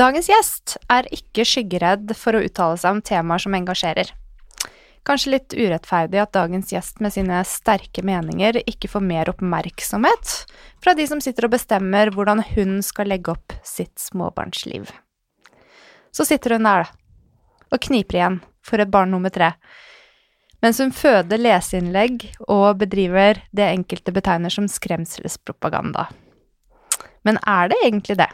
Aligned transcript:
Dagens 0.00 0.30
gjest 0.30 0.78
er 0.88 1.04
ikke 1.12 1.44
skyggeredd 1.44 2.14
for 2.16 2.32
å 2.32 2.40
uttale 2.46 2.78
seg 2.80 2.94
om 2.94 3.00
temaer 3.04 3.42
som 3.42 3.52
engasjerer. 3.58 4.08
Kanskje 5.04 5.32
litt 5.34 5.52
urettferdig 5.52 6.22
at 6.22 6.32
dagens 6.32 6.72
gjest 6.72 7.02
med 7.04 7.12
sine 7.12 7.42
sterke 7.44 8.00
meninger 8.06 8.62
ikke 8.62 8.88
får 8.88 9.04
mer 9.04 9.28
oppmerksomhet 9.32 10.32
fra 10.80 10.94
de 10.96 11.04
som 11.10 11.20
sitter 11.20 11.48
og 11.48 11.52
bestemmer 11.52 12.12
hvordan 12.14 12.40
hun 12.54 12.80
skal 12.86 13.12
legge 13.12 13.34
opp 13.34 13.52
sitt 13.66 14.00
småbarnsliv. 14.00 14.88
Så 16.16 16.24
sitter 16.24 16.56
hun 16.56 16.64
der, 16.64 16.88
da, 16.88 17.68
og 17.68 17.84
kniper 17.84 18.22
igjen 18.22 18.40
for 18.64 18.80
et 18.80 18.92
barn 18.92 19.12
nummer 19.12 19.32
tre, 19.32 19.52
mens 20.64 20.80
hun 20.80 20.96
føder 20.96 21.44
leseinnlegg 21.44 22.24
og 22.48 22.80
bedriver 22.80 23.44
det 23.52 23.68
enkelte 23.68 24.16
betegner 24.16 24.52
som 24.52 24.68
skremselspropaganda. 24.68 26.08
Men 27.28 27.36
er 27.44 27.68
det 27.68 27.84
egentlig 27.84 28.16
det? 28.24 28.32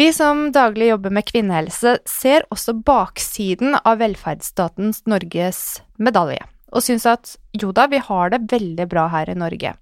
Vi 0.00 0.12
som 0.16 0.46
daglig 0.52 0.86
jobber 0.88 1.12
med 1.12 1.26
kvinnehelse, 1.28 1.98
ser 2.08 2.46
også 2.48 2.72
baksiden 2.88 3.74
av 3.84 3.98
velferdsstatens 4.00 5.02
Norges 5.04 5.58
medalje, 6.00 6.40
og 6.72 6.86
syns 6.86 7.04
at 7.04 7.34
jo 7.52 7.68
da, 7.76 7.84
vi 7.92 8.00
har 8.06 8.32
det 8.32 8.46
veldig 8.48 8.86
bra 8.88 9.04
her 9.12 9.28
i 9.28 9.36
Norge. 9.36 9.74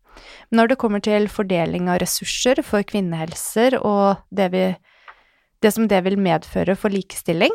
Men 0.49 0.59
når 0.59 0.73
det 0.73 0.79
kommer 0.83 1.05
til 1.07 1.29
fordeling 1.31 1.87
av 1.87 2.01
ressurser 2.03 2.59
for 2.67 2.83
kvinnehelser 2.83 3.79
og 3.79 4.19
det, 4.35 4.51
vi, 4.57 4.65
det 5.63 5.75
som 5.77 5.87
det 5.87 6.03
vil 6.09 6.19
medføre 6.19 6.75
for 6.75 6.91
likestilling, 6.91 7.55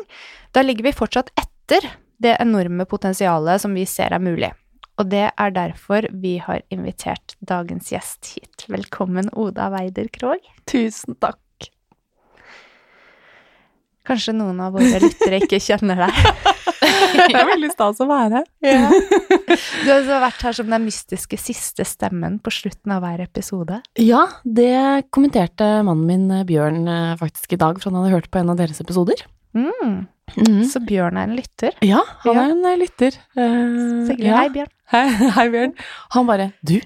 da 0.56 0.64
ligger 0.64 0.88
vi 0.88 0.96
fortsatt 0.96 1.34
etter 1.36 1.90
det 2.16 2.38
enorme 2.40 2.88
potensialet 2.88 3.60
som 3.60 3.76
vi 3.76 3.84
ser 3.84 4.16
er 4.16 4.24
mulig. 4.24 4.54
Og 4.96 5.12
det 5.12 5.26
er 5.28 5.52
derfor 5.60 6.08
vi 6.16 6.38
har 6.40 6.64
invitert 6.72 7.36
dagens 7.44 7.92
gjest 7.92 8.38
hit. 8.38 8.70
Velkommen, 8.72 9.28
Oda 9.36 9.68
Weider 9.76 10.08
Krogh. 10.16 10.54
Tusen 10.64 11.20
takk. 11.20 11.43
Kanskje 14.04 14.34
noen 14.36 14.58
av 14.60 14.74
våre 14.76 14.98
lyttere 15.00 15.40
ikke 15.40 15.60
kjenner 15.62 16.04
deg. 16.04 16.18
det 17.30 17.38
er 17.38 17.46
veldig 17.48 17.70
stas 17.72 18.00
å 18.02 18.06
være 18.08 18.42
her. 18.42 18.48
Ja. 18.64 18.90
Du 18.90 19.88
har 19.88 20.00
også 20.00 20.18
vært 20.26 20.42
her 20.44 20.56
som 20.58 20.72
den 20.72 20.84
mystiske 20.84 21.38
siste 21.40 21.86
stemmen 21.88 22.36
på 22.44 22.52
slutten 22.52 22.92
av 22.94 23.04
hver 23.04 23.22
episode. 23.24 23.80
Ja, 24.00 24.26
det 24.44 25.06
kommenterte 25.14 25.68
mannen 25.86 26.04
min 26.08 26.26
eh, 26.34 26.44
Bjørn 26.48 26.82
eh, 26.90 27.14
faktisk 27.20 27.56
i 27.56 27.60
dag, 27.60 27.80
for 27.80 27.90
han 27.90 28.02
hadde 28.02 28.18
hørt 28.18 28.28
på 28.34 28.42
en 28.42 28.52
av 28.52 28.60
deres 28.60 28.82
episoder. 28.84 29.24
Mm. 29.56 30.04
Mm. 30.34 30.60
Så 30.68 30.82
Bjørn 30.84 31.20
er 31.20 31.30
en 31.30 31.36
lytter? 31.38 31.80
Ja, 31.84 32.02
han 32.26 32.42
er 32.42 32.54
en 32.58 32.68
eh, 32.74 32.78
lytter. 32.80 33.18
Uh, 33.38 34.12
ja. 34.18 34.42
Hei, 34.42 34.48
Bjørn. 34.58 34.72
Hei, 34.92 35.04
hei, 35.38 35.48
Bjørn. 35.54 35.74
Han 36.16 36.28
bare 36.28 36.50
Du, 36.60 36.76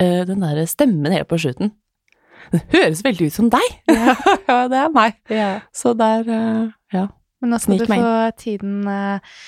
den 0.00 0.42
derre 0.42 0.66
stemmen 0.66 1.14
helt 1.14 1.30
på 1.30 1.38
slutten, 1.38 1.70
det 2.52 2.62
høres 2.74 3.04
veldig 3.04 3.28
ut 3.28 3.36
som 3.36 3.52
deg! 3.52 3.76
Ja, 3.94 4.14
ja 4.48 4.56
det 4.70 4.80
er 4.80 4.90
meg. 4.94 5.20
Ja. 5.32 5.52
Så 5.74 5.94
der, 5.98 6.26
uh, 6.28 6.72
ja. 6.94 7.06
Men 7.42 7.54
nå 7.54 7.60
skal 7.60 7.78
Snik 7.78 7.86
du 7.86 7.94
få 7.94 8.16
tiden 8.40 8.82
uh, 8.88 9.38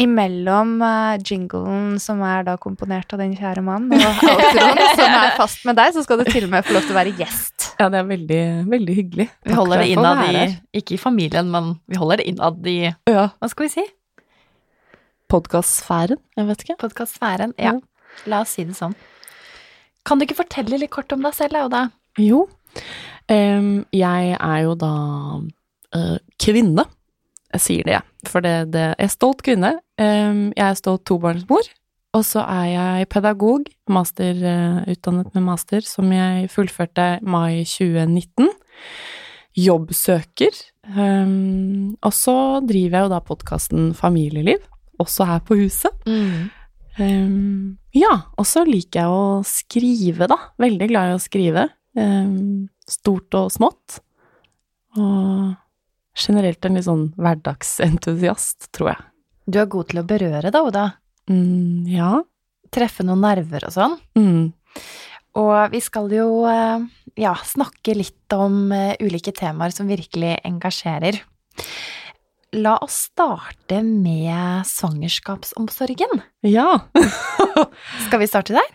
imellom 0.00 0.76
uh, 0.82 1.14
jinglen 1.22 1.98
som 2.02 2.22
er 2.26 2.46
da 2.46 2.56
komponert 2.60 3.12
av 3.14 3.22
din 3.22 3.34
kjære 3.38 3.62
mann, 3.64 3.90
og 3.94 4.22
outroen 4.32 4.82
som 4.98 5.16
er 5.20 5.34
fast 5.38 5.64
med 5.68 5.78
deg, 5.78 5.94
så 5.94 6.04
skal 6.06 6.20
du 6.20 6.28
til 6.28 6.48
og 6.48 6.54
med 6.54 6.66
få 6.66 6.76
lov 6.76 6.86
til 6.86 6.96
å 6.96 6.98
være 6.98 7.14
gjest. 7.20 7.70
Ja, 7.80 7.88
det 7.92 8.00
er 8.00 8.08
veldig, 8.08 8.42
veldig 8.70 8.96
hyggelig. 9.00 9.28
Vi 9.46 9.58
holder 9.58 9.82
det 9.82 9.90
innad 9.94 10.22
i 10.28 10.44
Ikke 10.80 10.96
i 10.96 11.00
familien, 11.00 11.50
men 11.50 11.76
vi 11.90 11.98
holder 12.00 12.22
det 12.22 12.28
innad 12.30 12.70
i 12.70 12.78
ja. 12.86 13.28
Hva 13.38 13.50
skal 13.50 13.68
vi 13.68 13.74
si? 13.78 13.86
Podkastsfæren? 15.32 16.20
Jeg 16.36 16.46
vet 16.50 16.62
ikke. 16.62 16.78
Podkastsfæren, 16.84 17.56
ja. 17.58 17.78
La 18.30 18.44
oss 18.44 18.54
si 18.54 18.66
det 18.66 18.76
sånn. 18.78 18.94
Kan 20.06 20.20
du 20.20 20.26
ikke 20.26 20.42
fortelle 20.42 20.78
litt 20.78 20.92
kort 20.94 21.10
om 21.16 21.24
deg 21.24 21.34
selv, 21.34 21.64
Auda? 21.64 21.88
Jo, 22.20 22.44
um, 23.30 23.70
jeg 23.94 24.34
er 24.38 24.58
jo 24.64 24.74
da 24.78 24.92
uh, 25.96 26.18
kvinne. 26.40 26.86
Jeg 27.54 27.62
sier 27.62 27.86
det, 27.86 27.96
jeg. 27.96 28.28
For 28.30 28.44
det, 28.44 28.54
det 28.74 28.84
Jeg 28.98 29.06
er 29.06 29.14
stolt 29.14 29.42
kvinne. 29.46 29.72
Um, 30.00 30.50
jeg 30.56 30.66
er 30.66 30.78
stolt 30.78 31.04
tobarnsmor. 31.06 31.70
Og 32.14 32.22
så 32.22 32.44
er 32.46 32.66
jeg 32.70 33.08
pedagog, 33.10 33.66
master, 33.90 34.38
uh, 34.38 34.82
utdannet 34.90 35.34
med 35.34 35.46
master, 35.48 35.82
som 35.86 36.10
jeg 36.14 36.50
fullførte 36.52 37.18
mai 37.26 37.64
2019. 37.66 38.50
Jobbsøker. 39.58 40.54
Um, 40.94 41.94
og 42.02 42.12
så 42.14 42.36
driver 42.66 42.98
jeg 42.98 43.06
jo 43.06 43.14
da 43.14 43.22
podkasten 43.24 43.94
Familieliv, 43.98 44.62
også 45.02 45.26
her 45.30 45.42
på 45.46 45.58
huset. 45.62 45.94
Mm. 46.06 46.50
Um, 46.98 47.78
ja, 47.94 48.12
og 48.38 48.46
så 48.46 48.62
liker 48.66 49.00
jeg 49.00 49.14
å 49.14 49.42
skrive, 49.46 50.28
da. 50.30 50.38
Veldig 50.62 50.90
glad 50.90 51.10
i 51.12 51.16
å 51.16 51.22
skrive. 51.22 51.68
Um, 51.94 52.68
stort 52.90 53.34
og 53.38 53.52
smått. 53.54 54.00
Og 54.98 55.54
generelt 56.14 56.66
en 56.66 56.78
litt 56.78 56.86
sånn 56.86 57.08
hverdagsentusiast, 57.18 58.70
tror 58.74 58.92
jeg. 58.92 59.02
Du 59.50 59.58
er 59.60 59.70
god 59.70 59.90
til 59.90 60.00
å 60.00 60.06
berøre, 60.08 60.52
da, 60.54 60.62
Oda. 60.64 60.84
Mm, 61.30 61.84
ja. 61.90 62.12
Treffe 62.74 63.04
noen 63.06 63.22
nerver 63.24 63.66
og 63.68 63.74
sånn. 63.74 63.98
Mm. 64.18 64.52
Og 65.40 65.56
vi 65.72 65.80
skal 65.82 66.12
jo 66.14 66.28
eh, 66.46 66.86
ja, 67.20 67.34
snakke 67.46 67.96
litt 67.98 68.34
om 68.36 68.72
eh, 68.74 68.94
ulike 69.02 69.34
temaer 69.34 69.74
som 69.74 69.90
virkelig 69.90 70.36
engasjerer. 70.46 71.18
La 72.54 72.76
oss 72.82 73.08
starte 73.10 73.80
med 73.82 74.62
svangerskapsomsorgen. 74.70 76.22
Ja. 76.46 76.84
Skal 78.06 78.22
vi 78.22 78.30
starte 78.30 78.54
der? 78.54 78.74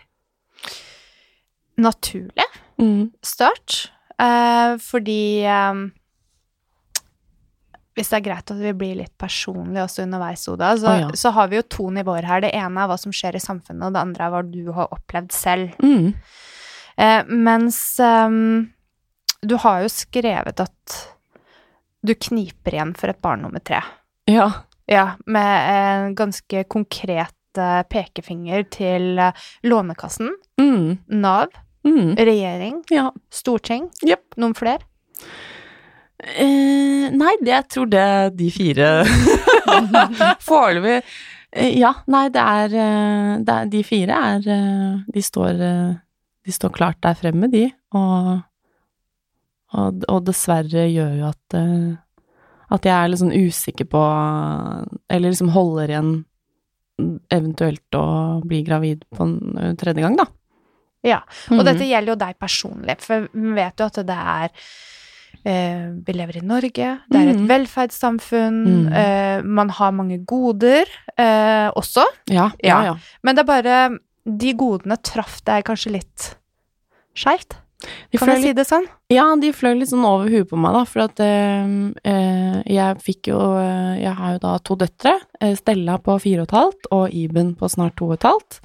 Naturlig 1.79 2.48
Mm. 2.79 3.09
start, 3.25 3.91
eh, 4.19 4.77
fordi 4.79 5.43
eh, 5.43 5.79
Hvis 7.99 8.09
det 8.13 8.17
er 8.21 8.23
greit 8.29 8.51
at 8.53 8.59
vi 8.61 8.71
blir 8.79 8.95
litt 8.95 9.17
personlige 9.19 9.83
også 9.83 10.05
underveis, 10.05 10.45
Oda, 10.47 10.69
så, 10.79 10.87
oh, 10.87 10.99
ja. 11.01 11.07
så 11.19 11.33
har 11.35 11.49
vi 11.51 11.57
jo 11.57 11.65
to 11.67 11.89
nivåer 11.91 12.23
her. 12.23 12.39
Det 12.45 12.53
ene 12.55 12.79
er 12.79 12.87
hva 12.87 12.95
som 13.01 13.11
skjer 13.11 13.35
i 13.35 13.41
samfunnet, 13.43 13.89
og 13.89 13.97
det 13.97 13.99
andre 14.05 14.23
er 14.23 14.31
hva 14.31 14.43
du 14.47 14.69
har 14.77 14.93
opplevd 14.95 15.33
selv. 15.35 15.73
Mm. 15.83 16.13
Eh, 16.95 17.23
mens 17.27 17.79
ehm, 17.99 18.69
du 19.43 19.57
har 19.65 19.81
jo 19.83 19.91
skrevet 19.91 20.63
at 20.63 20.95
du 22.07 22.13
kniper 22.15 22.77
igjen 22.77 22.95
for 22.95 23.11
et 23.11 23.19
barn 23.19 23.43
nummer 23.43 23.59
tre. 23.59 23.81
Ja. 24.31 24.47
Ja, 24.87 25.17
med 25.27 25.67
en 25.73 26.15
ganske 26.15 26.63
konkret 26.71 27.59
eh, 27.59 27.81
pekefinger 27.91 28.63
til 28.71 29.19
eh, 29.19 29.47
Lånekassen, 29.67 30.31
Mm. 30.59 30.97
Nav, 31.19 31.51
Mm. 31.87 32.15
regjering, 32.17 32.81
Ja. 32.91 33.11
storting, 33.31 33.89
Yep. 34.03 34.35
noen 34.37 34.53
flere? 34.53 34.83
Eh, 36.19 37.07
nei, 37.15 37.31
det, 37.39 37.51
jeg 37.53 37.67
tror 37.71 37.85
det 37.87 37.99
er 38.03 38.29
de 38.35 38.49
fire 38.51 38.87
Foreløpig 40.43 40.97
eh, 41.55 41.77
Ja, 41.79 41.93
nei, 42.11 42.25
det 42.35 42.41
er, 42.43 42.75
eh, 42.75 43.37
det 43.47 43.55
er 43.55 43.69
De 43.71 43.83
fire 43.87 44.17
er 44.33 44.49
eh, 44.51 44.97
De 45.15 45.23
står 45.23 45.61
De 45.63 46.51
står 46.51 46.73
klart 46.75 46.99
der 47.05 47.15
fremme, 47.15 47.47
de, 47.51 47.69
og 47.95 48.39
og, 49.69 50.03
og 50.09 50.23
dessverre 50.25 50.87
gjør 50.89 51.11
jo 51.19 51.27
at 51.29 51.55
at 52.73 52.85
jeg 52.85 52.93
er 52.93 53.09
litt 53.11 53.19
sånn 53.21 53.35
usikker 53.37 53.85
på 53.89 53.99
Eller 55.13 55.29
liksom 55.29 55.51
holder 55.53 55.91
igjen 55.93 56.09
eventuelt 57.29 57.95
å 57.97 58.41
bli 58.49 58.63
gravid 58.65 59.05
på 59.15 59.23
en 59.27 59.77
tredje 59.79 60.01
gang, 60.03 60.17
da. 60.17 60.25
Ja, 61.05 61.21
Og 61.51 61.61
mm. 61.61 61.65
dette 61.69 61.85
gjelder 61.87 62.11
jo 62.11 62.19
deg 62.19 62.39
personlig, 62.41 62.97
for 63.05 63.29
vi 63.31 63.53
vet 63.55 63.79
jo 63.79 63.85
at 63.87 63.99
det 64.09 64.17
er 64.19 64.49
eh, 65.45 65.85
Vi 66.05 66.15
lever 66.17 66.41
i 66.41 66.43
Norge, 66.45 66.89
det 67.07 67.21
er 67.21 67.31
et 67.31 67.39
mm. 67.39 67.47
velferdssamfunn, 67.47 68.59
mm. 68.65 68.91
eh, 69.03 69.45
man 69.47 69.71
har 69.77 69.95
mange 69.95 70.19
goder 70.27 70.85
eh, 71.15 71.69
også, 71.79 72.03
Ja, 72.31 72.49
ja, 72.63 72.81
Ja. 72.89 72.97
men 73.23 73.35
det 73.35 73.45
er 73.45 73.49
bare 73.53 73.79
De 74.25 74.53
godene 74.53 74.97
traff 75.01 75.39
deg 75.47 75.63
kanskje 75.69 75.95
litt 75.99 76.29
skeivt? 77.15 77.55
De 78.11 78.19
Kan 78.19 78.27
jeg 78.33 78.41
si 78.43 78.51
det 78.53 78.65
sånn? 78.67 78.85
Ja, 79.07 79.23
de 79.39 79.53
fløy 79.55 79.77
litt 79.79 79.87
sånn 79.93 80.03
over 80.03 80.27
huet 80.27 80.49
på 80.51 80.57
meg, 80.59 80.73
da, 80.75 80.81
for 80.83 81.05
at 81.07 81.19
eh, 81.23 81.69
eh, 82.03 82.57
jeg 82.67 82.99
fikk 83.05 83.29
jo 83.31 83.39
eh, 83.55 84.01
Jeg 84.03 84.17
har 84.19 84.33
jo 84.35 84.41
da 84.43 84.57
to 84.59 84.75
døtre. 84.75 85.13
eh, 85.39 85.55
Stella 85.55 85.95
på 86.03 86.17
fire 86.19 86.43
og 86.43 86.49
et 86.49 86.57
halvt 86.57 86.89
og 86.91 87.15
Iben 87.15 87.53
på 87.55 87.69
snart 87.71 87.95
to 87.95 88.09
og 88.11 88.17
et 88.19 88.27
halvt. 88.27 88.59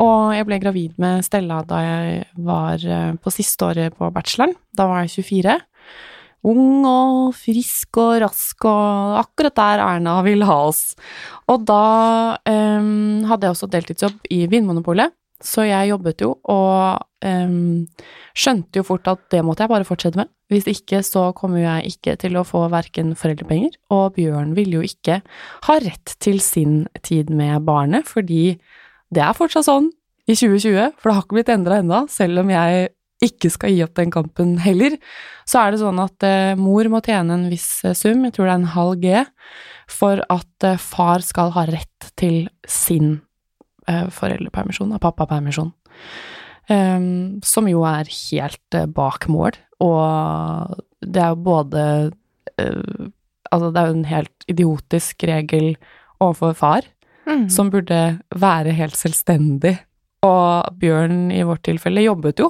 Og 0.00 0.32
jeg 0.32 0.46
ble 0.48 0.58
gravid 0.62 0.96
med 1.02 1.24
Stella 1.26 1.60
da 1.68 1.82
jeg 1.84 2.24
var 2.46 2.80
eh, 2.80 3.12
på 3.20 3.32
siste 3.34 3.68
året 3.68 3.98
på 3.98 4.08
bacheloren. 4.14 4.56
Da 4.72 4.88
var 4.88 5.04
jeg 5.04 5.26
24. 5.26 5.58
Ung 6.42 6.82
og 6.88 7.36
frisk 7.38 8.00
og 8.02 8.16
rask 8.24 8.64
og 8.66 9.18
akkurat 9.20 9.58
der 9.60 9.82
Erna 9.84 10.16
ville 10.26 10.48
ha 10.48 10.58
oss. 10.66 10.96
Og 11.46 11.62
da 11.68 12.38
um, 12.42 13.22
hadde 13.30 13.46
jeg 13.46 13.54
også 13.54 13.70
deltidsjobb 13.70 14.26
i 14.34 14.40
Vinmonopolet, 14.50 15.14
så 15.42 15.68
jeg 15.68 15.92
jobbet 15.92 16.22
jo 16.24 16.32
og 16.50 16.98
um, 17.22 17.86
skjønte 18.34 18.80
jo 18.80 18.86
fort 18.86 19.06
at 19.10 19.22
det 19.34 19.44
måtte 19.46 19.62
jeg 19.62 19.70
bare 19.70 19.86
fortsette 19.86 20.18
med. 20.18 20.30
Hvis 20.50 20.66
ikke 20.70 21.04
så 21.06 21.28
kommer 21.38 21.62
jeg 21.62 21.94
ikke 21.94 22.16
til 22.20 22.34
å 22.38 22.46
få 22.46 22.64
verken 22.74 23.14
foreldrepenger, 23.18 23.78
og 23.94 24.18
Bjørn 24.18 24.56
ville 24.58 24.80
jo 24.80 24.86
ikke 24.86 25.20
ha 25.68 25.78
rett 25.86 26.16
til 26.22 26.42
sin 26.42 26.88
tid 27.06 27.30
med 27.30 27.62
barnet, 27.68 28.10
fordi 28.10 28.58
det 29.12 29.22
er 29.24 29.36
fortsatt 29.36 29.68
sånn 29.68 29.90
i 30.30 30.34
2020, 30.38 30.98
for 30.98 31.10
det 31.10 31.16
har 31.16 31.24
ikke 31.24 31.38
blitt 31.38 31.52
endra 31.52 31.78
ennå, 31.82 32.04
selv 32.12 32.42
om 32.44 32.52
jeg 32.52 32.92
ikke 33.22 33.50
skal 33.54 33.72
gi 33.74 33.82
opp 33.84 33.94
den 33.98 34.10
kampen 34.12 34.56
heller, 34.62 34.96
så 35.48 35.62
er 35.62 35.72
det 35.72 35.82
sånn 35.82 36.00
at 36.02 36.26
eh, 36.26 36.54
mor 36.58 36.88
må 36.90 37.02
tjene 37.04 37.36
en 37.36 37.48
viss 37.50 37.84
eh, 37.86 37.94
sum, 37.98 38.24
jeg 38.26 38.34
tror 38.34 38.48
det 38.48 38.54
er 38.54 38.60
en 38.60 38.72
halv 38.74 39.02
G, 39.02 39.22
for 39.90 40.22
at 40.32 40.66
eh, 40.66 40.80
far 40.80 41.24
skal 41.26 41.52
ha 41.56 41.66
rett 41.70 42.12
til 42.18 42.46
sin 42.68 43.20
foreldrepermisjon, 43.82 44.92
av 44.94 45.00
pappapermisjon. 45.02 45.72
Um, 46.70 47.40
som 47.42 47.66
jo 47.66 47.80
er 47.82 48.06
helt 48.06 48.76
bak 48.94 49.26
mål, 49.26 49.58
og 49.82 50.76
det 51.02 51.24
er 51.24 51.32
jo 51.34 51.40
både 51.48 51.82
Altså, 52.62 53.72
det 53.74 53.80
er 53.80 53.88
jo 53.88 53.96
en 53.96 54.06
helt 54.06 54.44
idiotisk 54.48 55.24
regel 55.28 55.66
overfor 56.22 56.54
far, 56.56 56.86
Mm. 57.22 57.46
som 57.50 57.70
burde 57.70 58.18
være 58.34 58.74
helt 58.74 58.98
selvstendig. 58.98 59.76
Og 60.26 60.74
Bjørn 60.78 61.30
i 61.34 61.44
vårt 61.46 61.62
tilfelle 61.66 62.02
jobbet 62.02 62.42
jo, 62.42 62.48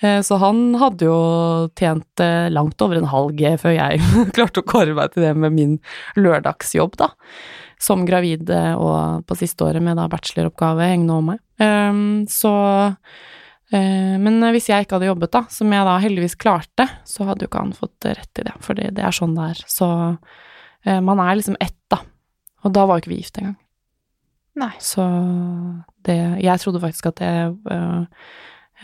Eh, 0.00 0.20
så 0.22 0.38
han 0.38 0.74
hadde 0.78 1.08
jo 1.08 1.18
tjent 1.78 2.22
eh, 2.22 2.46
langt 2.54 2.78
over 2.84 3.00
en 3.00 3.08
halv 3.10 3.34
G 3.38 3.54
før 3.58 3.74
jeg 3.74 4.02
klarte 4.36 4.62
å 4.62 4.68
kåre 4.68 4.94
meg 4.96 5.14
til 5.14 5.26
det 5.26 5.32
med 5.38 5.56
min 5.56 5.78
lørdagsjobb, 6.18 6.94
da. 7.00 7.10
Som 7.82 8.06
gravid 8.06 8.50
eh, 8.50 8.74
og 8.78 9.26
på 9.26 9.38
siste 9.38 9.66
året 9.66 9.82
med 9.84 9.98
da 9.98 10.06
bacheloroppgave 10.10 10.86
hengende 10.86 11.16
over 11.16 11.26
meg. 11.32 11.42
Ehm, 11.62 12.26
så 12.30 12.54
Men 13.68 14.40
hvis 14.54 14.70
jeg 14.70 14.86
ikke 14.86 14.96
hadde 14.96 15.10
jobbet, 15.10 15.30
da, 15.34 15.42
som 15.52 15.72
jeg 15.74 15.84
da 15.84 15.98
heldigvis 16.00 16.38
klarte, 16.40 16.86
så 17.04 17.26
hadde 17.28 17.44
jo 17.44 17.50
ikke 17.50 17.60
han 17.60 17.74
fått 17.76 18.06
rett 18.08 18.40
i 18.40 18.44
det, 18.46 18.54
for 18.64 18.78
det, 18.78 18.94
er 18.96 19.12
sånn 19.12 19.34
det 19.36 19.50
er. 19.50 19.60
Så 19.68 19.88
man 21.04 21.20
er 21.20 21.36
liksom 21.36 21.58
ett, 21.60 21.76
da. 21.92 21.98
Og 22.64 22.72
da 22.72 22.86
var 22.88 22.96
jo 22.96 23.04
ikke 23.04 23.12
vi 23.12 23.18
gift 23.20 23.36
engang. 23.42 23.58
Nei. 24.58 24.72
Så 24.82 25.04
det 26.06 26.18
Jeg 26.42 26.60
trodde 26.60 26.80
faktisk 26.82 27.06
at 27.10 27.20
det 27.20 27.30
øh, 27.70 28.04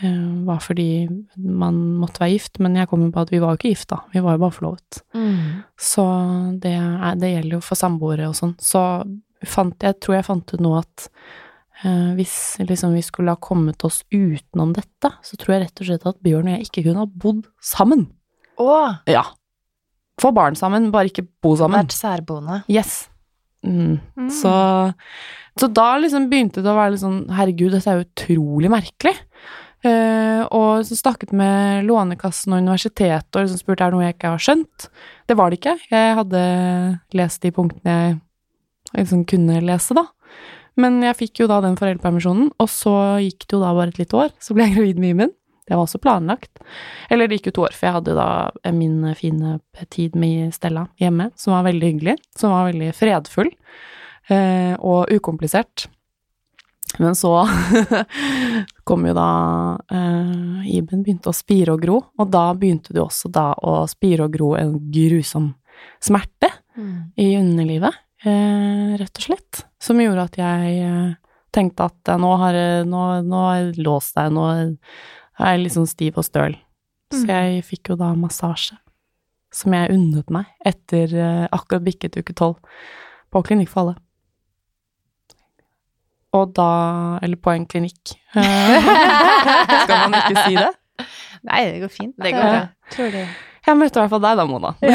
øh, 0.03 0.47
var 0.47 0.59
fordi 0.63 1.07
man 1.35 1.79
måtte 2.01 2.21
være 2.23 2.35
gift, 2.37 2.59
men 2.63 2.75
jeg 2.79 2.87
kom 2.87 3.03
jo 3.05 3.11
på 3.11 3.25
at 3.25 3.31
vi 3.33 3.41
var 3.43 3.53
jo 3.53 3.59
ikke 3.59 3.73
gift, 3.73 3.89
da. 3.91 4.01
Vi 4.13 4.23
var 4.23 4.37
jo 4.37 4.43
bare 4.45 4.55
forlovet. 4.55 5.01
Så 5.77 6.05
det, 6.63 6.73
er, 6.79 7.15
det 7.19 7.33
gjelder 7.33 7.57
jo 7.57 7.63
for 7.65 7.75
samboere 7.79 8.29
og 8.29 8.35
sånn. 8.39 8.55
Så 8.59 8.81
fant, 9.45 9.75
jeg 9.83 9.99
tror 10.01 10.15
jeg 10.19 10.27
fant 10.27 10.53
ut 10.55 10.63
nå 10.63 10.75
at 10.79 11.07
øh, 11.85 12.11
hvis 12.17 12.35
liksom 12.63 12.93
vi 12.95 13.03
skulle 13.05 13.35
ha 13.35 13.41
kommet 13.41 13.83
oss 13.87 14.03
utenom 14.13 14.73
dette, 14.75 15.11
så 15.23 15.37
tror 15.39 15.55
jeg 15.57 15.65
rett 15.67 15.81
og 15.83 15.89
slett 15.89 16.07
at 16.07 16.21
Bjørn 16.23 16.47
og 16.49 16.55
jeg 16.55 16.69
ikke 16.69 16.85
kunne 16.87 17.03
ha 17.03 17.09
bodd 17.09 17.43
sammen. 17.63 18.07
Å, 18.61 18.69
Ja. 19.11 19.25
Få 20.21 20.29
barn 20.31 20.55
sammen, 20.55 20.93
bare 20.93 21.09
ikke 21.09 21.25
bo 21.43 21.57
sammen. 21.59 21.81
vært 21.83 21.91
særboende. 21.91 22.61
Yes. 22.71 23.09
Mm. 23.65 24.29
Så, 24.31 24.55
så 25.59 25.69
da 25.73 25.89
liksom 26.01 26.29
begynte 26.31 26.63
det 26.63 26.71
å 26.71 26.77
være 26.77 26.95
litt 26.95 27.03
sånn 27.03 27.23
Herregud, 27.33 27.73
dette 27.75 27.91
er 27.91 28.01
jo 28.01 28.07
utrolig 28.07 28.71
merkelig. 28.73 29.15
Uh, 29.85 30.41
og 30.55 30.85
så 30.87 30.95
snakket 30.97 31.29
med 31.37 31.85
Lånekassen 31.85 32.55
og 32.55 32.63
universitetet 32.63 33.37
og 33.37 33.43
liksom 33.43 33.59
spurte 33.59 33.85
er 33.85 33.93
det 33.93 33.97
noe 33.97 34.07
jeg 34.07 34.15
ikke 34.15 34.31
har 34.33 34.41
skjønt. 34.41 34.87
Det 35.29 35.37
var 35.37 35.51
det 35.51 35.59
ikke. 35.59 35.75
Jeg 35.91 36.15
hadde 36.19 36.43
lest 37.17 37.45
de 37.45 37.51
punktene 37.53 37.97
jeg 38.95 39.03
liksom 39.03 39.25
kunne 39.29 39.61
lese, 39.65 39.97
da. 39.97 40.07
Men 40.79 40.99
jeg 41.05 41.17
fikk 41.19 41.43
jo 41.43 41.49
da 41.51 41.61
den 41.63 41.77
foreldrepermisjonen, 41.79 42.49
og 42.59 42.69
så 42.71 42.95
gikk 43.23 43.45
det 43.45 43.55
jo 43.57 43.61
da 43.61 43.73
bare 43.75 43.93
et 43.93 43.99
lite 44.01 44.17
år. 44.25 44.33
Så 44.43 44.55
ble 44.55 44.67
jeg 44.67 44.75
gravid 44.77 45.01
med 45.01 45.13
Iben. 45.13 45.35
Det 45.65 45.73
var 45.73 45.83
også 45.83 45.97
planlagt. 46.01 46.59
Eller 47.09 47.27
det 47.27 47.39
gikk 47.39 47.49
jo 47.49 47.55
to 47.57 47.65
år, 47.65 47.73
for 47.73 47.87
jeg 47.87 47.97
hadde 47.97 48.15
da 48.17 48.71
min 48.75 48.99
fine 49.17 49.57
tid 49.93 50.15
med 50.19 50.53
Stella 50.53 50.85
hjemme, 51.01 51.31
som 51.39 51.55
var 51.55 51.65
veldig 51.65 51.89
hyggelig, 51.89 52.15
som 52.37 52.53
var 52.53 52.69
veldig 52.69 52.91
fredfull 52.93 53.49
eh, 54.29 54.75
og 54.77 55.09
ukomplisert. 55.09 55.87
Men 57.01 57.17
så 57.17 57.33
kom 58.87 59.07
jo 59.09 59.15
da 59.17 59.31
eh, 59.89 60.69
Iben 60.77 61.01
begynte 61.01 61.33
å 61.33 61.35
spire 61.35 61.73
og 61.73 61.81
gro, 61.81 61.97
og 62.13 62.29
da 62.31 62.45
begynte 62.53 62.93
det 62.93 63.01
også 63.01 63.33
da 63.33 63.49
å 63.57 63.81
spire 63.89 64.29
og 64.29 64.37
gro 64.37 64.53
en 64.59 64.77
grusom 64.93 65.53
smerte. 66.03 66.51
i 67.15 67.37
underlivet, 67.39 67.93
eh, 68.23 68.95
rett 68.99 69.17
og 69.17 69.23
slett. 69.23 69.65
Som 69.81 70.01
gjorde 70.03 70.29
at 70.29 70.37
jeg 70.37 71.15
tenkte 71.55 71.85
at 71.87 72.17
nå 72.19 72.31
har 72.41 72.57
nå, 72.85 73.03
nå 73.23 73.43
har 73.47 73.59
jeg 73.61 73.85
låst 73.85 74.17
deg, 74.17 74.33
nå 74.35 74.47
er 75.39 75.57
litt 75.59 75.73
sånn 75.75 75.87
stiv 75.89 76.17
og 76.17 76.23
støl. 76.27 76.55
Så 77.13 77.23
Mm. 77.25 77.29
jeg 77.29 77.63
fikk 77.65 77.89
jo 77.89 77.95
da 77.99 78.13
massasje, 78.15 78.77
som 79.51 79.71
jeg 79.73 79.89
unnet 79.93 80.29
meg 80.33 80.45
etter 80.65 81.13
eh, 81.13 81.47
akkurat 81.51 81.83
bikket 81.85 82.17
uke 82.17 82.33
tolv 82.33 82.55
på 83.31 83.43
Klinikk 83.45 83.69
for 83.69 83.81
alle. 83.81 83.95
Og 86.35 86.51
da 86.53 87.19
Eller 87.23 87.35
på 87.37 87.51
en 87.53 87.65
klinikk. 87.65 88.15
Skal 88.35 90.09
man 90.09 90.13
ikke 90.19 90.43
si 90.49 90.55
det? 90.57 90.71
Nei, 91.45 91.61
det 91.71 91.79
går 91.83 91.89
fint. 91.93 92.15
Det 92.17 92.31
går 92.33 92.41
bra. 92.41 92.67
Tror 92.91 93.11
det. 93.13 93.27
Jeg 93.65 93.77
møtte 93.79 93.97
i 93.97 93.99
hvert 94.03 94.09
fall 94.11 94.21
deg 94.25 94.37
da, 94.37 94.45
Mona. 94.45 94.73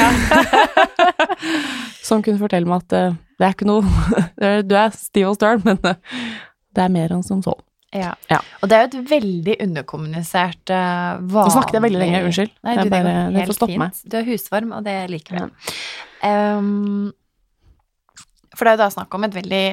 Som 2.07 2.23
kunne 2.23 2.39
fortelle 2.43 2.67
meg 2.69 2.83
at 2.85 2.93
eh, 2.99 3.15
det 3.41 3.47
er 3.49 3.55
ikke 3.57 3.67
noe 3.71 3.83
Du 4.69 4.75
er 4.79 4.91
stiv 4.95 5.29
og 5.33 5.37
støl, 5.39 5.59
men 5.65 5.79
eh, 5.87 5.95
det 6.77 6.83
er 6.85 6.93
mer 6.93 7.09
enn 7.17 7.25
som 7.27 7.41
så. 7.43 7.55
Ja. 7.97 8.13
Ja. 8.31 8.39
Og 8.63 8.69
det 8.71 8.77
er 8.77 8.85
jo 8.85 8.89
et 9.01 9.11
veldig 9.11 9.55
underkommunisert 9.65 10.71
uh, 10.71 11.19
vanlig 11.19 11.49
Nå 11.49 11.55
snakket 11.57 11.75
jeg 11.79 11.85
veldig 11.87 12.01
lenge, 12.05 12.21
unnskyld. 12.29 12.53
Nei, 12.63 12.75
du, 12.79 12.91
bare- 12.93 13.15
det 13.35 13.47
får 13.49 13.57
stoppe 13.59 13.73
fint. 13.73 13.83
meg. 13.83 14.03
Du 14.13 14.17
er 14.21 14.29
husvarm, 14.29 14.75
og 14.77 14.85
det 14.87 14.97
liker 15.11 15.39
vi. 15.41 15.75
Um, 16.31 17.11
for 18.55 18.63
det 18.67 18.73
er 18.73 18.77
jo 18.79 18.83
da 18.85 18.91
snakk 18.95 19.15
om 19.19 19.27
et 19.27 19.35
veldig 19.35 19.65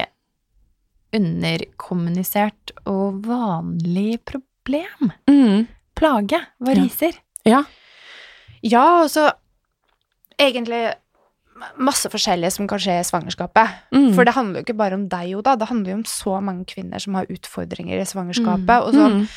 underkommunisert 1.18 2.72
og 2.90 3.22
vanlig 3.26 4.18
problem. 4.28 5.12
Mm. 5.30 5.66
Plage. 5.98 6.40
Variser. 6.62 7.16
Ja. 7.48 7.62
Ja, 8.62 8.84
altså 9.04 9.30
Egentlig 10.38 10.84
masse 11.78 12.08
forskjellige 12.12 12.52
som 12.54 12.68
kan 12.70 12.78
skje 12.78 13.00
i 13.00 13.04
svangerskapet. 13.06 13.76
Mm. 13.94 14.14
For 14.14 14.24
det 14.24 14.34
handler 14.36 14.60
jo 14.60 14.66
ikke 14.68 14.78
bare 14.78 14.94
om 14.98 15.08
deg, 15.08 15.36
Oda. 15.38 15.56
Det 15.56 15.68
handler 15.68 15.90
jo 15.92 15.98
om 16.00 16.08
så 16.08 16.40
mange 16.44 16.64
kvinner 16.70 16.98
som 17.02 17.14
har 17.14 17.26
utfordringer 17.32 18.00
i 18.00 18.08
svangerskapet. 18.08 18.66
Mm. 18.68 18.82
Og 18.86 18.92
sånn, 18.94 19.16
Mm. 19.22 19.28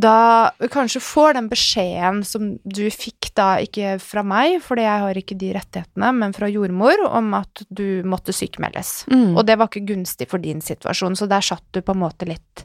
da 0.00 0.50
du 0.60 0.68
kanskje 0.68 1.00
får 1.00 1.34
den 1.34 1.48
beskjeden 1.48 2.24
som 2.24 2.58
du 2.66 2.82
fikk 2.90 3.30
da, 3.34 3.56
ikke 3.56 3.98
fra 4.00 4.22
meg, 4.22 4.60
fordi 4.62 4.82
jeg 4.84 5.00
har 5.00 5.14
ikke 5.14 5.38
de 5.38 5.52
rettighetene, 5.54 6.12
men 6.14 6.32
fra 6.36 6.46
jordmor, 6.46 7.06
om 7.08 7.32
at 7.34 7.62
du 7.72 8.02
måtte 8.04 8.32
sykemeldes. 8.36 9.04
Mm. 9.08 9.36
Og 9.36 9.46
det 9.46 9.56
var 9.58 9.68
ikke 9.68 9.86
gunstig 9.88 10.28
for 10.28 10.38
din 10.38 10.60
situasjon, 10.60 11.16
så 11.16 11.28
der 11.28 11.40
satt 11.40 11.64
du 11.72 11.80
på 11.80 11.94
en 11.96 12.02
måte 12.04 12.26
litt 12.28 12.64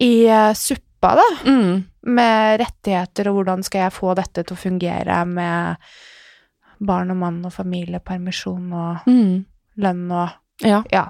i 0.00 0.26
uh, 0.26 0.52
suppa, 0.54 1.14
da, 1.16 1.28
Mm. 1.44 1.84
med 2.04 2.60
rettigheter 2.60 3.28
og 3.28 3.36
hvordan 3.44 3.62
skal 3.64 3.80
jeg 3.86 3.92
få 3.92 4.14
dette 4.16 4.44
til 4.44 4.56
å 4.56 4.60
fungere 4.60 5.26
med 5.26 5.76
barn 6.80 7.10
og 7.10 7.16
mann 7.16 7.44
og 7.44 7.52
familiepermisjon 7.52 8.72
og 8.72 9.06
Mm. 9.06 9.44
lønn 9.78 10.10
og 10.12 10.30
Ja. 10.62 10.82
Ja. 10.92 11.06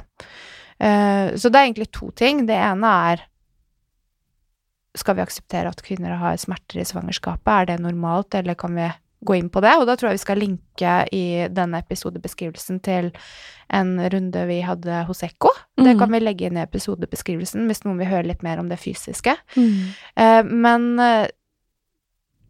Uh, 0.81 1.35
så 1.37 1.51
det 1.51 1.57
er 1.59 1.67
egentlig 1.67 1.91
to 1.93 2.11
ting. 2.13 2.47
Det 2.47 2.57
ene 2.57 2.87
er 3.13 3.21
Skal 4.97 5.15
vi 5.15 5.23
akseptere 5.23 5.69
at 5.71 5.83
kvinner 5.87 6.17
har 6.19 6.37
smerter 6.37 6.81
i 6.81 6.85
svangerskapet? 6.85 7.47
Er 7.47 7.65
det 7.67 7.77
normalt, 7.81 8.35
eller 8.35 8.55
kan 8.59 8.75
vi 8.75 8.89
gå 9.25 9.37
inn 9.39 9.49
på 9.53 9.61
det? 9.63 9.77
Og 9.79 9.87
da 9.87 9.95
tror 9.95 10.09
jeg 10.11 10.19
vi 10.19 10.23
skal 10.25 10.41
linke 10.43 10.95
i 11.15 11.47
denne 11.49 11.79
episodebeskrivelsen 11.79 12.81
til 12.83 13.13
en 13.71 13.93
runde 14.11 14.43
vi 14.49 14.61
hadde 14.67 15.05
hos 15.07 15.23
Ekko. 15.23 15.49
Det 15.77 15.95
Mm. 15.95 15.99
kan 15.99 16.11
vi 16.11 16.19
legge 16.21 16.47
inn 16.47 16.57
i 16.57 16.63
episodebeskrivelsen 16.67 17.67
hvis 17.69 17.85
noen 17.85 17.99
vil 17.99 18.09
høre 18.09 18.27
litt 18.27 18.43
mer 18.43 18.59
om 18.59 18.69
det 18.69 18.81
fysiske. 18.81 19.37
Mm. 19.57 19.95
Eh, 20.17 20.43
men 20.43 20.99
eh, 20.99 21.29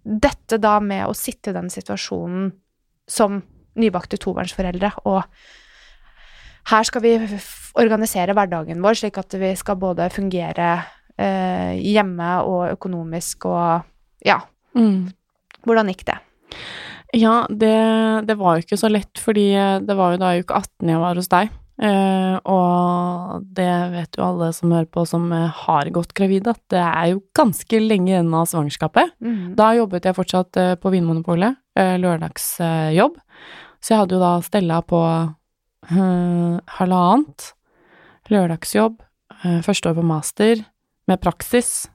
dette 0.06 0.58
da 0.58 0.80
med 0.80 1.06
å 1.06 1.14
sitte 1.14 1.50
i 1.50 1.52
den 1.52 1.68
situasjonen 1.68 2.52
som 3.10 3.40
nybakte 3.80 4.18
tobarnsforeldre, 4.20 4.92
og 5.08 5.22
her 6.70 6.86
skal 6.86 7.02
vi 7.04 7.14
organisere 7.80 8.34
hverdagen 8.36 8.82
vår 8.84 8.98
slik 9.00 9.18
at 9.20 9.34
vi 9.40 9.52
skal 9.58 9.78
både 9.80 10.08
fungere 10.12 10.72
eh, 11.18 11.78
hjemme 11.80 12.32
og 12.46 12.68
økonomisk 12.76 13.48
og 13.50 13.86
ja, 14.26 14.40
Mm. 14.76 15.08
hvordan 15.66 15.88
gikk 15.90 16.04
det? 16.06 16.18
Ja, 17.18 17.40
det, 17.50 17.72
det 18.28 18.36
var 18.38 18.54
jo 18.54 18.62
ikke 18.62 18.76
så 18.78 18.86
lett, 18.92 19.18
fordi 19.18 19.48
eh, 19.58 19.80
det 19.82 19.96
var 19.98 20.12
jo 20.14 20.20
da 20.22 20.28
i 20.36 20.44
uke 20.44 20.54
18 20.60 20.92
jeg 20.92 21.00
var 21.02 21.18
hos 21.18 21.30
deg. 21.32 21.50
Eh, 21.80 22.36
og 22.44 23.46
det 23.56 23.66
vet 23.96 24.18
jo 24.20 24.26
alle 24.28 24.52
som 24.54 24.70
hører 24.76 24.86
på 24.94 25.02
som 25.10 25.24
eh, 25.34 25.48
har 25.64 25.90
gått 25.90 26.12
gravid, 26.14 26.46
at 26.52 26.60
det 26.70 26.84
er 26.84 27.08
jo 27.16 27.22
ganske 27.34 27.80
lenge 27.82 28.12
igjen 28.12 28.30
av 28.36 28.46
svangerskapet. 28.52 29.16
Da 29.58 29.72
jobbet 29.80 30.06
jeg 30.06 30.18
fortsatt 30.20 30.60
eh, 30.62 30.74
på 30.78 30.92
Vinmonopolet, 30.94 31.58
lørdagsjobb. 31.76 33.18
Så 33.80 33.94
jeg 33.94 34.02
hadde 34.02 34.16
jo 34.16 34.22
da 34.22 34.32
stella 34.44 34.80
på 34.84 35.00
eh, 35.88 36.56
halvannet 36.78 37.46
lørdagsjobb, 38.30 39.00
eh, 39.42 39.60
første 39.64 39.90
år 39.90 39.98
på 39.98 40.06
master, 40.06 40.64
med 41.08 41.20
praksis 41.22 41.88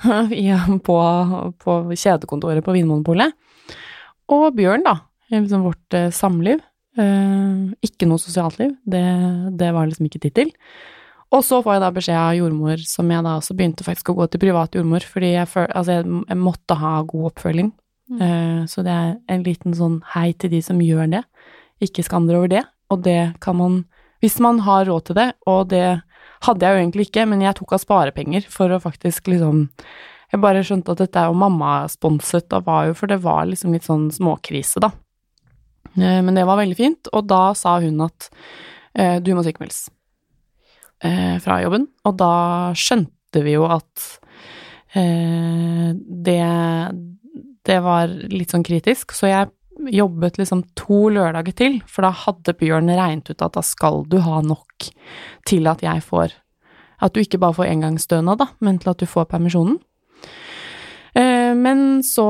på, 0.88 0.98
på 1.64 1.78
kjedekontoret 1.94 2.64
på 2.64 2.74
Vinmonopolet. 2.76 3.34
Og 4.30 4.50
Bjørn, 4.54 4.84
da, 4.86 5.00
liksom 5.32 5.66
vårt 5.66 5.96
eh, 5.96 6.10
samliv. 6.14 6.62
Eh, 6.98 7.74
ikke 7.86 8.08
noe 8.10 8.20
sosialt 8.22 8.60
liv, 8.60 8.74
det, 8.84 9.04
det 9.58 9.74
var 9.74 9.88
liksom 9.88 10.08
ikke 10.08 10.22
tittel. 10.26 10.54
Og 11.30 11.44
så 11.46 11.60
får 11.62 11.76
jeg 11.76 11.82
da 11.84 11.90
beskjed 11.94 12.18
av 12.18 12.34
jordmor, 12.34 12.80
som 12.90 13.10
jeg 13.12 13.22
da 13.22 13.36
også 13.38 13.54
begynte 13.58 13.86
faktisk 13.86 14.10
å 14.10 14.16
gå 14.18 14.26
til 14.30 14.42
privat 14.42 14.74
jordmor, 14.74 15.04
fordi 15.06 15.36
jeg, 15.36 15.46
føl, 15.50 15.68
altså 15.78 16.00
jeg 16.00 16.38
måtte 16.38 16.78
ha 16.80 16.96
god 17.06 17.28
oppfølging. 17.30 17.70
Mm. 18.10 18.20
Eh, 18.26 18.66
så 18.66 18.82
det 18.82 18.92
er 18.92 19.16
en 19.30 19.44
liten 19.46 19.74
sånn 19.76 20.00
hei 20.14 20.32
til 20.34 20.50
de 20.50 20.60
som 20.64 20.80
gjør 20.82 21.10
det. 21.12 21.24
Ikke 21.84 22.04
skam 22.04 22.26
dere 22.26 22.42
over 22.42 22.50
det. 22.50 22.64
Og 22.90 23.04
det 23.06 23.34
kan 23.40 23.56
man, 23.56 23.84
hvis 24.20 24.40
man 24.42 24.58
har 24.66 24.88
råd 24.88 25.06
til 25.06 25.18
det, 25.20 25.28
og 25.46 25.68
det 25.70 26.02
hadde 26.46 26.66
jeg 26.66 26.74
jo 26.74 26.80
egentlig 26.82 27.06
ikke, 27.08 27.26
men 27.30 27.44
jeg 27.44 27.56
tok 27.58 27.76
av 27.76 27.82
sparepenger 27.84 28.48
for 28.50 28.72
å 28.72 28.82
faktisk 28.82 29.30
liksom 29.30 29.68
Jeg 30.30 30.38
bare 30.38 30.60
skjønte 30.62 30.92
at 30.94 31.00
dette 31.02 31.18
er 31.18 31.26
jo 31.26 31.34
mammasponset, 31.34 32.52
var 32.62 32.84
jo, 32.86 32.92
for 32.94 33.10
det 33.10 33.16
var 33.18 33.48
liksom 33.50 33.72
litt 33.74 33.82
sånn 33.82 34.12
småkrise, 34.14 34.78
da. 34.78 34.92
Eh, 35.98 36.20
Men 36.22 36.36
det 36.38 36.44
var 36.46 36.60
veldig 36.60 36.76
fint, 36.78 37.10
og 37.12 37.26
da 37.26 37.50
sa 37.58 37.80
hun 37.82 37.98
at 38.06 38.28
eh, 38.94 39.18
du 39.18 39.34
må 39.34 39.42
sykemeldes 39.42 39.88
fra 41.40 41.56
jobben, 41.62 41.88
og 42.04 42.16
da 42.20 42.70
skjønte 42.76 43.40
vi 43.42 43.54
jo 43.56 43.64
at 43.64 44.20
det 44.94 46.42
det 47.68 47.80
var 47.84 48.08
litt 48.08 48.52
sånn 48.54 48.64
kritisk, 48.66 49.12
så 49.16 49.28
jeg 49.30 49.50
jobbet 49.94 50.36
liksom 50.36 50.62
to 50.76 51.08
lørdager 51.12 51.56
til, 51.56 51.78
for 51.88 52.04
da 52.04 52.10
hadde 52.12 52.56
Bjørn 52.60 52.90
regnet 52.92 53.30
ut 53.32 53.44
at 53.44 53.56
da 53.56 53.62
skal 53.64 54.04
du 54.10 54.18
ha 54.24 54.40
nok 54.44 54.90
til 55.48 55.68
at 55.70 55.84
jeg 55.84 56.04
får 56.04 56.36
At 57.00 57.14
du 57.16 57.22
ikke 57.22 57.38
bare 57.40 57.56
får 57.56 57.70
engangsstønad, 57.70 58.36
da, 58.42 58.46
men 58.60 58.76
til 58.76 58.90
at 58.90 59.00
du 59.00 59.06
får 59.08 59.24
permisjonen. 59.30 59.78
Eh, 61.14 61.54
Men 61.56 62.02
så 62.04 62.26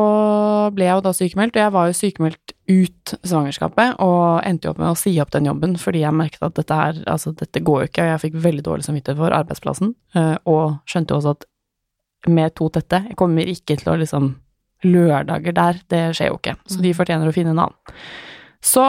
ble 0.73 0.87
jeg 0.87 0.95
jo 0.95 1.03
da 1.05 1.13
sykemeldt, 1.13 1.57
og 1.57 1.65
jeg 1.65 1.73
var 1.75 1.89
jo 1.89 1.97
sykemeldt 1.99 2.55
ut 2.71 3.15
svangerskapet, 3.27 3.99
og 3.99 4.47
endte 4.47 4.69
jo 4.69 4.71
opp 4.71 4.79
med 4.79 4.93
å 4.93 4.99
si 4.99 5.17
opp 5.21 5.33
den 5.35 5.49
jobben, 5.51 5.75
fordi 5.77 6.05
jeg 6.05 6.15
merket 6.15 6.47
at 6.47 6.55
dette 6.55 6.79
her, 6.79 7.03
altså 7.11 7.35
dette 7.35 7.65
går 7.67 7.83
jo 7.83 7.91
ikke, 7.91 8.05
og 8.05 8.13
jeg 8.13 8.23
fikk 8.25 8.39
veldig 8.47 8.65
dårlig 8.69 8.87
samvittighet 8.87 9.19
for 9.19 9.37
arbeidsplassen, 9.37 9.95
eh, 10.15 10.37
og 10.47 10.79
skjønte 10.87 11.13
jo 11.13 11.19
også 11.19 11.35
at 11.35 12.31
med 12.31 12.55
to 12.55 12.69
tette, 12.69 13.03
jeg 13.09 13.19
kommer 13.19 13.49
ikke 13.49 13.77
til 13.81 13.91
å 13.91 13.99
liksom 13.99 14.37
Lørdager 14.87 15.53
der, 15.57 15.81
det 15.93 16.03
skjer 16.17 16.31
jo 16.33 16.39
ikke, 16.39 16.55
så 16.71 16.81
de 16.81 16.95
fortjener 16.97 17.29
å 17.29 17.35
finne 17.37 17.53
en 17.53 17.63
annen. 17.67 17.97
Så 18.65 18.85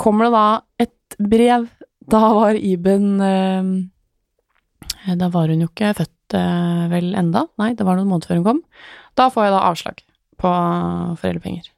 kommer 0.00 0.28
det 0.28 0.34
da 0.34 0.44
et 0.84 1.16
brev, 1.20 1.66
da 2.10 2.20
var 2.34 2.56
Iben 2.58 3.20
eh, 3.24 5.14
Da 5.16 5.28
var 5.32 5.48
hun 5.52 5.62
jo 5.64 5.68
ikke 5.70 5.94
født 5.96 6.36
eh, 6.36 6.86
vel 6.92 7.12
enda, 7.16 7.46
nei, 7.60 7.72
det 7.76 7.86
var 7.88 7.96
noen 7.96 8.08
måneder 8.10 8.32
før 8.32 8.40
hun 8.40 8.48
kom. 8.48 8.62
Da 9.16 9.28
får 9.32 9.46
jeg 9.48 9.54
da 9.56 9.62
avslag 9.70 10.02
på 10.40 10.50
foreldrepenger. 11.20 11.68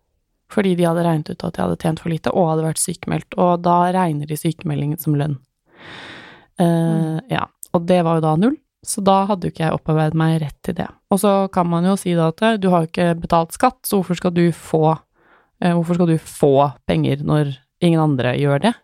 Fordi 0.52 0.75
de 0.76 0.85
hadde 0.85 1.02
regnet 1.07 1.31
ut 1.33 1.45
at 1.47 1.57
jeg 1.57 1.64
hadde 1.64 1.78
tjent 1.81 2.02
for 2.02 2.12
lite 2.12 2.31
og 2.35 2.50
hadde 2.50 2.66
vært 2.66 2.83
sykemeldt, 2.83 3.38
og 3.40 3.62
da 3.64 3.78
regner 3.95 4.28
de 4.28 4.37
sykemeldingen 4.37 5.00
som 5.00 5.16
lønn. 5.19 5.38
Eh, 6.61 7.19
Ja, 7.33 7.47
og 7.73 7.87
det 7.88 8.02
var 8.04 8.19
jo 8.19 8.25
da 8.26 8.35
null, 8.37 8.57
så 8.83 9.03
da 9.05 9.23
hadde 9.29 9.47
jo 9.47 9.53
ikke 9.53 9.65
jeg 9.65 9.77
opparbeidet 9.77 10.19
meg 10.19 10.41
rett 10.43 10.59
til 10.67 10.77
det. 10.81 10.89
Og 11.15 11.21
så 11.23 11.33
kan 11.55 11.69
man 11.71 11.87
jo 11.87 11.95
si 12.01 12.17
da 12.19 12.31
at 12.33 12.43
eh, 12.43 12.59
du 12.59 12.69
har 12.73 12.85
jo 12.85 12.91
ikke 12.91 13.12
betalt 13.23 13.55
skatt, 13.55 13.79
så 13.87 14.01
hvorfor 14.01 14.19
skal 14.19 14.35
du 14.35 14.49
få 14.57 14.85
eh, 14.93 15.71
Hvorfor 15.71 15.99
skal 15.99 16.11
du 16.11 16.17
få 16.19 16.55
penger 16.91 17.23
når 17.27 17.55
ingen 17.83 18.03
andre 18.03 18.35
gjør 18.39 18.65
det? 18.67 18.75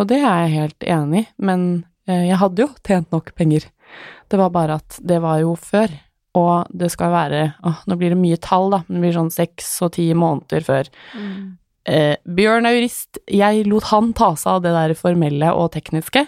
Og 0.00 0.08
det 0.08 0.22
er 0.22 0.46
jeg 0.46 0.56
helt 0.56 0.88
enig 0.96 1.26
i, 1.26 1.28
men 1.44 1.68
eh, 2.08 2.26
jeg 2.30 2.40
hadde 2.40 2.64
jo 2.64 2.70
tjent 2.86 3.12
nok 3.12 3.34
penger. 3.36 3.68
Det 4.32 4.40
var 4.40 4.54
bare 4.54 4.80
at 4.80 4.98
det 5.04 5.20
var 5.22 5.42
jo 5.44 5.52
før, 5.60 5.92
og 6.34 6.72
det 6.74 6.88
skal 6.90 7.12
være 7.12 7.44
å, 7.62 7.76
Nå 7.86 7.98
blir 8.00 8.14
det 8.14 8.18
mye 8.18 8.40
tall, 8.42 8.72
da, 8.72 8.80
men 8.86 8.96
det 8.96 9.04
blir 9.04 9.18
sånn 9.20 9.34
seks 9.34 9.68
og 9.84 9.92
ti 9.98 10.08
måneder 10.16 10.64
før. 10.66 10.88
Eh, 11.84 12.16
Bjørn 12.24 12.64
er 12.64 12.78
jurist, 12.78 13.20
jeg 13.28 13.66
lot 13.68 13.92
han 13.92 14.14
ta 14.16 14.32
seg 14.40 14.56
av 14.56 14.64
det 14.64 14.72
der 14.72 14.96
formelle 14.98 15.52
og 15.52 15.74
tekniske. 15.76 16.24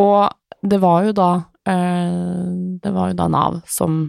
Og 0.00 0.32
det 0.64 0.80
var 0.80 1.04
jo 1.04 1.12
da 1.14 1.28
Det 1.64 2.90
var 2.92 3.08
jo 3.08 3.16
da 3.16 3.26
Nav 3.32 3.54
som 3.64 4.02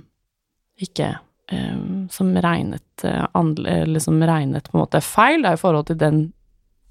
ikke 0.81 1.13
eh, 1.51 1.77
Som 2.11 2.33
regnet 2.43 3.05
eh, 3.07 3.23
eller 3.31 3.99
som 4.03 4.19
regnet 4.19 4.67
på 4.67 4.75
en 4.75 4.83
måte 4.83 4.99
feil 4.99 5.45
da, 5.45 5.53
i 5.55 5.61
forhold 5.61 5.87
til 5.87 5.99
den 6.01 6.19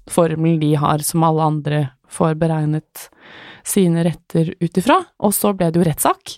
formelen 0.09 0.59
de 0.61 0.71
har, 0.77 1.01
som 1.05 1.23
alle 1.25 1.43
andre 1.43 1.83
får 2.09 2.35
beregnet 2.41 3.07
sine 3.65 4.03
retter 4.05 4.53
ut 4.59 4.77
ifra. 4.77 4.99
Og 5.25 5.33
så 5.33 5.53
ble 5.57 5.71
det 5.71 5.81
jo 5.81 5.87
rettssak. 5.87 6.35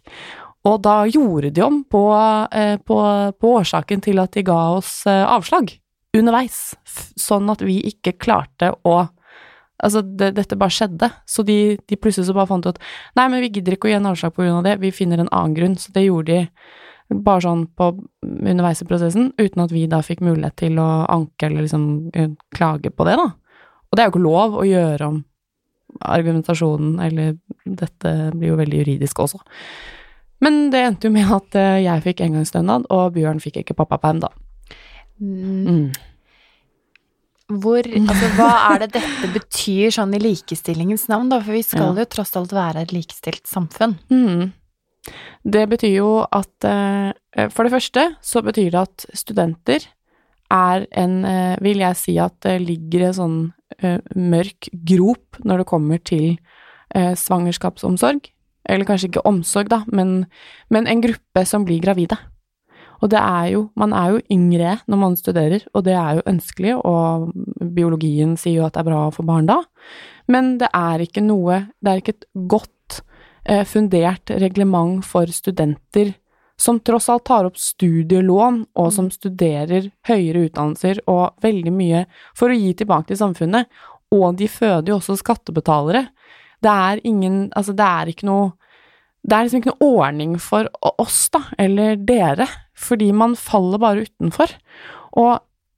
Og 0.67 0.79
da 0.83 1.01
gjorde 1.07 1.51
de 1.55 1.63
om 1.63 1.81
på, 1.87 2.03
eh, 2.51 2.77
på, 2.79 2.99
på 3.39 3.51
årsaken 3.59 4.03
til 4.03 4.19
at 4.23 4.35
de 4.35 4.43
ga 4.47 4.61
oss 4.77 5.05
eh, 5.07 5.23
avslag 5.23 5.75
underveis, 6.17 6.73
sånn 7.19 7.49
at 7.51 7.61
vi 7.61 7.77
ikke 7.91 8.15
klarte 8.17 8.71
å 8.87 9.03
Altså, 9.83 10.01
det, 10.01 10.31
dette 10.39 10.57
bare 10.57 10.73
skjedde, 10.73 11.11
så 11.29 11.45
de, 11.45 11.77
de 11.85 11.99
plutselig 12.01 12.25
så 12.29 12.33
bare 12.33 12.49
fant 12.49 12.65
ut 12.65 12.73
at 12.73 12.81
nei, 13.19 13.27
men 13.29 13.43
vi 13.43 13.51
gidder 13.53 13.75
ikke 13.75 13.89
å 13.89 13.91
gi 13.91 13.97
en 13.99 14.09
avslag 14.09 14.33
på 14.33 14.41
grunn 14.41 14.59
av 14.59 14.65
det, 14.65 14.79
vi 14.81 14.93
finner 14.95 15.21
en 15.21 15.29
annen 15.29 15.53
grunn. 15.57 15.77
Så 15.77 15.93
det 15.93 16.07
gjorde 16.07 16.39
de 17.07 17.17
bare 17.23 17.43
sånn 17.45 17.67
på 17.77 17.91
underveis 18.25 18.81
i 18.83 18.87
prosessen, 18.89 19.29
uten 19.37 19.63
at 19.63 19.73
vi 19.75 19.85
da 19.89 20.01
fikk 20.03 20.23
mulighet 20.25 20.57
til 20.63 20.81
å 20.81 20.87
anke 21.13 21.47
eller 21.47 21.67
liksom 21.67 21.85
eh, 22.17 22.33
klage 22.55 22.91
på 22.91 23.07
det, 23.07 23.15
da. 23.21 23.29
Og 23.87 23.95
det 23.95 24.03
er 24.03 24.09
jo 24.09 24.15
ikke 24.15 24.25
lov 24.25 24.57
å 24.59 24.65
gjøre 24.67 25.11
om 25.13 25.21
argumentasjonen, 26.03 26.97
eller 26.99 27.37
dette 27.63 28.15
blir 28.33 28.51
jo 28.51 28.59
veldig 28.59 28.81
juridisk 28.81 29.21
også. 29.23 29.39
Men 30.43 30.67
det 30.73 30.83
endte 30.83 31.09
jo 31.09 31.15
med 31.15 31.31
at 31.33 31.55
eh, 31.57 31.79
jeg 31.85 32.03
fikk 32.09 32.25
engangsstønad, 32.25 32.89
og 32.93 33.15
Bjørn 33.15 33.41
fikk 33.41 33.61
ikke 33.61 33.77
pappaperm, 33.77 34.21
da. 34.25 34.33
Mm. 35.21 35.87
Hvor, 37.47 37.79
altså, 37.87 38.29
hva 38.37 38.49
er 38.73 38.81
det 38.83 38.89
dette 38.97 39.29
betyr 39.33 39.93
sånn 39.95 40.13
i 40.17 40.19
likestillingens 40.19 41.07
navn, 41.11 41.29
da? 41.31 41.39
For 41.39 41.55
vi 41.55 41.63
skal 41.63 41.93
Ja. 41.95 42.03
jo 42.03 42.05
tross 42.11 42.35
alt 42.35 42.51
være 42.55 42.81
et 42.83 42.91
likestilt 42.95 43.47
samfunn. 43.47 43.97
Mm. 44.11 44.49
Det 45.47 45.61
betyr 45.71 45.93
jo 46.01 46.09
at 46.35 46.65
eh, 46.67 47.47
For 47.55 47.63
det 47.63 47.71
første 47.71 48.01
så 48.19 48.41
betyr 48.43 48.73
det 48.73 48.81
at 48.81 49.05
studenter 49.15 49.85
er 50.51 50.83
en 50.91 51.23
eh, 51.23 51.55
Vil 51.63 51.79
jeg 51.79 51.95
si 51.95 52.17
at 52.19 52.35
det 52.43 52.57
ligger 52.65 53.07
en 53.07 53.15
sånn 53.15 53.37
eh, 53.79 53.99
mørk 54.15 54.67
grop 54.83 55.39
når 55.47 55.63
det 55.63 55.67
kommer 55.71 56.03
til 56.03 56.37
eh, 56.95 57.13
svangerskapsomsorg. 57.15 58.27
Eller 58.67 58.83
kanskje 58.83 59.07
ikke 59.07 59.23
omsorg, 59.23 59.69
da, 59.71 59.85
men, 59.87 60.25
men 60.69 60.87
en 60.91 60.99
gruppe 61.03 61.45
som 61.47 61.63
blir 61.63 61.79
gravide. 61.79 62.17
Og 63.01 63.11
det 63.13 63.19
er 63.21 63.47
jo 63.53 63.69
Man 63.75 63.93
er 63.93 64.15
jo 64.15 64.21
yngre 64.33 64.77
når 64.87 64.97
man 64.97 65.17
studerer, 65.17 65.65
og 65.73 65.83
det 65.85 65.93
er 65.93 66.17
jo 66.17 66.27
ønskelig, 66.27 66.75
og 66.81 67.31
biologien 67.75 68.37
sier 68.37 68.61
jo 68.61 68.67
at 68.67 68.73
det 68.73 68.83
er 68.83 68.89
bra 68.89 69.01
få 69.13 69.25
barn 69.27 69.49
da, 69.49 69.61
men 70.27 70.57
det 70.61 70.69
er 70.73 71.03
ikke 71.05 71.23
noe 71.23 71.67
Det 71.79 71.91
er 71.91 72.01
ikke 72.01 72.15
et 72.17 72.29
godt 72.49 73.01
eh, 73.45 73.65
fundert 73.65 74.29
reglement 74.29 75.05
for 75.05 75.29
studenter 75.31 76.15
som 76.57 76.79
tross 76.79 77.09
alt 77.09 77.25
tar 77.25 77.45
opp 77.45 77.57
studielån, 77.61 78.63
og 78.81 78.93
som 78.93 79.11
studerer 79.13 79.91
høyere 80.09 80.47
utdannelser 80.47 81.03
og 81.05 81.37
veldig 81.43 81.73
mye 81.73 82.05
for 82.37 82.49
å 82.49 82.57
gi 82.57 82.73
tilbake 82.79 83.11
til 83.11 83.19
samfunnet. 83.19 83.69
Og 84.13 84.39
de 84.39 84.47
føder 84.49 84.89
jo 84.89 84.97
også 84.97 85.19
skattebetalere. 85.19 86.07
Det 86.63 86.71
er 86.71 87.01
ingen 87.05 87.51
Altså, 87.53 87.75
det 87.77 87.85
er 87.85 88.09
ikke 88.09 88.25
noe 88.25 88.53
Det 89.21 89.35
er 89.35 89.43
liksom 89.43 89.61
ikke 89.61 89.73
noe 89.75 89.89
ordning 89.99 90.37
for 90.39 90.69
oss, 90.97 91.27
da, 91.29 91.41
eller 91.59 91.97
dere, 91.99 92.47
fordi 92.77 93.11
man 93.15 93.35
faller 93.39 93.81
bare 93.81 94.07
utenfor. 94.07 94.53
Og 95.17 95.37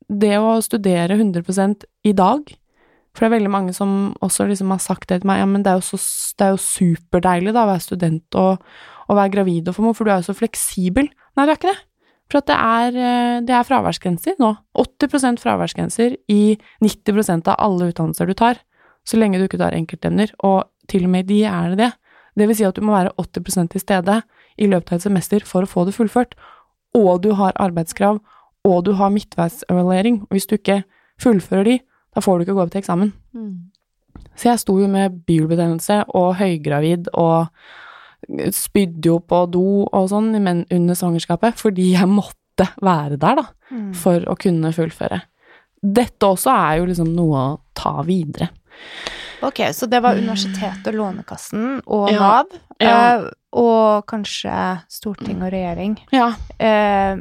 det 0.10 0.36
å 0.42 0.58
studere 0.66 1.16
100% 1.20 1.86
i 2.10 2.16
dag 2.18 2.50
for 3.20 3.26
det 3.26 3.30
er 3.34 3.40
veldig 3.40 3.52
mange 3.52 3.74
som 3.76 4.14
også 4.24 4.46
liksom 4.48 4.70
har 4.74 4.82
sagt 4.84 5.10
det 5.10 5.22
til 5.22 5.28
meg, 5.28 5.42
ja, 5.42 5.48
men 5.50 5.64
det 5.66 5.72
er 5.74 5.82
jo, 5.82 5.98
så, 5.98 6.00
det 6.40 6.46
er 6.46 6.54
jo 6.54 6.62
superdeilig 6.64 7.52
da 7.56 7.66
å 7.66 7.72
være 7.72 7.84
student 7.84 8.38
og, 8.40 8.66
og 9.10 9.18
være 9.18 9.34
gravid 9.34 9.70
og 9.70 9.76
få 9.76 9.86
mor, 9.86 9.96
for 9.98 10.08
du 10.08 10.14
er 10.14 10.22
jo 10.22 10.30
så 10.30 10.38
fleksibel. 10.38 11.10
Nei, 11.36 11.46
du 11.46 11.52
er 11.52 11.60
ikke 11.60 11.74
det. 11.74 11.82
For 12.30 12.46
det 12.46 12.56
er, 12.56 13.00
eh, 13.02 13.40
det 13.44 13.56
er 13.58 13.66
fraværsgrenser 13.66 14.38
nå. 14.40 14.54
80% 14.78 15.42
fraværsgrenser 15.42 16.16
i 16.30 16.44
90% 16.86 17.50
av 17.50 17.58
alle 17.66 17.90
utdannelser 17.90 18.30
du 18.30 18.38
tar, 18.38 18.62
så 19.04 19.18
lenge 19.18 19.42
du 19.42 19.48
ikke 19.48 19.60
tar 19.60 19.76
enkeltemner, 19.76 20.32
og 20.46 20.70
til 20.90 21.08
og 21.08 21.14
med 21.16 21.28
de 21.28 21.42
er 21.50 21.74
det 21.74 21.82
det. 21.82 21.92
Det 22.38 22.48
vil 22.48 22.60
si 22.60 22.68
at 22.68 22.78
du 22.78 22.86
må 22.86 22.94
være 22.94 23.16
80% 23.20 23.74
til 23.74 23.84
stede 23.84 24.22
i 24.62 24.70
løpet 24.70 24.94
av 24.94 25.02
et 25.02 25.08
semester 25.10 25.44
for 25.48 25.66
å 25.66 25.72
få 25.72 25.88
det 25.90 25.98
fullført, 25.98 26.38
og 26.96 27.22
du 27.24 27.34
har 27.38 27.54
arbeidskrav, 27.56 28.20
og 28.66 28.86
du 28.86 28.94
har 28.94 29.10
midtveisevaluering, 29.10 30.22
og 30.24 30.36
hvis 30.36 30.48
du 30.48 30.56
ikke 30.58 30.84
fullfører 31.22 31.64
de, 31.66 31.80
da 32.16 32.22
får 32.22 32.38
du 32.38 32.42
ikke 32.46 32.56
gå 32.58 32.64
opp 32.64 32.72
til 32.72 32.82
eksamen. 32.82 33.14
Så 34.36 34.50
jeg 34.50 34.60
sto 34.60 34.78
jo 34.80 34.88
med 34.88 35.22
bilbetennelse 35.28 36.04
og 36.16 36.36
høygravid 36.40 37.08
og 37.14 37.48
spydde 38.52 39.06
jo 39.06 39.20
på 39.20 39.46
do 39.52 39.86
og 39.88 40.10
sånn 40.12 40.32
men 40.44 40.66
under 40.72 40.96
svangerskapet, 40.98 41.56
fordi 41.60 41.94
jeg 41.94 42.08
måtte 42.08 42.68
være 42.82 43.18
der, 43.18 43.36
da, 43.36 43.46
Mm. 43.72 43.94
for 43.94 44.20
å 44.26 44.36
kunne 44.36 44.74
fullføre. 44.74 45.22
Dette 45.84 46.26
også 46.26 46.50
er 46.50 46.78
jo 46.80 46.86
liksom 46.86 47.14
noe 47.16 47.38
å 47.38 47.60
ta 47.76 48.02
videre. 48.02 48.50
Ok, 49.42 49.62
så 49.74 49.88
det 49.90 50.02
var 50.04 50.18
universitetet 50.20 50.88
og 50.92 50.98
Lånekassen 51.00 51.82
og 51.88 52.10
Ja. 52.12 52.20
Nav, 52.20 52.46
Ja. 52.82 53.16
eh, 53.18 53.30
og 53.54 54.06
kanskje 54.06 54.82
storting 54.90 55.42
og 55.42 55.52
regjering. 55.52 55.98
Ja, 56.12 56.34
Eh, 56.60 57.16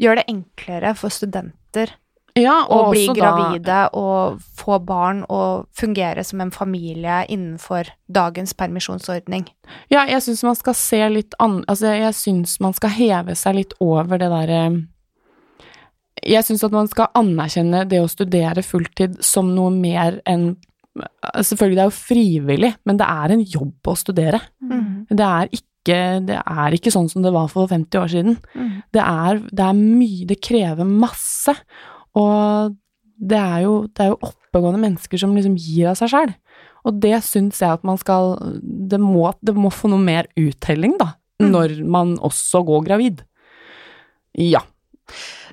gjør 0.00 0.16
det 0.16 0.24
enklere 0.28 0.94
for 0.96 1.08
studenter 1.10 1.90
ja 2.36 2.64
å 2.68 2.90
bli 2.90 3.06
gravide 3.08 3.62
da- 3.64 3.88
og 3.92 4.38
få 4.56 4.78
barn 4.84 5.24
og 5.28 5.66
fungere 5.72 6.24
som 6.24 6.40
en 6.40 6.50
familie 6.50 7.26
innenfor 7.28 7.86
dagens 8.10 8.52
permisjonsordning. 8.54 9.46
Ja, 9.90 10.04
jeg 10.06 10.20
syns 10.22 10.42
man 10.42 10.54
skal 10.56 10.74
se 10.74 11.08
litt 11.10 11.34
an... 11.38 11.64
Altså, 11.68 11.86
jeg 11.96 12.12
syns 12.14 12.60
man 12.60 12.72
skal 12.72 12.90
heve 12.90 13.34
seg 13.36 13.54
litt 13.54 13.72
over 13.80 14.18
det 14.18 14.30
derre 14.30 14.86
Jeg 16.22 16.44
syns 16.44 16.62
at 16.64 16.72
man 16.72 16.88
skal 16.88 17.08
anerkjenne 17.14 17.86
det 17.88 18.00
å 18.00 18.08
studere 18.08 18.62
fulltid 18.62 19.22
som 19.22 19.54
noe 19.54 19.70
mer 19.70 20.20
enn 20.26 20.56
Selvfølgelig, 20.94 21.76
det 21.76 21.84
er 21.84 21.90
jo 21.90 21.96
frivillig, 21.96 22.72
men 22.86 22.98
det 23.00 23.06
er 23.10 23.34
en 23.34 23.46
jobb 23.54 23.90
å 23.90 23.96
studere. 23.98 24.40
Mm. 24.62 25.06
Det 25.10 25.26
er 25.26 25.50
ikke, 25.50 25.98
det 26.28 26.38
er 26.38 26.76
ikke 26.76 26.92
sånn 26.94 27.10
som 27.10 27.24
det 27.24 27.32
var 27.34 27.50
for 27.52 27.70
50 27.70 28.00
år 28.00 28.12
siden. 28.12 28.38
Mm. 28.54 28.70
Det 28.94 29.02
er, 29.02 29.42
det 29.50 29.66
er 29.66 29.80
mye 29.80 30.28
Det 30.30 30.38
krever 30.44 30.88
masse. 30.88 31.56
Og 32.14 32.76
det 33.14 33.40
er 33.40 33.64
jo, 33.66 33.74
det 33.90 34.04
er 34.04 34.12
jo 34.12 34.22
oppegående 34.30 34.82
mennesker 34.82 35.20
som 35.20 35.34
liksom 35.34 35.58
gir 35.58 35.90
av 35.90 35.98
seg 35.98 36.12
sjæl. 36.12 36.34
Og 36.84 37.00
det 37.00 37.16
syns 37.24 37.62
jeg 37.62 37.72
at 37.78 37.84
man 37.86 37.98
skal 38.00 38.36
det 38.62 39.00
må, 39.00 39.26
det 39.40 39.56
må 39.56 39.72
få 39.72 39.90
noe 39.90 40.02
mer 40.02 40.28
uttelling, 40.38 40.98
da. 41.00 41.14
Mm. 41.42 41.48
Når 41.50 41.76
man 41.90 42.14
også 42.22 42.62
går 42.66 42.84
gravid. 42.86 43.24
Ja. 44.38 44.62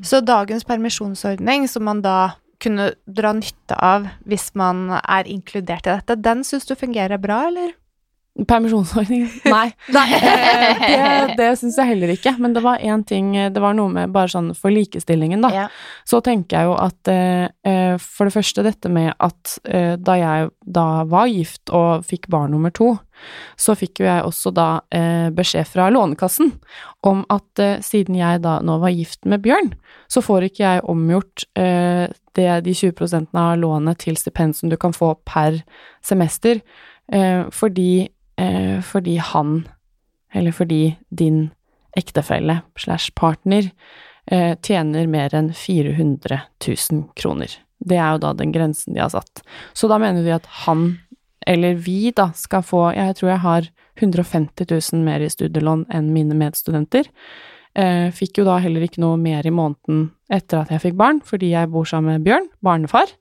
Så 0.05 0.21
dagens 0.23 0.65
permisjonsordning, 0.67 1.67
som 1.69 1.85
man 1.87 2.03
da 2.03 2.35
kunne 2.61 2.91
dra 3.09 3.33
nytte 3.37 3.77
av 3.77 4.07
hvis 4.29 4.51
man 4.59 4.87
er 5.01 5.29
inkludert 5.29 5.87
i 5.87 5.95
dette, 5.95 6.19
den 6.21 6.45
syns 6.47 6.69
du 6.69 6.75
fungerer 6.77 7.21
bra, 7.21 7.43
eller? 7.49 7.73
Permisjonsordning? 8.31 9.25
Nei. 9.55 9.67
Nei. 9.91 10.05
det 11.35 11.51
det 11.51 11.59
syns 11.59 11.77
jeg 11.79 11.89
heller 11.91 12.13
ikke. 12.13 12.33
Men 12.41 12.55
det 12.55 12.63
var 12.63 12.79
én 12.79 13.03
ting 13.07 13.33
Det 13.35 13.61
var 13.61 13.75
noe 13.77 13.91
med 13.91 14.13
bare 14.15 14.31
sånn 14.31 14.51
for 14.57 14.73
likestillingen, 14.73 15.43
da. 15.43 15.51
Ja. 15.51 15.67
så 16.07 16.21
tenker 16.23 16.57
jeg 16.57 16.69
jo 16.69 16.75
at 16.79 17.11
eh, 17.11 17.97
for 18.01 18.27
det 18.27 18.35
første 18.35 18.63
dette 18.65 18.91
med 18.91 19.11
at 19.19 19.55
eh, 19.67 19.95
da 19.99 20.15
jeg 20.19 20.51
da 20.61 21.03
var 21.09 21.29
gift 21.31 21.71
og 21.75 22.05
fikk 22.07 22.29
barn 22.31 22.53
nummer 22.55 22.71
to, 22.73 22.93
så 23.59 23.75
fikk 23.77 24.01
jo 24.01 24.07
jeg 24.07 24.25
også 24.25 24.53
da 24.55 24.67
eh, 24.95 25.27
beskjed 25.35 25.67
fra 25.69 25.89
Lånekassen 25.93 26.53
om 27.07 27.23
at 27.33 27.61
siden 27.85 28.17
jeg 28.17 28.41
da 28.45 28.59
nå 28.63 28.77
var 28.81 28.93
gift 28.95 29.25
med 29.29 29.43
Bjørn, 29.43 29.73
så 30.11 30.23
får 30.23 30.47
ikke 30.47 30.63
jeg 30.63 30.85
omgjort 30.89 31.45
det, 31.55 32.49
de 32.65 32.73
20 32.77 33.31
av 33.33 33.55
lånet 33.57 34.03
til 34.03 34.17
stipend 34.19 34.55
som 34.57 34.69
du 34.69 34.77
kan 34.77 34.93
få 34.93 35.15
per 35.25 35.63
semester, 36.05 36.61
fordi, 37.51 38.11
fordi 38.85 39.17
han, 39.21 39.67
eller 40.33 40.55
fordi 40.55 40.95
din 41.09 41.49
ektefelle 41.97 42.61
slash 42.79 43.11
partner, 43.15 43.69
eh, 44.31 44.55
tjener 44.61 45.07
mer 45.07 45.35
enn 45.35 45.51
400 45.53 46.41
000 46.67 47.03
kroner. 47.15 47.57
Det 47.79 47.97
er 47.97 48.15
jo 48.15 48.23
da 48.25 48.33
den 48.37 48.53
grensen 48.53 48.95
de 48.95 49.01
har 49.01 49.11
satt. 49.13 49.43
Så 49.73 49.89
da 49.89 49.99
mener 50.01 50.23
de 50.23 50.35
at 50.35 50.47
han, 50.65 50.99
eller 51.47 51.75
vi 51.75 52.11
da, 52.15 52.31
skal 52.37 52.63
få 52.63 52.91
Jeg 52.93 53.15
tror 53.17 53.29
jeg 53.29 53.45
har 53.45 53.69
150 53.97 54.65
000 54.93 55.03
mer 55.03 55.19
i 55.19 55.29
studielån 55.29 55.87
enn 55.89 56.13
mine 56.13 56.37
medstudenter. 56.37 57.09
Eh, 57.73 58.11
fikk 58.11 58.41
jo 58.41 58.45
da 58.45 58.59
heller 58.59 58.83
ikke 58.83 59.01
noe 59.01 59.17
mer 59.17 59.47
i 59.47 59.53
måneden 59.53 60.11
etter 60.31 60.61
at 60.61 60.71
jeg 60.71 60.81
fikk 60.81 60.97
barn, 60.99 61.21
fordi 61.23 61.53
jeg 61.53 61.71
bor 61.71 61.85
sammen 61.85 62.19
med 62.19 62.25
Bjørn, 62.27 62.47
barnefar. 62.61 63.11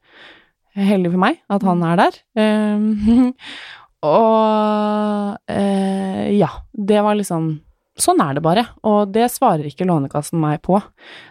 Heldig 0.74 1.10
for 1.10 1.22
meg 1.22 1.40
at 1.50 1.64
han 1.66 1.82
er 1.82 1.96
der. 1.98 2.18
Og 4.06 5.36
eh, 5.50 6.30
ja, 6.38 6.48
det 6.72 7.02
var 7.04 7.18
liksom 7.20 7.58
Sånn 8.00 8.20
er 8.24 8.32
det 8.38 8.40
bare, 8.40 8.62
og 8.86 9.10
det 9.12 9.26
svarer 9.28 9.66
ikke 9.68 9.84
Lånekassen 9.84 10.38
meg 10.40 10.62
på. 10.64 10.78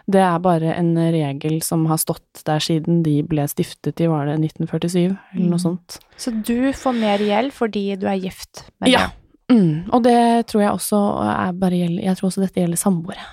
Det 0.06 0.20
er 0.22 0.36
bare 0.44 0.74
en 0.76 0.92
regel 1.10 1.56
som 1.66 1.82
har 1.90 1.98
stått 1.98 2.44
der 2.46 2.62
siden 2.62 3.00
de 3.02 3.16
ble 3.26 3.42
stiftet 3.50 3.98
i, 4.04 4.06
var 4.06 4.28
det 4.28 4.36
1947, 4.38 5.16
eller 5.34 5.48
noe 5.48 5.58
Mm. 5.58 5.64
sånt. 5.64 5.96
Så 6.20 6.30
du 6.30 6.70
får 6.76 6.94
mer 6.94 7.18
gjeld 7.18 7.50
fordi 7.56 7.96
du 7.98 8.06
er 8.06 8.20
gift 8.22 8.62
med 8.78 8.92
Ja. 8.92 9.08
Mm, 9.50 9.88
og 9.90 10.04
det 10.04 10.46
tror 10.46 10.62
jeg 10.62 10.70
også 10.76 11.00
er 11.26 11.52
bare 11.58 11.80
gjelder 11.80 12.04
Jeg 12.04 12.16
tror 12.20 12.28
også 12.30 12.40
dette 12.44 12.60
gjelder 12.62 12.78
samboere. 12.78 13.24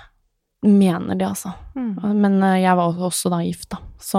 Mener 0.62 1.14
det, 1.14 1.26
altså. 1.28 1.52
Men 1.74 2.42
eh, 2.42 2.56
jeg 2.64 2.74
var 2.76 2.96
også 3.06 3.30
da 3.30 3.38
gift, 3.46 3.68
da. 3.70 3.78
Så 3.98 4.18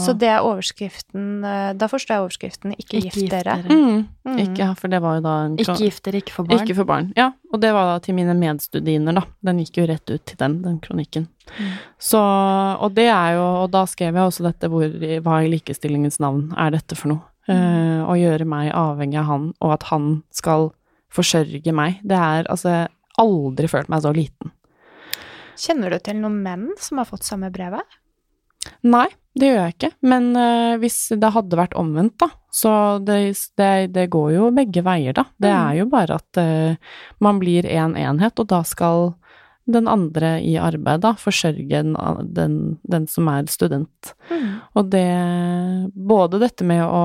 Så 0.00 0.12
det 0.16 0.28
er 0.32 0.40
overskriften 0.40 1.44
eh, 1.44 1.72
Da 1.76 1.86
forstår 1.88 2.14
jeg 2.14 2.24
overskriften 2.24 2.72
'Ikke, 2.72 2.96
Ikke 2.96 3.00
gift 3.04 3.16
gift 3.16 3.32
dere'. 3.32 3.62
dere. 3.62 3.76
mm, 3.76 4.06
Mm. 4.24 4.38
Ikke, 4.38 4.66
for 4.76 4.88
det 4.88 5.00
var 5.02 5.14
jo 5.16 5.20
da 5.24 5.34
en 5.44 5.56
Ikke 5.58 5.76
gifter, 5.76 6.12
ikke 6.14 6.32
for 6.32 6.44
barn. 6.44 6.60
Ikke 6.60 6.74
for 6.76 6.84
barn. 6.84 7.12
Ja, 7.16 7.30
og 7.52 7.60
det 7.60 7.72
var 7.72 7.84
da 7.94 7.98
til 7.98 8.14
mine 8.14 8.34
medstudiner, 8.34 9.14
da. 9.14 9.22
Den 9.44 9.58
gikk 9.58 9.76
jo 9.80 9.86
rett 9.86 10.10
ut 10.10 10.24
til 10.24 10.36
den, 10.36 10.62
den 10.62 10.78
kronikken. 10.80 11.28
Mm. 11.58 11.72
Så 11.98 12.20
Og 12.80 12.94
det 12.94 13.08
er 13.08 13.34
jo 13.36 13.62
Og 13.64 13.70
da 13.70 13.84
skrev 13.86 14.14
jeg 14.14 14.22
også 14.22 14.44
dette 14.44 14.68
hvor 14.68 14.84
Hva 15.22 15.42
i 15.44 15.48
likestillingens 15.50 16.20
navn 16.20 16.52
er 16.56 16.70
dette 16.70 16.94
for 16.96 17.08
noe? 17.08 17.20
Uh, 17.48 18.04
å 18.06 18.14
gjøre 18.14 18.44
meg 18.46 18.70
avhengig 18.72 19.18
av 19.18 19.24
han, 19.26 19.54
og 19.60 19.72
at 19.72 19.82
han 19.84 20.22
skal 20.30 20.70
forsørge 21.12 21.72
meg. 21.72 21.98
Det 22.04 22.16
er 22.16 22.44
altså 22.48 22.68
jeg 22.68 22.88
har 22.88 22.90
Aldri 23.18 23.66
følt 23.68 23.88
meg 23.88 24.00
så 24.02 24.12
liten. 24.14 24.52
Kjenner 25.60 25.92
du 25.92 25.98
til 26.00 26.16
noen 26.22 26.38
menn 26.44 26.68
som 26.80 27.00
har 27.02 27.08
fått 27.10 27.26
samme 27.28 27.50
brevet? 27.52 27.98
Nei, 28.84 29.06
det 29.36 29.50
gjør 29.50 29.58
jeg 29.62 29.74
ikke. 29.76 29.90
Men 30.08 30.30
uh, 30.36 30.76
hvis 30.80 30.96
det 31.20 31.30
hadde 31.34 31.58
vært 31.58 31.76
omvendt, 31.80 32.16
da, 32.22 32.28
så 32.52 32.72
det, 33.04 33.18
det, 33.60 33.70
det 33.94 34.06
går 34.12 34.32
jo 34.36 34.50
begge 34.56 34.82
veier, 34.86 35.16
da. 35.16 35.24
Det 35.40 35.50
Mm. 35.52 35.60
er 35.60 35.74
jo 35.80 35.86
bare 35.92 36.18
at 36.20 36.40
uh, 36.40 36.92
man 37.24 37.40
blir 37.42 37.66
en 37.68 37.96
enhet, 37.96 38.40
og 38.40 38.48
da 38.52 38.62
skal 38.68 39.14
den 39.72 39.88
andre 39.90 40.36
i 40.44 40.56
arbeid 40.60 41.02
da 41.04 41.14
forsørge 41.18 41.66
den, 41.68 41.94
den, 42.36 42.56
den 42.82 43.06
som 43.10 43.28
er 43.32 43.48
student. 43.50 44.14
Og 44.78 44.90
det 44.92 45.08
Både 45.94 46.40
dette 46.42 46.64
med 46.66 46.82
å 46.84 47.02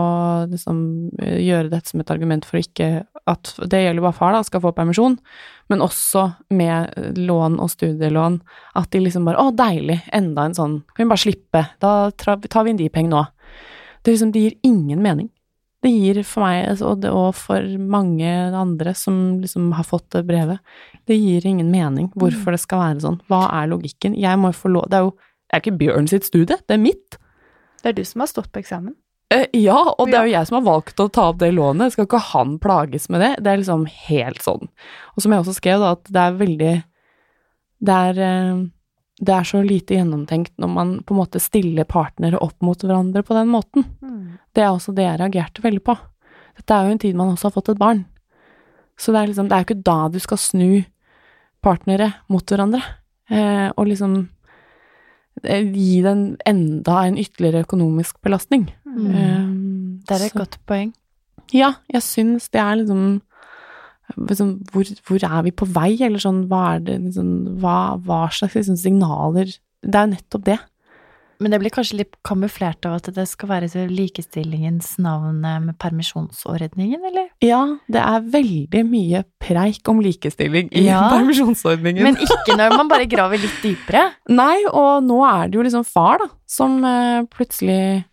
liksom 0.49 0.79
gjøre 1.19 1.71
dette 1.71 1.91
som 1.91 2.01
et 2.01 2.11
argument 2.11 2.45
for 2.45 2.59
ikke 2.59 3.05
at 3.25 3.53
Det 3.71 3.79
gjelder 3.81 4.03
bare 4.05 4.17
far, 4.17 4.35
da, 4.35 4.43
skal 4.45 4.61
få 4.61 4.73
permisjon, 4.77 5.15
men 5.71 5.81
også 5.81 6.27
med 6.53 7.15
lån 7.17 7.55
og 7.63 7.71
studielån. 7.73 8.37
At 8.77 8.91
de 8.93 9.01
liksom 9.01 9.25
bare 9.25 9.41
Å, 9.41 9.53
deilig! 9.55 10.01
Enda 10.13 10.45
en 10.45 10.57
sånn 10.57 10.75
Kan 10.93 11.05
vi 11.05 11.09
bare 11.09 11.23
slippe? 11.23 11.63
Da 11.81 12.11
tar 12.13 12.37
vi 12.45 12.73
inn 12.73 12.81
de 12.81 12.91
pengene 12.93 13.23
òg. 13.23 13.31
Det, 14.05 14.13
liksom, 14.13 14.35
det 14.35 14.43
gir 14.43 14.59
ingen 14.67 15.01
mening. 15.01 15.31
Det 15.85 15.91
gir 15.93 16.21
for 16.25 16.47
meg, 16.47 16.63
altså, 16.71 16.95
og 17.11 17.29
for 17.37 17.77
mange 17.77 18.29
andre 18.57 18.95
som 18.97 19.37
liksom 19.43 19.69
har 19.77 19.85
fått 19.85 20.07
det 20.15 20.23
brevet, 20.25 20.59
det 21.05 21.19
gir 21.19 21.45
ingen 21.45 21.69
mening 21.69 22.09
hvorfor 22.17 22.55
det 22.55 22.63
skal 22.63 22.81
være 22.81 23.03
sånn. 23.03 23.21
Hva 23.29 23.45
er 23.61 23.69
logikken? 23.69 24.17
Jeg 24.17 24.41
må 24.41 24.49
jo 24.49 24.59
få 24.63 24.73
lov 24.73 24.89
Det 24.89 24.97
er 24.97 25.07
jo 25.07 25.15
det 25.45 25.53
er 25.53 25.61
ikke 25.61 25.79
Bjørn 25.79 26.07
sitt 26.09 26.25
studie, 26.25 26.57
det 26.57 26.73
er 26.73 26.81
mitt. 26.81 27.17
Det 27.83 27.91
er 27.91 27.97
du 27.99 28.05
som 28.07 28.23
har 28.23 28.29
stått 28.31 28.49
på 28.51 28.63
eksamen. 28.63 28.95
Eh, 29.33 29.45
ja, 29.57 29.77
og 29.77 30.09
det 30.09 30.17
er 30.17 30.27
jo 30.27 30.33
jeg 30.33 30.49
som 30.49 30.57
har 30.59 30.65
valgt 30.65 31.01
å 31.01 31.07
ta 31.09 31.29
opp 31.31 31.39
det 31.41 31.51
lånet. 31.53 31.93
Skal 31.93 32.07
ikke 32.07 32.21
han 32.33 32.57
plages 32.61 33.07
med 33.13 33.21
det? 33.23 33.31
Det 33.45 33.51
er 33.51 33.61
liksom 33.61 33.85
helt 34.09 34.41
sånn. 34.45 34.69
Og 35.13 35.23
som 35.23 35.33
jeg 35.33 35.43
også 35.43 35.55
skrev, 35.57 35.81
da, 35.81 35.93
at 35.97 36.09
det 36.09 36.23
er 36.23 36.41
veldig 36.41 36.73
Det 37.85 37.95
er 38.09 38.21
eh, 38.25 38.61
det 39.21 39.31
er 39.31 39.43
så 39.47 39.61
lite 39.63 39.95
gjennomtenkt 39.95 40.51
når 40.59 40.67
man 40.73 40.89
på 41.07 41.13
en 41.15 41.19
måte 41.21 41.39
stiller 41.39 41.85
partnere 41.87 42.39
opp 42.43 42.57
mot 42.61 42.77
hverandre 42.83 43.23
på 43.23 43.33
den 43.37 43.47
måten. 43.47 43.85
Det 44.53 44.63
er 44.63 44.73
også 44.73 44.93
det 44.95 45.05
jeg 45.05 45.19
reagerte 45.21 45.63
veldig 45.63 45.83
på. 45.87 45.95
Dette 46.57 46.75
er 46.75 46.85
jo 46.89 46.91
en 46.95 46.99
tid 46.99 47.15
man 47.15 47.31
også 47.33 47.47
har 47.49 47.55
fått 47.55 47.69
et 47.69 47.79
barn. 47.79 48.05
Så 48.99 49.11
det 49.11 49.21
er 49.21 49.27
liksom, 49.31 49.47
det 49.47 49.55
er 49.55 49.63
jo 49.63 49.67
ikke 49.69 49.83
da 49.87 49.97
du 50.11 50.19
skal 50.19 50.37
snu 50.39 50.83
partnere 51.63 52.13
mot 52.31 52.43
hverandre. 52.45 52.81
Eh, 53.31 53.69
og 53.75 53.87
liksom 53.89 54.17
eh, 55.43 55.63
gi 55.73 56.01
den 56.05 56.25
enda 56.47 57.01
en 57.07 57.17
ytterligere 57.17 57.63
økonomisk 57.65 58.19
belastning. 58.23 58.67
Mm. 58.85 59.07
Eh, 59.15 59.47
Det 60.07 60.11
er 60.11 60.25
et 60.25 60.31
så- 60.31 60.39
godt 60.39 60.57
poeng. 60.67 60.93
Ja, 61.53 61.73
jeg 61.91 62.01
syns 62.01 62.49
det 62.51 62.59
er 62.61 62.75
liksom 62.83 63.21
liksom, 64.17 64.53
hvor, 64.71 64.85
hvor 65.07 65.23
er 65.27 65.41
vi 65.47 65.51
på 65.51 65.65
vei, 65.75 65.91
eller 66.05 66.21
sånn, 66.21 66.45
hva 66.51 66.75
er 66.75 66.85
det 66.85 66.99
liksom, 67.07 67.33
hva, 67.63 67.97
hva 68.05 68.25
slags 68.31 68.55
liksom, 68.59 68.77
signaler 68.77 69.49
Det 69.85 69.95
er 69.99 70.07
jo 70.07 70.13
nettopp 70.15 70.45
det. 70.45 70.59
Men 71.43 71.51
det 71.51 71.57
blir 71.59 71.73
kanskje 71.75 71.97
litt 71.99 72.13
kamuflert 72.23 72.85
av 72.87 72.93
at 73.01 73.09
det 73.11 73.25
skal 73.27 73.49
være 73.49 73.87
likestillingens 73.91 74.93
navn 75.03 75.41
eh, 75.43 75.57
med 75.65 75.75
permisjonsordningen, 75.83 77.01
eller? 77.09 77.25
Ja, 77.43 77.59
det 77.91 77.99
er 77.99 78.23
veldig 78.37 78.83
mye 78.87 79.23
preik 79.43 79.83
om 79.91 79.99
likestilling 79.99 80.69
i 80.71 80.85
Ja. 80.87 81.01
permisjonsordningen. 81.11 82.03
Men 82.07 82.15
ikke 82.23 82.55
når 82.55 82.77
man 82.77 82.87
bare 82.87 83.05
graver 83.11 83.41
litt 83.43 83.59
dypere. 83.61 84.05
Nei, 84.41 84.61
og 84.71 85.03
nå 85.03 85.19
er 85.27 85.49
det 85.51 85.59
jo 85.59 85.65
liksom 85.67 85.83
far, 85.83 86.23
da, 86.23 86.29
som 86.47 86.79
eh, 86.87 87.25
plutselig 87.35 88.05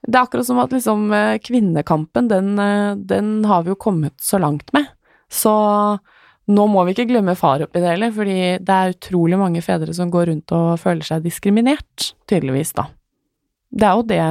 Det 0.00 0.16
er 0.16 0.22
akkurat 0.24 0.46
som 0.48 0.58
at 0.58 0.72
liksom 0.74 1.10
eh, 1.12 1.38
kvinnekampen, 1.44 2.26
den, 2.32 2.54
den 3.06 3.44
har 3.44 3.62
vi 3.62 3.70
jo 3.70 3.78
kommet 3.78 4.16
så 4.18 4.40
langt 4.42 4.72
med. 4.74 4.88
Så 5.30 5.52
nå 6.50 6.66
må 6.66 6.82
vi 6.86 6.94
ikke 6.96 7.08
glemme 7.10 7.36
far 7.38 7.62
oppi 7.62 7.82
det 7.82 7.92
heller, 7.92 8.12
fordi 8.14 8.38
det 8.58 8.76
er 8.76 8.94
utrolig 8.94 9.38
mange 9.38 9.62
fedre 9.62 9.94
som 9.94 10.10
går 10.10 10.32
rundt 10.32 10.54
og 10.56 10.72
føler 10.82 11.06
seg 11.06 11.26
diskriminert, 11.26 12.12
tydeligvis, 12.30 12.74
da. 12.78 12.88
Det 13.70 13.86
er 13.86 13.98
jo 13.98 14.06
det 14.10 14.22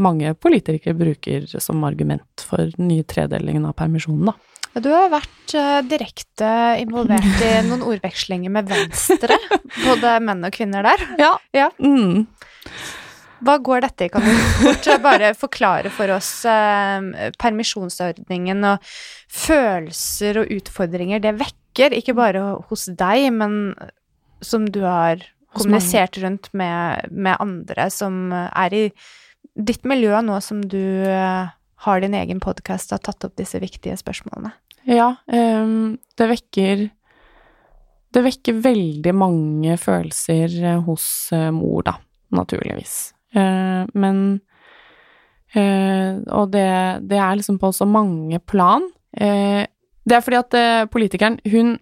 mange 0.00 0.32
politikere 0.40 0.96
bruker 0.96 1.44
som 1.60 1.84
argument 1.84 2.44
for 2.48 2.70
den 2.72 2.88
nye 2.88 3.04
tredelingen 3.04 3.66
av 3.68 3.76
permisjonen, 3.76 4.30
da. 4.30 4.36
Ja, 4.72 4.82
Du 4.84 4.88
har 4.92 5.12
vært 5.12 5.56
eh, 5.56 5.80
direkte 5.88 6.48
involvert 6.80 7.44
i 7.44 7.52
noen 7.68 7.84
ordvekslinger 7.84 8.52
med 8.52 8.72
Venstre, 8.72 9.36
både 9.88 10.16
menn 10.24 10.44
og 10.48 10.56
kvinner 10.56 10.84
der. 10.84 11.04
Ja. 11.20 11.34
Ja. 11.56 11.68
Mm. 11.76 12.24
Hva 13.44 13.58
går 13.60 13.84
dette 13.84 14.06
i? 14.06 14.10
Kan 14.12 14.24
du 14.24 14.32
fort 14.62 14.88
bare 15.04 15.32
forklare 15.36 15.92
for 15.92 16.12
oss 16.14 16.30
eh, 16.48 17.30
permisjonsordningen 17.42 18.64
og 18.72 18.90
følelser 19.32 20.42
og 20.42 20.54
utfordringer 20.56 21.20
det 21.24 21.36
vekker, 21.42 21.96
ikke 21.98 22.16
bare 22.16 22.44
hos 22.70 22.86
deg, 22.96 23.28
men 23.36 23.74
som 24.44 24.64
du 24.68 24.80
har 24.86 25.20
kommunisert 25.56 26.18
rundt 26.20 26.50
med, 26.56 27.08
med 27.12 27.36
andre 27.40 27.88
som 27.92 28.28
er 28.32 28.76
i 28.76 28.82
ditt 29.56 29.86
miljø 29.88 30.18
nå 30.24 30.38
som 30.44 30.60
du 30.64 31.04
eh, 31.08 31.48
har 31.86 32.00
din 32.02 32.16
egen 32.16 32.40
podkast 32.42 32.92
og 32.92 32.98
har 32.98 33.04
tatt 33.08 33.28
opp 33.28 33.36
disse 33.40 33.60
viktige 33.62 33.96
spørsmålene? 34.00 34.52
Ja, 34.86 35.16
um, 35.26 35.96
det 36.14 36.28
vekker 36.30 36.84
Det 38.14 38.22
vekker 38.22 38.60
veldig 38.62 39.12
mange 39.18 39.74
følelser 39.80 40.52
eh, 40.62 40.78
hos 40.86 41.32
eh, 41.34 41.50
mor, 41.52 41.82
da, 41.84 41.98
naturligvis. 42.32 43.15
Eh, 43.34 43.86
men 43.94 44.20
eh, 45.54 46.18
Og 46.32 46.52
det, 46.52 46.68
det 47.10 47.18
er 47.18 47.38
liksom 47.38 47.58
på 47.62 47.72
så 47.74 47.88
mange 47.88 48.38
plan. 48.38 48.86
Eh, 49.16 49.64
det 50.06 50.14
er 50.14 50.22
fordi 50.22 50.38
at 50.38 50.54
politikeren, 50.92 51.40
hun 51.50 51.72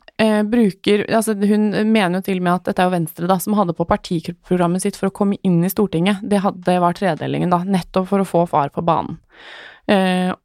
bruker 0.48 1.02
Altså, 1.12 1.35
hun 1.35 1.66
mener 1.90 2.22
jo 2.22 2.24
til 2.24 2.38
og 2.38 2.44
med 2.46 2.54
at 2.54 2.70
dette 2.70 2.80
er 2.80 2.87
jo 2.88 2.94
Venstre, 2.94 3.26
da, 3.28 3.37
som 3.37 3.57
hadde 3.59 3.74
på 3.76 3.85
partiprogrammet 3.85 4.80
sitt 4.80 4.96
for 4.96 5.11
å 5.11 5.12
komme 5.12 5.37
inn 5.44 5.59
i 5.61 5.68
Stortinget. 5.68 6.22
Det, 6.24 6.40
hadde, 6.40 6.78
var 6.80 6.96
tredelingen, 6.96 7.52
da, 7.52 7.59
nettopp 7.68 8.09
for 8.09 8.22
å 8.22 8.28
få 8.28 8.46
far 8.48 8.72
på 8.72 8.80
banen. 8.87 9.18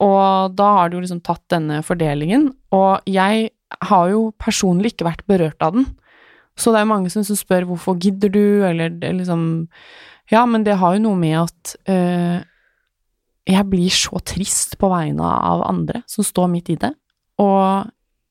Og 0.03 0.57
da 0.59 0.67
har 0.75 0.89
du 0.89 0.97
jo 0.97 1.05
liksom 1.05 1.23
tatt 1.23 1.45
denne 1.53 1.79
fordelingen, 1.87 2.49
og 2.75 3.07
jeg 3.07 3.47
har 3.87 4.11
jo 4.11 4.25
personlig 4.41 4.97
ikke 4.97 5.07
vært 5.07 5.23
berørt 5.29 5.63
av 5.63 5.77
den. 5.77 5.87
Så 6.59 6.73
det 6.75 6.81
er 6.81 6.91
mange 6.91 7.11
som, 7.13 7.23
som 7.23 7.37
spør 7.39 7.69
hvorfor 7.69 7.95
gidder 8.01 8.31
du, 8.33 8.43
eller 8.67 8.91
liksom 9.15 9.43
Ja, 10.29 10.45
men 10.45 10.63
det 10.65 10.77
har 10.77 10.95
jo 10.95 11.03
noe 11.03 11.17
med 11.19 11.35
at 11.41 11.75
øh, 11.89 12.39
jeg 13.49 13.69
blir 13.69 13.93
så 13.93 14.19
trist 14.21 14.77
på 14.79 14.89
vegne 14.91 15.25
av 15.25 15.63
andre 15.65 16.03
som 16.09 16.25
står 16.25 16.51
midt 16.51 16.69
i 16.73 16.77
det. 16.81 16.91
Og 17.41 17.89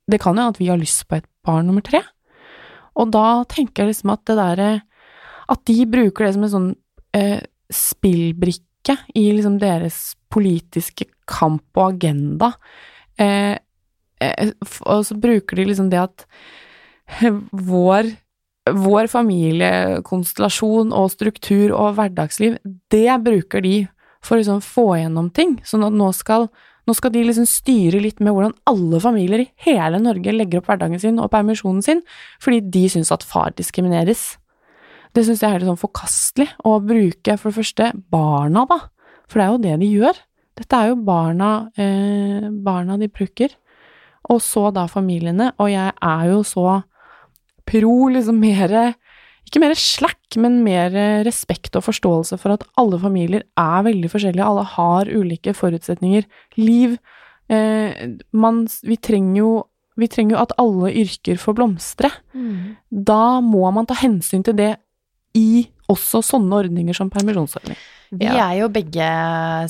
det 0.09 0.21
kan 0.23 0.39
jo 0.39 0.47
at 0.53 0.61
vi 0.61 0.71
har 0.71 0.81
lyst 0.81 1.09
på 1.09 1.19
et 1.19 1.27
barn 1.45 1.67
nummer 1.69 1.85
tre. 1.85 2.03
Og 2.99 3.11
da 3.15 3.43
tenker 3.51 3.85
jeg 3.85 3.93
liksom 3.93 4.15
at 4.15 4.25
det 4.27 4.39
derre 4.39 4.71
At 5.49 5.63
de 5.65 5.87
bruker 5.89 6.27
det 6.27 6.35
som 6.35 6.43
en 6.45 6.53
sånn 6.53 6.73
øh, 7.17 7.41
spillbrikke 7.73 8.97
i 9.17 9.23
liksom 9.33 9.57
deres 9.63 10.13
politiske 10.29 11.07
kamp 11.29 11.65
og 11.77 11.95
agenda. 11.95 12.51
Eh, 13.17 13.57
eh, 14.21 14.51
og 14.85 15.07
så 15.09 15.17
bruker 15.17 15.57
de 15.57 15.65
liksom 15.71 15.89
det 15.89 16.03
at 16.03 16.27
vår 17.53 18.13
vår 18.77 19.09
familiekonstellasjon 19.13 20.93
og 20.97 21.13
struktur 21.13 21.73
og 21.77 21.97
hverdagsliv, 21.99 22.59
det 22.93 23.21
bruker 23.25 23.65
de 23.65 23.77
for 24.25 24.37
å 24.37 24.41
liksom 24.41 24.63
få 24.65 24.87
gjennom 24.99 25.31
ting. 25.35 25.57
Sånn 25.67 25.87
at 25.87 25.95
nå 25.95 26.11
skal, 26.17 26.49
nå 26.89 26.97
skal 26.97 27.13
de 27.15 27.25
liksom 27.27 27.47
styre 27.49 28.03
litt 28.03 28.21
med 28.21 28.35
hvordan 28.35 28.57
alle 28.71 29.01
familier 29.03 29.45
i 29.45 29.51
hele 29.67 30.01
Norge 30.03 30.35
legger 30.35 30.61
opp 30.61 30.71
hverdagen 30.73 31.03
sin 31.03 31.21
og 31.23 31.31
permisjonen 31.33 31.85
sin, 31.85 32.03
fordi 32.43 32.63
de 32.75 32.85
syns 32.93 33.13
at 33.15 33.27
far 33.27 33.55
diskrimineres. 33.59 34.33
Det 35.17 35.25
syns 35.25 35.43
jeg 35.43 35.57
er 35.57 35.67
sånn 35.67 35.81
forkastelig 35.81 36.51
å 36.69 36.79
bruke, 36.85 37.39
for 37.39 37.51
det 37.51 37.59
første, 37.61 37.93
barna, 38.13 38.67
da. 38.69 38.83
For 39.29 39.41
det 39.41 39.47
er 39.47 39.55
jo 39.55 39.63
det 39.65 39.79
de 39.81 39.89
gjør. 39.93 40.21
Dette 40.59 40.79
er 40.79 40.91
jo 40.91 41.01
barna, 41.07 41.71
eh, 41.79 42.49
barna 42.51 42.99
de 43.01 43.09
bruker. 43.09 43.55
Og 44.29 44.43
så 44.45 44.69
da 44.75 44.87
familiene, 44.91 45.53
og 45.59 45.71
jeg 45.71 45.93
er 45.95 46.25
jo 46.29 46.43
så 46.45 46.83
pro 47.69 48.09
liksom 48.15 48.41
mer 48.41 48.73
Ikke 49.49 49.61
mer 49.63 49.73
slack, 49.81 50.37
men 50.37 50.59
mer 50.65 50.93
respekt 51.25 51.77
og 51.79 51.85
forståelse 51.87 52.37
for 52.41 52.53
at 52.53 52.67
alle 52.77 52.99
familier 53.01 53.47
er 53.57 53.85
veldig 53.87 54.11
forskjellige, 54.13 54.45
alle 54.45 54.65
har 54.75 55.09
ulike 55.09 55.55
forutsetninger, 55.57 56.27
liv. 56.61 56.99
Eh, 57.49 57.95
man, 58.37 58.67
vi 58.85 58.97
trenger 59.01 59.39
jo 59.41 59.53
Vi 59.99 60.07
trenger 60.07 60.37
jo 60.37 60.43
at 60.45 60.53
alle 60.63 60.93
yrker 60.95 61.41
får 61.43 61.55
blomstre. 61.59 62.11
Da 62.93 63.41
må 63.43 63.65
man 63.75 63.87
ta 63.89 63.95
hensyn 63.99 64.45
til 64.47 64.55
det 64.55 64.77
i 65.35 65.65
også 65.91 66.21
sånne 66.23 66.55
ordninger 66.55 66.95
som 66.95 67.11
permisjonsordning. 67.11 67.75
Vi 68.13 68.25
Ja. 68.27 68.51
er 68.53 68.61
jo 68.61 68.69
begge 68.69 69.09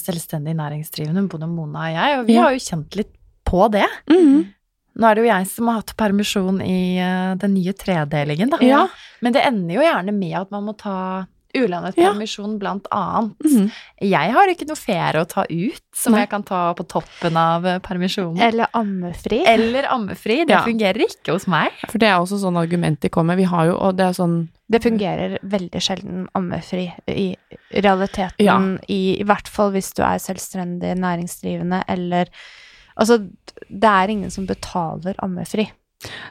selvstendig 0.02 0.52
næringsdrivende, 0.58 1.28
både 1.30 1.48
Mona 1.48 1.78
og 1.88 1.94
jeg, 1.94 2.18
og 2.18 2.26
vi 2.26 2.34
Ja. 2.34 2.42
har 2.42 2.50
jo 2.52 2.58
kjent 2.58 2.96
litt 2.96 3.12
på 3.46 3.70
det. 3.70 3.86
Mhm. 4.10 4.52
Nå 4.98 5.06
er 5.06 5.14
det 5.14 5.22
jo 5.24 5.30
jeg 5.30 5.46
som 5.46 5.68
har 5.70 5.80
hatt 5.80 5.96
permisjon 5.96 6.60
i 6.64 6.98
eh, 6.98 7.34
den 7.38 7.54
nye 7.54 7.72
tredelingen, 7.72 8.50
da. 8.50 8.58
Ja. 8.64 8.84
Men 9.22 9.32
det 9.36 9.44
ender 9.46 9.74
jo 9.78 9.80
gjerne 9.86 10.14
med 10.14 10.34
at 10.40 10.50
man 10.50 10.64
må 10.66 10.74
ta 10.78 11.26
ulønnet 11.56 11.96
Ja. 11.96 12.10
permisjon, 12.12 12.58
blant 12.60 12.86
annet. 12.92 13.32
Mhm. 13.42 13.70
Jeg 14.04 14.32
har 14.34 14.50
ikke 14.52 14.66
noe 14.68 14.76
ferie 14.76 15.22
å 15.22 15.26
ta 15.26 15.46
ut 15.48 15.80
som 15.96 16.12
Nei. 16.12 16.20
jeg 16.20 16.28
kan 16.30 16.42
ta 16.44 16.74
på 16.74 16.84
toppen 16.86 17.36
av 17.40 17.64
eh, 17.66 17.78
permisjonen. 17.78 18.38
Eller 18.42 18.66
ammefri. 18.76 19.40
Eller 19.46 19.88
ammefri. 19.88 20.42
Det 20.44 20.50
Ja. 20.58 20.60
fungerer 20.66 21.00
ikke 21.06 21.32
hos 21.32 21.46
meg. 21.48 21.72
For 21.88 21.98
det 21.98 22.08
er 22.10 22.18
også 22.20 22.38
sånn 22.42 22.58
argument 22.60 23.00
de 23.00 23.08
kommer. 23.08 23.34
Vi 23.36 23.44
har 23.48 23.66
jo, 23.66 23.78
og 23.78 23.96
det 23.96 24.04
er 24.10 24.12
sånn 24.18 24.48
Det 24.70 24.82
fungerer 24.82 25.38
veldig 25.42 25.80
sjelden 25.80 26.26
ammefri 26.36 26.92
i 27.08 27.34
realiteten, 27.72 28.34
Ja. 28.44 28.58
i, 28.86 29.18
i 29.18 29.24
hvert 29.24 29.48
fall 29.48 29.70
hvis 29.72 29.94
du 29.94 30.02
er 30.02 30.18
selvstendig 30.20 30.92
næringsdrivende 30.98 31.84
eller 31.88 32.26
Altså, 32.98 33.18
det 33.68 33.90
er 33.90 34.10
ingen 34.14 34.30
som 34.34 34.46
betaler 34.48 35.14
ammefri. 35.22 35.68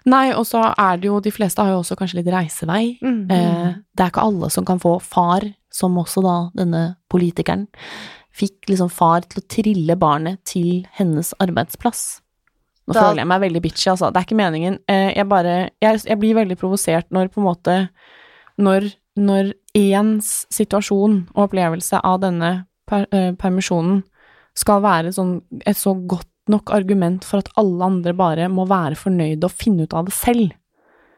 Nei, 0.08 0.30
og 0.32 0.45
så 0.47 0.62
er 0.80 0.99
det 1.01 1.10
jo 1.10 1.17
De 1.19 1.32
fleste 1.36 1.60
har 1.60 1.73
jo 1.73 1.82
også 1.82 1.97
kanskje 1.99 2.21
litt 2.21 2.30
reisevei. 2.32 2.97
Mm. 3.03 3.25
Eh, 3.32 3.73
det 3.95 4.03
er 4.06 4.12
ikke 4.13 4.23
alle 4.23 4.49
som 4.53 4.65
kan 4.67 4.80
få 4.80 4.97
far, 5.03 5.43
som 5.71 5.97
også 5.99 6.23
da 6.23 6.38
denne 6.56 6.84
politikeren 7.12 7.67
fikk 8.38 8.69
liksom 8.69 8.91
far 8.93 9.25
til 9.25 9.41
å 9.41 9.47
trille 9.49 9.95
barnet 9.97 10.39
til 10.45 10.86
hennes 10.99 11.34
arbeidsplass. 11.41 12.21
Nå 12.88 12.93
Da- 12.93 13.01
føler 13.01 13.17
jeg 13.23 13.27
meg 13.27 13.41
veldig 13.41 13.62
bitchy, 13.62 13.89
altså. 13.91 14.12
Det 14.13 14.21
er 14.21 14.25
ikke 14.27 14.38
meningen. 14.43 14.80
Eh, 14.88 15.13
jeg 15.15 15.27
bare 15.27 15.69
jeg, 15.82 15.99
jeg 16.06 16.19
blir 16.19 16.36
veldig 16.36 16.58
provosert 16.58 17.10
når 17.12 17.27
på 17.34 17.41
en 17.41 17.47
måte 17.49 17.89
Når, 18.60 18.91
når 19.15 19.53
ens 19.75 20.47
situasjon 20.49 21.27
og 21.36 21.49
opplevelse 21.49 21.99
av 22.03 22.21
denne 22.21 22.65
per, 22.88 23.06
eh, 23.12 23.32
permisjonen 23.34 24.03
skal 24.56 24.82
være 24.82 25.12
sånn, 25.13 25.41
et 25.63 25.75
så 25.77 25.93
godt 26.08 26.25
nok 26.49 26.71
argument 26.75 27.23
for 27.27 27.39
at 27.43 27.49
alle 27.57 27.83
andre 27.86 28.13
bare 28.17 28.47
må 28.49 28.65
være 28.69 28.95
fornøyde 28.99 29.43
og 29.47 29.51
finne 29.51 29.83
ut 29.88 29.93
av 29.93 30.05
det 30.10 30.13
selv. 30.13 30.51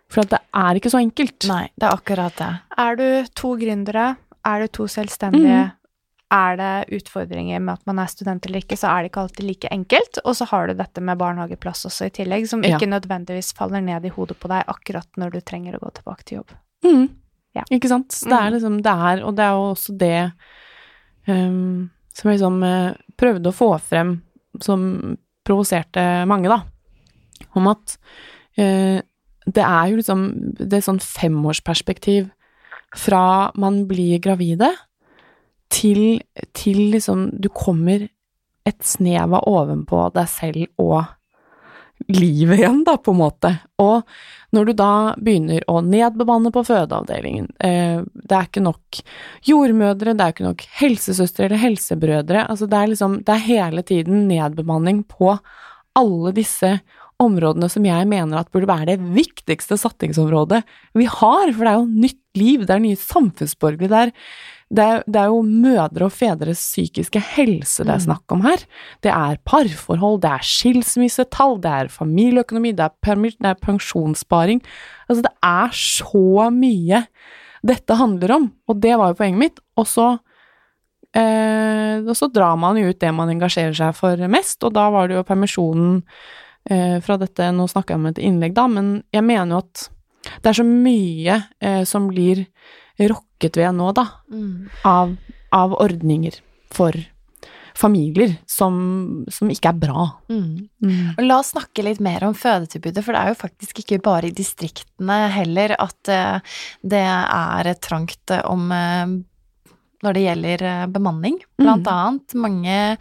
For 0.09 0.25
det 0.25 0.39
er 0.57 0.75
ikke 0.79 0.89
så 0.89 0.99
enkelt. 1.03 1.45
Nei, 1.47 1.67
det 1.77 1.85
er 1.85 1.93
akkurat 1.97 2.35
det. 2.39 2.49
Er 2.81 2.95
du 2.97 3.05
to 3.37 3.51
gründere, 3.61 4.15
er 4.45 4.59
du 4.63 4.67
to 4.79 4.87
selvstendige, 4.89 5.71
er 6.31 6.57
det 6.57 6.73
utfordringer 6.99 7.59
med 7.59 7.73
at 7.79 7.85
man 7.89 7.99
er 7.99 8.09
student 8.09 8.45
eller 8.45 8.61
ikke, 8.61 8.77
så 8.77 8.89
er 8.89 9.01
det 9.01 9.09
ikke 9.11 9.21
alltid 9.23 9.45
like 9.47 9.69
enkelt. 9.73 10.19
Og 10.25 10.35
så 10.37 10.45
har 10.51 10.67
du 10.67 10.73
dette 10.77 11.01
med 11.01 11.17
barnehageplass 11.17 11.85
også 11.89 12.05
i 12.05 12.13
tillegg, 12.13 12.47
som 12.49 12.61
Ja. 12.63 12.77
ikke 12.77 12.89
nødvendigvis 12.89 13.53
faller 13.57 13.81
ned 13.81 14.05
i 14.05 14.09
hodet 14.13 14.37
på 14.39 14.47
deg 14.47 14.63
akkurat 14.67 15.07
når 15.17 15.31
du 15.31 15.39
trenger 15.41 15.73
å 15.77 15.79
gå 15.85 15.93
tilbake 15.93 16.23
til 16.25 16.37
jobb. 16.37 16.51
Mm. 16.85 17.09
Ja. 17.55 17.63
Ikke 17.71 17.87
sant? 17.89 18.11
Så 18.13 18.29
det 18.29 18.37
er 18.37 18.49
Mm. 18.49 18.53
liksom 18.53 18.81
det 18.81 18.93
er, 18.93 19.23
og 19.25 19.35
det 19.35 19.43
er 19.45 19.51
jo 19.57 19.73
også 19.73 19.97
det 19.97 20.31
um, 21.27 21.89
som 22.13 22.29
jeg 22.31 22.39
liksom 22.39 22.63
eh, 22.63 22.93
prøvde 23.17 23.49
å 23.51 23.55
få 23.55 23.69
frem, 23.81 24.21
som 24.63 25.15
provoserte 25.47 26.03
mange, 26.29 26.51
da, 26.51 26.61
om 27.57 27.69
at 27.71 27.95
eh, 28.59 28.99
det 29.49 29.63
er 29.65 29.89
jo 29.89 29.99
liksom 29.99 30.27
det 30.59 30.77
er 30.77 30.85
sånn 30.85 31.01
femårsperspektiv 31.01 32.29
fra 32.97 33.51
man 33.59 33.83
blir 33.89 34.21
gravide 34.21 34.71
til, 35.73 36.21
til 36.57 36.89
liksom 36.93 37.29
du 37.37 37.49
kommer 37.53 38.07
et 38.67 38.85
snev 38.85 39.33
av 39.37 39.47
ovenpå 39.49 40.09
deg 40.15 40.29
selv 40.29 40.81
og 40.81 41.05
livet 42.09 42.59
igjen, 42.59 42.83
da, 42.87 42.97
på 42.97 43.13
en 43.13 43.21
måte. 43.21 43.51
Og 43.81 44.01
når 44.55 44.69
du 44.69 44.73
da 44.79 44.91
begynner 45.21 45.65
å 45.69 45.79
nedbemanne 45.85 46.51
på 46.53 46.63
fødeavdelingen, 46.65 47.49
eh, 47.61 48.01
det 48.01 48.35
er 48.35 48.49
ikke 48.49 48.65
nok 48.65 49.01
jordmødre, 49.45 50.15
det 50.17 50.25
er 50.25 50.35
ikke 50.35 50.47
nok 50.47 50.65
helsesøstre 50.81 51.47
eller 51.47 51.61
helsebrødre, 51.61 52.47
altså 52.49 52.69
det 52.69 52.79
er 52.79 52.93
liksom, 52.93 53.19
det 53.27 53.35
er 53.35 53.45
hele 53.45 53.85
tiden 53.85 54.25
nedbemanning 54.31 55.03
på 55.09 55.37
alle 55.99 56.33
disse 56.35 56.77
områdene 56.77 56.98
som 57.19 57.83
jeg 57.85 58.07
mener 58.07 58.39
at 58.39 58.51
burde 58.51 58.69
være 58.69 58.95
det 58.95 58.99
viktigste 58.99 59.75
sattingsområdet 59.77 60.63
vi 60.95 61.05
har, 61.05 61.51
for 61.51 61.65
det 61.65 61.71
er 61.73 61.79
jo 61.79 61.89
nytt 62.05 62.37
liv, 62.39 62.65
det 62.65 62.71
er 62.75 62.79
nye 62.79 62.95
samfunnsborgere, 62.95 63.89
det 63.89 63.99
er, 63.99 64.11
det 64.71 64.85
er, 64.85 65.03
det 65.05 65.19
er 65.19 65.27
jo 65.27 65.41
mødre 65.43 66.05
og 66.05 66.13
fedres 66.13 66.61
psykiske 66.61 67.19
helse 67.35 67.83
det 67.83 67.91
er 67.91 67.99
Mm. 67.99 68.05
snakk 68.05 68.31
om 68.31 68.41
her. 68.41 68.63
Det 69.01 69.11
er 69.11 69.37
parforhold, 69.43 70.21
det 70.21 70.31
er 70.31 70.45
skilsmissetall, 70.45 71.59
det 71.59 71.71
er 71.71 71.87
familieøkonomi, 71.89 72.71
det 72.71 72.85
er, 72.87 73.15
det 73.25 73.49
er 73.49 73.55
pensjonssparing. 73.55 74.61
Altså, 75.09 75.23
det 75.23 75.33
er 75.43 75.69
så 75.73 76.51
mye 76.51 77.05
dette 77.65 77.95
handler 77.95 78.31
om, 78.31 78.51
og 78.69 78.79
det 78.79 78.97
var 78.97 79.09
jo 79.11 79.19
poenget 79.19 79.39
mitt. 79.39 79.59
Og 79.75 79.85
så, 79.85 80.19
eh, 81.13 81.99
og 81.99 82.15
så 82.15 82.31
drar 82.31 82.55
man 82.55 82.77
jo 82.77 82.87
ut 82.89 82.99
det 82.99 83.11
man 83.13 83.29
engasjerer 83.29 83.75
seg 83.75 83.95
for 83.97 84.15
mest, 84.29 84.63
og 84.63 84.73
da 84.73 84.89
var 84.89 85.09
det 85.09 85.17
jo 85.17 85.23
permisjonen 85.27 86.03
fra 87.01 87.17
dette 87.17 87.51
Nå 87.55 87.65
snakker 87.71 87.95
jeg 87.95 88.01
om 88.01 88.09
et 88.11 88.19
innlegg, 88.21 88.53
da, 88.57 88.67
men 88.69 88.99
jeg 89.15 89.25
mener 89.25 89.55
jo 89.55 89.61
at 89.63 89.87
det 90.43 90.51
er 90.51 90.57
så 90.59 90.65
mye 90.67 91.37
eh, 91.63 91.83
som 91.87 92.09
blir 92.11 92.43
rokket 92.99 93.57
ved 93.57 93.71
nå, 93.77 93.91
da, 93.95 94.03
av, 94.85 95.15
av 95.55 95.77
ordninger 95.79 96.35
for 96.75 96.93
familier 97.79 98.33
som, 98.49 98.75
som 99.31 99.47
ikke 99.53 99.71
er 99.71 99.79
bra. 99.79 100.05
Mm. 100.27 101.13
Og 101.15 101.21
la 101.23 101.37
oss 101.39 101.53
snakke 101.53 101.85
litt 101.85 102.01
mer 102.03 102.25
om 102.27 102.35
fødetilbudet, 102.35 103.05
for 103.05 103.15
det 103.15 103.21
er 103.21 103.31
jo 103.31 103.39
faktisk 103.39 103.79
ikke 103.83 104.01
bare 104.03 104.27
i 104.27 104.35
distriktene 104.35 105.21
heller 105.31 105.77
at 105.79 106.11
eh, 106.11 106.59
det 106.83 107.05
er 107.07 107.71
trangt 107.79 108.35
om 108.43 108.67
eh, 108.75 109.15
når 110.03 110.15
det 110.15 110.25
gjelder 110.25 110.65
eh, 110.73 110.85
bemanning. 110.91 111.39
Blant 111.59 111.87
Mm. 111.87 111.93
annet 111.95 112.35
mange 112.39 112.75
eh, 112.75 112.97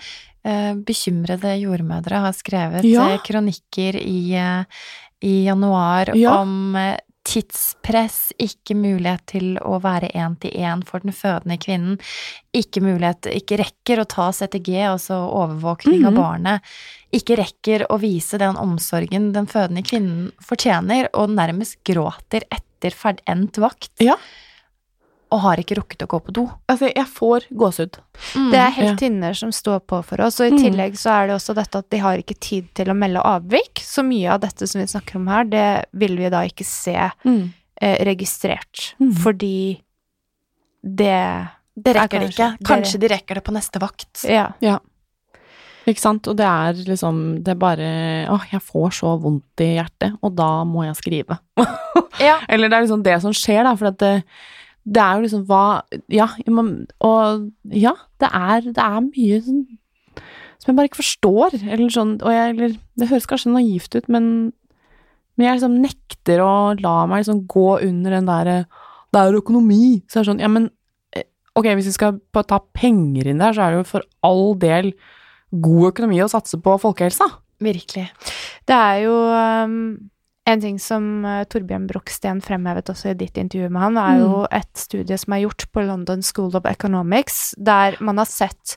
bekymrede 0.85 1.55
jordmødre 1.63 2.23
har 2.25 2.33
skrevet 2.37 2.85
Ja. 2.89 3.09
eh, 3.15 3.19
kronikker 3.25 3.97
i, 4.01 4.35
eh, 4.35 4.65
i 5.23 5.45
januar 5.47 6.15
Ja. 6.17 6.39
om 6.41 6.75
eh, 6.77 6.97
tidspress, 7.29 8.33
ikke 8.41 8.75
mulighet 8.75 9.21
til 9.27 9.59
å 9.61 9.77
være 9.83 10.09
én-til-én 10.17 10.83
for 10.89 11.01
den 11.05 11.13
fødende 11.13 11.59
kvinnen, 11.61 11.99
ikke 12.57 12.81
mulighet, 12.81 13.29
ikke 13.37 13.59
rekker 13.61 14.01
å 14.01 14.07
ta 14.09 14.31
CTG, 14.33 14.79
altså 14.89 15.19
overvåkning 15.29 16.07
av 16.07 16.13
Mhm. 16.13 16.17
barnet, 16.17 16.61
ikke 17.13 17.37
rekker 17.37 17.87
å 17.91 17.99
vise 18.01 18.39
den 18.39 18.57
omsorgen 18.57 19.33
den 19.35 19.47
fødende 19.47 19.83
kvinnen 19.85 20.33
fortjener, 20.41 21.09
og 21.15 21.29
nærmest 21.31 21.77
gråter 21.85 22.43
etter 22.51 22.91
ferd 22.97 23.21
endt 23.27 23.59
vakt, 23.59 23.91
Ja. 24.01 24.17
Og 25.31 25.41
har 25.41 25.57
ikke 25.61 25.77
rukket 25.77 26.03
å 26.05 26.09
gå 26.09 26.19
på 26.25 26.33
do. 26.33 26.47
Altså, 26.69 26.88
jeg 26.95 27.07
får 27.07 27.47
gåsehud. 27.53 27.99
Det 28.51 28.59
er 28.59 28.71
Ja. 28.71 28.71
heltinner 28.71 29.35
som 29.37 29.51
står 29.53 29.81
på 29.87 30.03
for 30.05 30.21
oss, 30.23 30.41
og 30.41 30.47
i 30.47 30.51
Mm. 30.57 30.59
tillegg 30.62 30.93
så 30.97 31.11
er 31.11 31.27
det 31.29 31.37
også 31.37 31.55
dette 31.55 31.79
at 31.79 31.91
de 31.91 31.99
har 31.99 32.17
ikke 32.17 32.38
tid 32.41 32.69
til 32.75 32.87
å 32.87 32.97
melde 32.97 33.23
avvik. 33.23 33.75
Så 33.83 34.03
mye 34.05 34.31
av 34.33 34.41
dette 34.41 34.67
som 34.67 34.81
vi 34.81 34.87
snakker 34.87 35.17
om 35.17 35.27
her, 35.29 35.45
det 35.45 35.87
vil 35.93 36.17
vi 36.17 36.29
da 36.31 36.41
ikke 36.49 36.64
se 36.64 36.95
eh, 37.81 38.05
registrert, 38.05 38.95
Mm. 39.01 39.12
fordi 39.14 39.81
det 40.83 41.49
Det 41.77 41.95
er 41.97 42.01
rekker 42.09 42.21
de 42.21 42.27
ikke. 42.29 42.59
kanskje- 42.64 42.99
de 43.01 43.09
rekker 43.09 43.35
det 43.35 43.45
på 43.45 43.53
neste 43.53 43.79
vakt. 43.79 44.25
Ja. 44.29 44.79
Ikke 45.87 46.01
sant? 46.01 46.27
Og 46.29 46.37
det 46.37 46.45
er 46.45 46.73
liksom 46.85 47.43
Det 47.45 47.49
er 47.53 47.55
bare 47.55 48.27
Åh, 48.29 48.45
jeg 48.53 48.61
får 48.61 48.91
så 48.93 49.21
vondt 49.21 49.43
i 49.61 49.77
hjertet, 49.79 50.19
og 50.23 50.35
da 50.35 50.64
må 50.64 50.85
jeg 50.85 50.97
skrive. 50.97 51.38
Ja. 52.21 52.41
Eller 52.49 52.69
det 52.69 52.77
er 52.77 52.83
liksom 52.87 53.03
det 53.03 53.21
som 53.23 53.33
skjer, 53.33 53.62
da, 53.64 53.75
for 53.77 53.87
at 53.87 53.99
det, 53.99 54.25
det 54.85 55.03
er 55.03 55.17
jo 55.17 55.25
liksom 55.27 55.43
hva 55.49 55.83
Ja, 56.12 56.29
og 57.05 57.49
ja, 57.73 57.95
det 58.21 58.31
er, 58.31 58.71
det 58.71 58.85
er 58.85 59.03
mye 59.05 59.41
sånn 59.45 59.67
som 60.59 60.73
jeg 60.73 60.77
bare 60.79 60.88
ikke 60.91 61.03
forstår, 61.03 61.55
eller 61.71 61.91
sånn 61.93 62.17
Og 62.19 62.33
jeg 62.35 62.55
Eller 62.55 62.73
det 62.99 63.09
høres 63.12 63.29
kanskje 63.31 63.53
naivt 63.55 63.95
ut, 63.95 64.09
men 64.11 64.51
men 65.38 65.47
jeg 65.47 65.61
liksom 65.61 65.77
nekter 65.85 66.41
å 66.43 66.53
la 66.83 66.97
meg 67.07 67.23
liksom 67.23 67.45
gå 67.47 67.69
under 67.87 68.17
den 68.17 68.27
derre 68.27 68.57
Det 69.14 69.21
er 69.23 69.38
økonomi. 69.38 70.03
Så 70.11 70.19
er 70.19 70.25
det 70.25 70.31
sånn, 70.33 70.43
ja, 70.43 70.51
men 70.53 70.67
eh, 71.14 71.25
ok, 71.57 71.71
hvis 71.79 71.93
vi 71.93 71.95
skal 71.95 72.19
ta 72.35 72.59
penger 72.75 73.31
inn 73.31 73.38
der, 73.41 73.55
så 73.55 73.64
er 73.64 73.73
det 73.73 73.79
jo 73.79 73.87
for 73.88 74.07
all 74.27 74.51
del 74.61 74.91
god 75.55 75.93
økonomi 75.95 76.19
å 76.21 76.29
satse 76.29 76.59
på 76.61 76.75
folkehelsa. 76.83 77.31
Virkelig. 77.64 78.09
Det 78.69 78.77
er 78.77 78.99
jo 79.07 79.14
um, 79.14 79.79
en 80.49 80.61
ting 80.63 80.79
som 80.81 81.05
uh, 81.27 81.43
Torbjørn 81.51 81.87
Broksten 81.91 82.41
fremhevet 82.45 82.89
også 82.93 83.13
i 83.13 83.19
ditt 83.21 83.37
intervju 83.41 83.69
med 83.75 83.83
han, 83.85 83.99
er 84.01 84.21
jo 84.23 84.43
et 84.55 84.71
studie 84.81 85.19
som 85.21 85.35
er 85.37 85.45
gjort 85.45 85.67
på 85.75 85.85
London 85.87 86.23
School 86.25 86.57
of 86.57 86.69
Economics, 86.69 87.55
der 87.59 87.99
man 88.01 88.21
har 88.23 88.29
sett 88.31 88.77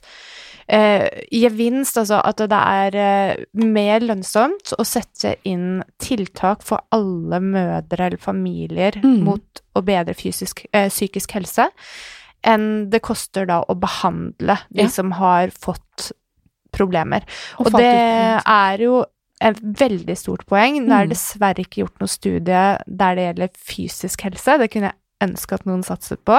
eh, 0.68 1.08
gevinst, 1.32 1.98
altså 2.00 2.20
at 2.24 2.42
det 2.52 2.58
er 2.58 2.96
eh, 3.02 3.44
mer 3.58 4.04
lønnsomt 4.04 4.74
å 4.78 4.84
sette 4.86 5.34
inn 5.48 5.82
tiltak 6.02 6.62
for 6.66 6.84
alle 6.94 7.40
mødre 7.42 8.08
eller 8.10 8.20
familier 8.22 8.98
Mm. 9.02 9.22
mot 9.26 9.62
å 9.74 9.82
bedre 9.82 10.14
fysisk, 10.14 10.66
eh, 10.72 10.88
psykisk 10.92 11.32
helse, 11.38 11.68
enn 12.44 12.90
det 12.90 13.02
koster 13.02 13.46
da 13.46 13.62
å 13.64 13.74
behandle 13.78 14.58
de 14.70 14.82
Ja. 14.84 14.88
som 14.88 15.12
har 15.12 15.48
fått 15.48 16.12
problemer. 16.72 17.22
Og, 17.58 17.66
og 17.66 17.72
det 17.78 18.42
er 18.46 18.78
jo 18.78 19.04
et 19.50 19.58
veldig 19.80 20.14
stort 20.18 20.46
poeng. 20.50 20.78
Nå 20.86 20.94
er 20.94 21.06
det 21.10 21.16
dessverre 21.16 21.64
ikke 21.64 21.82
gjort 21.82 22.00
noe 22.02 22.10
studie 22.12 22.62
der 22.86 23.18
det 23.18 23.26
gjelder 23.28 23.52
fysisk 23.72 24.24
helse. 24.28 24.58
Det 24.62 24.70
kunne 24.72 24.90
jeg 24.92 25.28
ønske 25.28 25.54
at 25.58 25.66
noen 25.68 25.82
satset 25.86 26.22
på. 26.28 26.38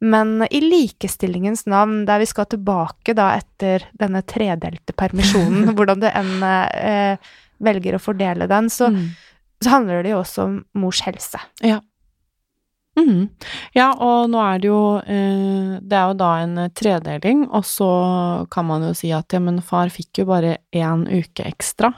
Men 0.00 0.44
i 0.54 0.60
likestillingens 0.62 1.64
navn, 1.66 2.04
der 2.06 2.20
vi 2.22 2.28
skal 2.30 2.46
tilbake 2.46 3.16
da 3.18 3.32
etter 3.40 3.82
denne 3.98 4.22
tredelte 4.22 4.94
permisjonen, 4.94 5.72
hvordan 5.76 6.04
du 6.04 6.06
enn 6.12 6.44
eh, 6.46 7.16
velger 7.58 7.96
å 7.98 8.02
fordele 8.02 8.46
den, 8.50 8.68
så, 8.70 8.92
Mm. 8.94 9.08
så 9.64 9.70
handler 9.74 10.02
det 10.06 10.12
jo 10.14 10.20
også 10.22 10.44
om 10.46 10.58
mors 10.78 11.00
helse. 11.02 11.40
Mhm. 12.98 13.28
Ja, 13.76 13.92
og 14.02 14.30
nå 14.32 14.40
er 14.42 14.58
det 14.58 14.66
jo 14.72 14.78
eh, 15.06 15.76
Det 15.86 15.94
er 15.94 16.08
jo 16.10 16.14
da 16.18 16.30
en 16.42 16.56
tredeling, 16.74 17.44
og 17.54 17.62
så 17.68 17.90
kan 18.50 18.66
man 18.66 18.82
jo 18.88 18.94
si 18.96 19.12
at 19.14 19.30
ja, 19.32 19.38
men 19.38 19.60
far 19.62 19.90
fikk 19.94 20.18
jo 20.22 20.24
bare 20.30 20.56
én 20.74 21.04
uke 21.06 21.46
ekstra. 21.46 21.92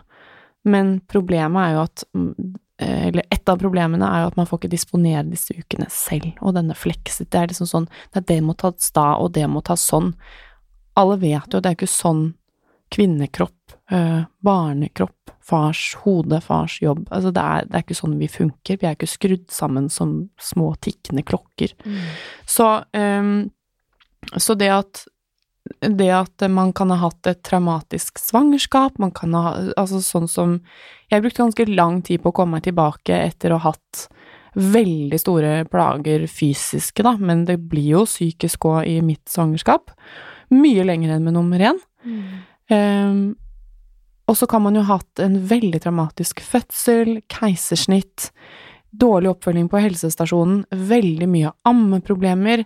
Men 0.68 0.99
problemet 1.09 1.62
er 1.62 1.77
jo 1.77 1.85
at 1.87 2.03
mm, 2.12 2.35
Eller 2.81 3.25
et 3.33 3.49
av 3.49 3.59
problemene 3.61 4.07
er 4.09 4.23
jo 4.23 4.31
at 4.31 4.37
man 4.38 4.46
får 4.49 4.62
ikke 4.62 4.73
disponere 4.73 5.25
disse 5.29 5.53
ukene 5.53 5.88
selv, 5.92 6.31
og 6.40 6.55
denne 6.57 6.77
flekset. 6.77 7.29
Det 7.29 7.40
er 7.40 7.51
liksom 7.51 7.68
sånn 7.68 7.88
Nei, 8.14 8.23
det 8.29 8.38
må 8.44 8.57
tas 8.57 8.92
da, 8.96 9.14
og 9.20 9.35
det 9.37 9.46
må 9.53 9.61
tas 9.64 9.85
sånn. 9.85 10.14
Alle 11.01 11.18
vet 11.20 11.53
jo, 11.53 11.61
det 11.61 11.70
er 11.70 11.77
ikke 11.77 11.90
sånn 11.90 12.31
kvinnekropp, 12.90 13.75
eh, 13.92 14.23
barnekropp, 14.42 15.31
fars 15.46 15.94
hode, 16.03 16.40
fars 16.42 16.81
jobb 16.83 17.07
Altså, 17.11 17.31
det 17.35 17.42
er, 17.42 17.68
det 17.68 17.79
er 17.79 17.85
ikke 17.85 17.99
sånn 18.01 18.18
vi 18.18 18.29
funker. 18.31 18.81
Vi 18.81 18.88
er 18.88 18.96
ikke 18.96 19.11
skrudd 19.11 19.46
sammen 19.53 19.88
som 19.92 20.16
små 20.40 20.73
tikkende 20.83 21.23
klokker. 21.27 21.75
Så, 22.46 22.66
um, 22.96 23.51
så 24.37 24.57
det 24.59 24.70
at 24.75 25.05
det 25.81 26.11
at 26.12 26.45
man 26.53 26.75
kan 26.77 26.90
ha 26.93 26.99
hatt 27.07 27.27
et 27.31 27.43
traumatisk 27.47 28.19
svangerskap, 28.21 28.99
man 29.01 29.14
kan 29.16 29.35
ha 29.35 29.53
Altså 29.81 30.03
sånn 30.05 30.29
som 30.29 30.59
Jeg 31.11 31.23
brukte 31.25 31.43
ganske 31.43 31.66
lang 31.71 32.03
tid 32.05 32.21
på 32.23 32.33
å 32.33 32.37
komme 32.37 32.59
meg 32.59 32.66
tilbake 32.69 33.16
etter 33.16 33.55
å 33.55 33.61
ha 33.62 33.73
hatt 33.73 34.09
veldig 34.55 35.19
store 35.21 35.51
plager 35.71 36.27
fysiske, 36.27 37.05
da, 37.07 37.14
men 37.16 37.45
det 37.47 37.61
blir 37.71 37.93
jo 37.95 38.07
psykisk 38.09 38.66
òg 38.66 38.88
i 38.90 38.97
mitt 39.05 39.31
svangerskap. 39.31 39.93
Mye 40.51 40.83
lenger 40.87 41.14
enn 41.14 41.27
med 41.27 41.37
nummer 41.37 41.62
én. 41.71 41.79
Ehm, 42.75 43.21
og 44.27 44.38
så 44.38 44.49
kan 44.51 44.64
man 44.64 44.75
jo 44.75 44.83
ha 44.87 44.99
hatt 44.99 45.23
en 45.23 45.38
veldig 45.51 45.83
traumatisk 45.85 46.43
fødsel, 46.43 47.21
keisersnitt, 47.31 48.31
dårlig 48.90 49.31
oppfølging 49.37 49.71
på 49.71 49.83
helsestasjonen, 49.85 50.64
veldig 50.71 51.31
mye 51.31 51.55
ammeproblemer, 51.71 52.64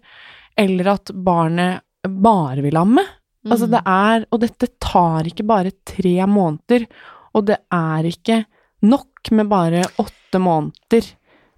eller 0.56 0.92
at 0.94 1.12
barnet 1.12 1.83
bare 2.08 2.64
vil 2.64 2.76
amme. 2.80 3.04
Altså 3.44 3.68
det 3.68 3.82
er 3.84 4.24
Og 4.32 4.40
dette 4.40 4.70
tar 4.80 5.26
ikke 5.28 5.44
bare 5.44 5.74
tre 5.84 6.16
måneder, 6.26 6.86
og 7.36 7.46
det 7.50 7.58
er 7.72 8.08
ikke 8.08 8.44
nok 8.84 9.30
med 9.32 9.48
bare 9.48 9.82
åtte 10.00 10.40
måneder 10.40 11.06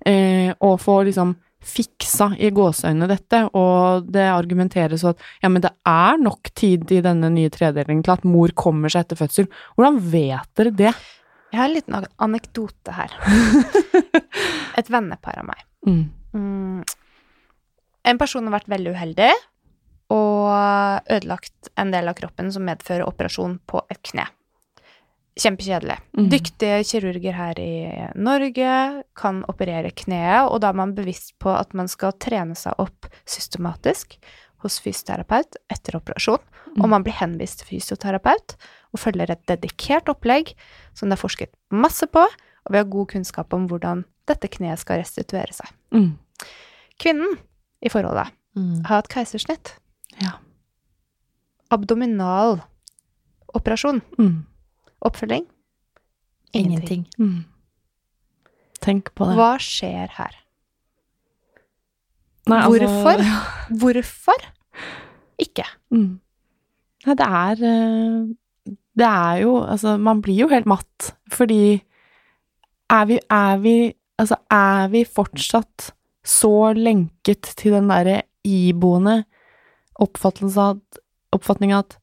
eh, 0.07 0.51
å 0.51 0.77
få 0.79 1.03
liksom 1.09 1.35
fiksa 1.67 2.29
i 2.39 2.53
gåseøynene 2.55 3.09
dette, 3.11 3.41
og 3.59 4.07
det 4.15 4.27
argumenteres 4.31 5.03
at 5.09 5.23
ja, 5.43 5.51
men 5.51 5.65
det 5.65 5.73
er 5.89 6.21
nok 6.23 6.53
tid 6.55 6.93
i 6.95 7.01
denne 7.03 7.31
nye 7.35 7.51
tredelingen 7.51 8.05
til 8.07 8.15
at 8.15 8.27
mor 8.29 8.53
kommer 8.55 8.93
seg 8.93 9.07
etter 9.07 9.19
fødsel. 9.19 9.49
Hvordan 9.75 9.99
vet 10.13 10.53
dere 10.59 10.75
det? 10.79 10.93
Jeg 11.51 11.59
har 11.59 11.67
en 11.67 11.75
liten 11.75 12.07
anekdote 12.23 12.95
her. 12.95 13.17
Et 14.79 14.91
vennepar 14.93 15.43
av 15.43 15.49
meg. 15.49 15.67
Mm. 15.87 16.05
Mm. 16.37 16.81
En 18.07 18.21
person 18.21 18.47
har 18.47 18.59
vært 18.61 18.71
veldig 18.71 18.95
uheldig 18.95 19.33
og 20.13 21.03
ødelagt 21.11 21.71
en 21.77 21.91
del 21.91 22.09
av 22.09 22.15
kroppen 22.19 22.53
som 22.55 22.67
medfører 22.69 23.07
operasjon 23.09 23.59
på 23.67 23.81
et 23.91 24.03
kne. 24.07 24.27
Kjempekjedelig. 25.37 25.99
Mm. 26.17 26.29
Dyktige 26.33 26.79
kirurger 26.89 27.35
her 27.37 27.59
i 27.61 27.73
Norge 28.17 29.03
kan 29.19 29.43
operere 29.51 29.91
kneet, 29.93 30.47
og 30.49 30.63
da 30.65 30.71
er 30.73 30.79
man 30.79 30.95
bevisst 30.97 31.35
på 31.43 31.53
at 31.53 31.75
man 31.77 31.91
skal 31.93 32.15
trene 32.23 32.57
seg 32.57 32.73
opp 32.81 33.09
systematisk 33.29 34.17
hos 34.65 34.79
fysioterapeut 34.81 35.59
etter 35.69 35.99
operasjon, 35.99 36.41
og 36.41 36.85
Mm. 36.87 36.89
man 36.91 37.03
blir 37.05 37.13
henvist 37.21 37.59
til 37.61 37.69
fysioterapeut 37.77 38.57
og 38.93 38.99
følger 39.01 39.31
et 39.31 39.45
dedikert 39.47 40.09
opplegg 40.09 40.55
som 40.95 41.09
det 41.11 41.19
er 41.19 41.23
forsket 41.29 41.53
masse 41.71 42.07
på, 42.07 42.21
og 42.25 42.71
vi 42.73 42.79
har 42.79 42.85
god 42.85 43.07
kunnskap 43.09 43.53
om 43.53 43.69
hvordan 43.69 44.05
dette 44.27 44.49
kneet 44.49 44.79
skal 44.79 44.99
restituere 44.99 45.53
seg. 45.53 45.69
Mm. 45.93 46.19
Kvinnen 46.99 47.37
i 47.83 47.89
forholdet 47.89 48.33
Mm. 48.57 48.85
har 48.87 48.97
hatt 49.03 49.09
keisersnitt. 49.09 49.75
Ja. 50.23 50.39
Abdominal 51.71 52.61
operasjon. 53.57 54.03
Mm. 54.19 54.45
Oppfølging? 55.07 55.47
Ingenting. 56.57 57.07
Mm. 57.19 57.45
Tenk 58.81 59.11
på 59.17 59.27
det. 59.29 59.37
Hva 59.39 59.55
skjer 59.63 60.13
her? 60.19 60.37
Nei, 62.47 62.61
altså- 62.63 62.87
Hvorfor? 62.87 63.25
Hvorfor 63.81 64.45
ikke? 65.43 65.65
Mm. 65.91 66.21
Nei, 67.07 67.15
det 67.19 67.27
er 67.27 67.63
eh, 67.67 68.73
Det 68.97 69.07
er 69.07 69.41
jo 69.43 69.57
Altså, 69.63 69.97
man 69.99 70.23
blir 70.23 70.39
jo 70.45 70.49
helt 70.49 70.67
matt, 70.67 71.13
fordi 71.31 71.83
er 72.91 73.05
vi, 73.07 73.19
er 73.31 73.57
vi 73.59 73.93
Altså, 74.19 74.37
er 74.51 74.89
vi 74.89 75.05
fortsatt 75.05 75.91
så 76.27 76.73
lenket 76.75 77.43
til 77.59 77.73
den 77.77 77.89
derre 77.91 78.23
iboende 78.45 79.25
oppfattelsen 80.03 80.63
av 80.63 80.81
oppfatninga 81.37 81.79
at 81.83 81.97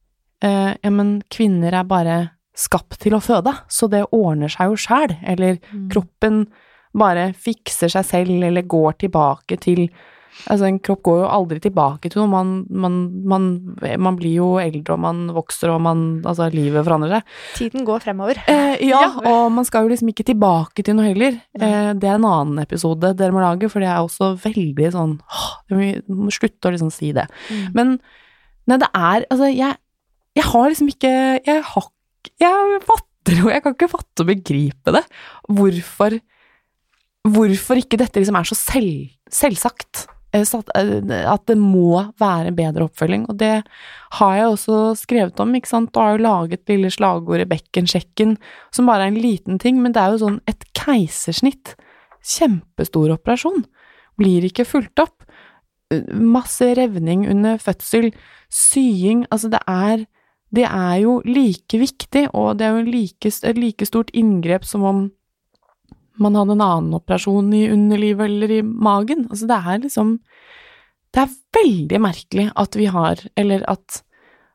eh, 0.44 0.74
ja, 0.82 0.90
men 0.90 1.22
kvinner 1.32 1.72
er 1.74 1.84
bare 1.88 2.16
skapt 2.54 3.00
til 3.02 3.16
å 3.16 3.22
føde, 3.22 3.50
så 3.68 3.88
det 3.90 4.04
ordner 4.14 4.48
seg 4.52 4.70
jo 4.70 4.76
sjæl, 4.78 5.16
eller 5.26 5.58
Mm. 5.72 5.88
kroppen 5.90 6.46
bare 6.94 7.32
fikser 7.34 7.90
seg 7.90 8.04
selv 8.06 8.44
eller 8.46 8.62
går 8.62 8.92
tilbake 9.02 9.58
til 9.60 9.88
Altså, 10.50 10.66
en 10.66 10.78
kropp 10.82 11.00
går 11.06 11.18
jo 11.22 11.28
aldri 11.30 11.60
tilbake 11.62 12.10
til 12.10 12.20
noe. 12.20 12.28
Man, 12.32 12.48
man, 12.68 12.96
man, 13.24 13.44
man 14.02 14.16
blir 14.18 14.34
jo 14.40 14.48
eldre, 14.60 14.96
og 14.96 15.00
man 15.04 15.20
vokser, 15.32 15.70
og 15.72 15.80
man 15.84 16.02
Altså, 16.26 16.48
livet 16.52 16.84
forandrer 16.84 17.14
seg. 17.16 17.30
Tiden 17.60 17.86
går 17.86 18.02
fremover. 18.04 18.40
Eh, 18.50 18.76
ja, 18.88 19.00
Ja. 19.04 19.10
og 19.30 19.52
man 19.54 19.64
skal 19.68 19.84
jo 19.86 19.92
liksom 19.94 20.10
ikke 20.12 20.26
tilbake 20.28 20.84
til 20.84 20.96
noe 20.98 21.06
heller. 21.06 21.38
Eh, 21.58 21.92
det 21.94 22.08
er 22.10 22.18
en 22.18 22.26
annen 22.28 22.58
episode 22.64 23.14
dere 23.16 23.32
må 23.32 23.40
lage, 23.44 23.70
for 23.70 23.80
det 23.80 23.88
er 23.88 24.02
også 24.02 24.34
veldig 24.42 24.90
sånn 24.92 25.16
åh, 25.22 25.48
Vi 25.70 25.92
må 26.08 26.30
slutte 26.34 26.68
å 26.68 26.74
liksom 26.74 26.92
si 26.92 27.12
det. 27.16 27.28
Mm. 27.48 27.64
Men 27.74 27.94
nei, 28.66 28.78
det 28.82 28.90
er 28.92 29.24
Altså, 29.30 29.48
jeg, 29.54 29.76
jeg 30.36 30.44
har 30.50 30.68
liksom 30.68 30.88
ikke 30.92 31.14
Jeg 31.46 31.62
har 31.62 31.88
Jeg 32.40 32.80
fatter 32.84 33.38
jo 33.38 33.48
Jeg 33.52 33.62
kan 33.64 33.74
ikke 33.76 33.88
fatte 33.92 34.24
og 34.24 34.30
begripe 34.34 34.92
det. 34.98 35.04
Hvorfor 35.48 36.18
Hvorfor 37.24 37.78
ikke 37.80 37.96
dette 37.96 38.20
liksom 38.20 38.36
er 38.36 38.44
så 38.44 38.56
selv, 38.58 39.06
selvsagt. 39.32 40.02
Eh, 40.34 40.42
så 40.42 40.58
At, 40.58 40.70
eh, 40.74 41.38
det 41.46 41.56
må 41.58 42.12
være 42.18 42.54
bedre 42.54 42.88
oppfølging. 42.88 43.28
Og 43.30 43.38
det 43.38 43.62
har 44.18 44.36
jeg 44.36 44.50
også 44.50 44.96
skrevet 44.98 45.40
om, 45.40 45.54
ikke 45.54 45.70
sant. 45.70 45.96
Og 45.96 46.02
har 46.02 46.16
jo 46.16 46.24
laget 46.24 46.68
lille 46.68 46.90
slagordet 46.90 47.48
Bekkensjekken, 47.48 48.36
som 48.72 48.86
bare 48.86 49.06
er 49.06 49.12
en 49.12 49.22
liten 49.22 49.58
ting, 49.58 49.80
men 49.82 49.92
det 49.92 50.02
er 50.02 50.14
jo 50.14 50.26
sånn 50.26 50.40
et 50.50 50.64
keisersnitt. 50.74 51.76
Kjempestor 52.24 53.14
operasjon. 53.14 53.64
Blir 54.18 54.46
ikke 54.48 54.66
fulgt 54.66 54.98
opp. 54.98 55.22
Eh, 55.90 56.02
Masse 56.12 56.74
revning 56.74 57.28
under 57.30 57.58
fødsel. 57.58 58.12
Sying. 58.50 59.26
Altså, 59.30 59.50
det 59.50 59.62
er 59.68 60.06
Det 60.54 60.62
er 60.70 61.00
jo 61.02 61.20
like 61.24 61.74
viktig, 61.74 62.28
og 62.32 62.58
det 62.58 62.66
er 62.66 62.76
jo 62.76 62.82
like, 62.88 63.26
et 63.26 63.58
like 63.58 63.84
stort 63.84 64.08
inngrep 64.14 64.64
som 64.64 64.84
om 64.84 65.10
man 66.20 66.36
hadde 66.38 66.54
en 66.56 66.64
annen 66.64 66.96
operasjon 66.96 67.52
i 67.56 67.66
underlivet 67.72 68.28
eller 68.28 68.52
i 68.58 68.62
magen. 68.62 69.26
Altså, 69.30 69.48
det 69.50 69.60
er 69.60 69.84
liksom 69.86 70.18
Det 71.14 71.22
er 71.22 71.36
veldig 71.54 72.00
merkelig 72.02 72.48
at 72.58 72.76
vi 72.78 72.86
har 72.90 73.20
Eller 73.36 73.64
at 73.70 74.02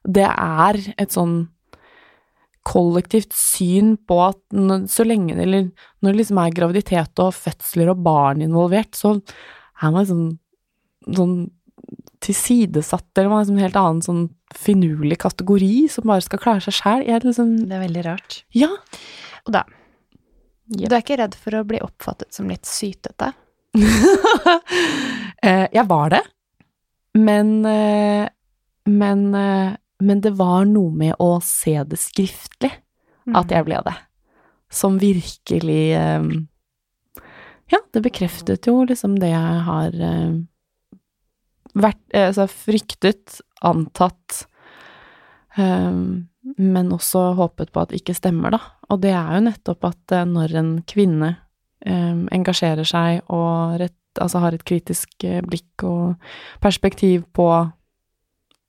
det 0.08 0.28
er 0.28 0.80
et 0.98 1.12
sånn 1.12 1.50
kollektivt 2.67 3.34
syn 3.36 3.95
på 4.08 4.17
at 4.30 4.39
så 4.91 5.06
lenge 5.08 5.36
Eller 5.36 5.69
når 6.02 6.12
det 6.12 6.17
liksom 6.22 6.39
er 6.39 6.56
graviditet 6.56 7.22
og 7.24 7.36
fødsler 7.36 7.91
og 7.91 8.04
barn 8.04 8.43
involvert, 8.45 8.95
så 8.95 9.17
er 9.82 9.91
man 9.91 10.04
liksom 10.04 11.16
sånn 11.16 11.38
tilsidesatt, 12.24 13.07
eller 13.16 13.32
man 13.32 13.39
er 13.39 13.45
liksom 13.45 13.57
en 13.57 13.64
helt 13.64 13.80
annen 13.80 14.01
sånn 14.03 14.24
finurlig 14.55 15.20
kategori 15.24 15.88
som 15.91 16.10
bare 16.10 16.26
skal 16.26 16.41
klare 16.43 16.64
seg 16.66 16.76
sjæl. 16.76 17.05
Liksom 17.24 17.53
Det 17.64 17.78
er 17.78 17.86
veldig 17.86 18.03
rart. 18.05 18.41
Ja. 18.55 18.72
Og 19.45 19.53
da 19.55 19.64
Ja. 20.70 20.89
Du 20.89 20.95
er 20.95 21.01
ikke 21.01 21.17
redd 21.17 21.36
for 21.38 21.57
å 21.57 21.65
bli 21.65 21.80
oppfattet 21.82 22.34
som 22.36 22.49
litt 22.51 22.70
sytete? 22.70 23.34
Eh, 25.39 25.70
jeg 25.72 25.86
var 25.88 26.09
det, 26.11 26.20
men 27.15 27.61
eh, 27.63 28.26
men, 28.91 29.22
eh, 29.36 29.70
men 30.03 30.22
det 30.26 30.34
var 30.36 30.65
noe 30.67 30.91
med 30.91 31.13
å 31.24 31.38
se 31.39 31.78
det 31.88 31.95
skriftlig 31.95 32.74
at 33.39 33.53
jeg 33.53 33.63
ble 33.70 33.78
det, 33.86 33.93
som 34.67 34.97
virkelig 34.99 35.86
Ja, 37.72 37.80
det 37.95 38.03
bekreftet 38.03 38.67
jo 38.67 38.82
liksom 38.89 39.15
det 39.24 39.32
jeg 39.32 39.63
har 39.70 39.95
vært 41.80 42.20
Altså 42.26 42.49
fryktet, 42.51 43.39
antatt 43.63 44.41
men 46.58 46.91
også 46.95 47.34
håpet 47.38 47.72
på 47.74 47.84
at 47.84 47.93
ikke 47.95 48.16
stemmer, 48.18 48.56
da. 48.56 48.60
Og 48.89 49.02
det 49.04 49.14
er 49.14 49.36
jo 49.36 49.45
nettopp 49.45 49.88
at 49.91 50.16
eh, 50.16 50.28
når 50.28 50.56
en 50.60 50.72
kvinne 50.89 51.34
eh, 51.86 52.22
engasjerer 52.36 52.88
seg 52.88 53.22
og 53.28 53.80
rett, 53.82 53.95
altså 54.20 54.41
har 54.43 54.56
et 54.56 54.66
kritisk 54.68 55.26
eh, 55.28 55.41
blikk 55.45 55.86
og 55.88 56.32
perspektiv 56.64 57.28
på, 57.36 57.50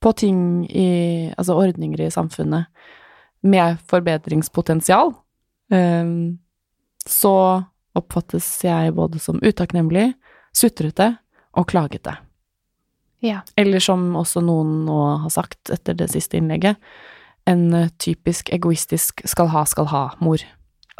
på 0.00 0.12
ting 0.20 0.42
i 0.68 0.90
Altså 1.38 1.56
ordninger 1.56 2.02
i 2.04 2.12
samfunnet 2.12 2.68
med 3.40 3.78
forbedringspotensial, 3.88 5.14
eh, 5.72 6.14
så 7.06 7.36
oppfattes 7.96 8.48
jeg 8.64 8.92
både 8.94 9.18
som 9.22 9.40
utakknemlig, 9.40 10.10
sutrete 10.52 11.14
og 11.56 11.70
klagete. 11.70 12.18
Ja. 13.20 13.40
Eller 13.56 13.82
som 13.84 14.14
også 14.16 14.42
noen 14.44 14.84
nå 14.86 14.98
har 15.24 15.32
sagt 15.32 15.72
etter 15.72 15.96
det 15.96 16.08
siste 16.12 16.38
innlegget, 16.40 16.76
en 17.50 17.66
eh, 17.74 17.88
typisk 18.00 18.52
egoistisk 18.54 19.24
skal 19.28 19.50
ha, 19.52 19.64
skal 19.68 19.88
ha-mor. 19.90 20.44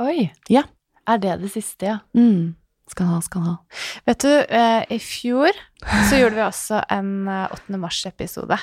Oi. 0.03 0.31
Ja. 0.51 0.65
Er 1.11 1.21
det 1.23 1.39
det 1.43 1.53
siste, 1.55 1.87
ja? 1.95 1.99
Mm. 2.17 2.57
Skal 2.91 3.07
ha, 3.07 3.21
skal 3.23 3.45
ha. 3.47 3.55
Vet 4.09 4.25
du, 4.25 4.31
eh, 4.51 4.83
i 4.91 4.99
fjor 5.03 5.55
så 6.11 6.19
gjorde 6.19 6.37
vi 6.39 6.43
også 6.47 6.81
en 6.91 7.13
eh, 7.31 7.55
8. 7.55 7.79
mars-episode 7.79 8.59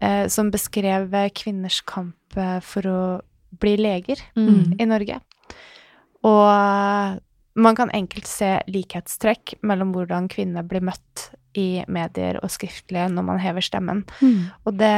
eh, 0.00 0.28
som 0.30 0.52
beskrev 0.54 1.10
kvinners 1.34 1.80
kamp 1.82 2.14
for 2.62 2.86
å 2.86 3.00
bli 3.58 3.72
leger 3.80 4.20
Mm. 4.38 4.76
i 4.78 4.86
Norge. 4.86 5.16
Og 6.22 7.18
man 7.58 7.74
kan 7.76 7.90
enkelt 7.90 8.28
se 8.30 8.52
likhetstrekk 8.70 9.56
mellom 9.66 9.90
hvordan 9.96 10.28
kvinner 10.30 10.62
blir 10.62 10.84
møtt 10.86 11.30
i 11.58 11.84
medier 11.88 12.38
og 12.42 12.50
skriftlig 12.50 13.08
når 13.10 13.24
man 13.26 13.38
hever 13.42 13.60
stemmen. 13.64 14.04
Mm. 14.20 14.50
Og 14.66 14.76
det 14.78 14.92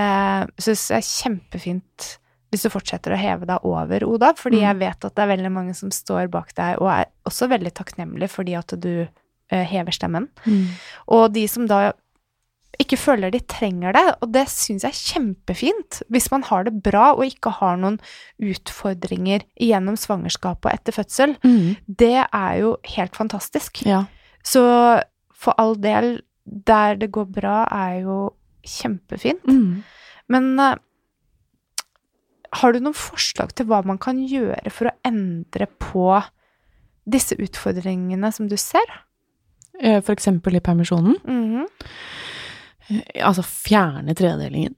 syns 0.61 0.89
jeg 0.91 0.99
er 0.99 1.09
kjempefint 1.13 2.19
hvis 2.53 2.67
du 2.67 2.69
fortsetter 2.69 3.15
å 3.15 3.17
heve 3.17 3.47
deg 3.49 3.65
over, 3.65 4.05
Oda, 4.05 4.35
fordi 4.37 4.59
Mm. 4.61 4.67
jeg 4.67 4.79
vet 4.83 5.05
at 5.07 5.15
det 5.15 5.23
er 5.25 5.37
veldig 5.37 5.53
mange 5.53 5.75
som 5.75 5.89
står 5.91 6.29
bak 6.29 6.51
deg, 6.55 6.77
og 6.83 6.91
er 6.93 7.07
også 7.25 7.49
veldig 7.49 7.73
takknemlig 7.73 8.29
fordi 8.29 8.55
at 8.59 8.75
du 8.79 9.09
eh, 9.51 9.65
hever 9.65 9.91
stemmen. 9.93 10.29
Mm. 10.45 10.67
Og 11.09 11.33
de 11.33 11.47
som 11.49 11.67
da 11.67 11.93
ikke 12.81 12.97
føler 12.97 13.31
de 13.33 13.41
trenger 13.41 13.93
det, 13.93 14.05
og 14.23 14.33
det 14.33 14.47
syns 14.49 14.83
jeg 14.85 14.93
er 14.93 15.01
kjempefint. 15.13 16.03
Hvis 16.11 16.31
man 16.31 16.43
har 16.43 16.65
det 16.65 16.83
bra 16.83 17.13
og 17.15 17.25
ikke 17.25 17.51
har 17.59 17.77
noen 17.77 17.99
utfordringer 18.41 19.45
gjennom 19.61 19.97
svangerskapet 20.01 20.69
og 20.69 20.73
etter 20.73 20.93
fødsel, 20.97 21.37
Mm. 21.45 21.77
det 21.89 22.27
er 22.33 22.61
jo 22.61 22.77
helt 22.97 23.13
fantastisk. 23.17 23.83
Ja. 23.87 24.05
Så 24.45 25.03
for 25.33 25.55
all 25.59 25.75
del, 25.77 26.21
der 26.45 26.97
det 27.01 27.11
går 27.15 27.29
bra, 27.33 27.63
er 27.71 28.03
jo 28.03 28.17
kjempefint. 28.67 29.45
Mm. 29.47 29.83
Men 30.33 30.51
eh, 30.61 30.81
har 32.61 32.73
du 32.73 32.83
noen 32.83 32.97
forslag 32.97 33.55
til 33.57 33.69
hva 33.71 33.83
man 33.87 34.01
kan 34.03 34.21
gjøre 34.21 34.73
for 34.75 34.91
å 34.91 34.97
endre 35.07 35.69
på 35.81 36.07
disse 37.09 37.37
utfordringene 37.41 38.31
som 38.35 38.51
du 38.51 38.59
ser? 38.61 38.87
Eh, 39.81 40.01
For 40.03 40.15
eksempel 40.15 40.57
i 40.59 40.65
permisjonen. 40.65 41.17
Mm 41.25 41.45
-hmm. 41.51 41.67
Altså 43.25 43.43
fjerne 43.43 44.15
tredelingen. 44.15 44.75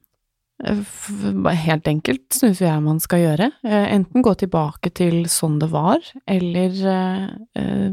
Helt 1.50 1.88
enkelt, 1.88 2.32
syns 2.32 2.60
jeg 2.60 2.82
man 2.82 3.00
skal 3.00 3.18
gjøre. 3.18 3.50
Enten 3.64 4.22
gå 4.22 4.34
tilbake 4.34 4.90
til 4.90 5.24
sånn 5.28 5.58
det 5.58 5.70
var, 5.70 5.98
eller 6.26 6.70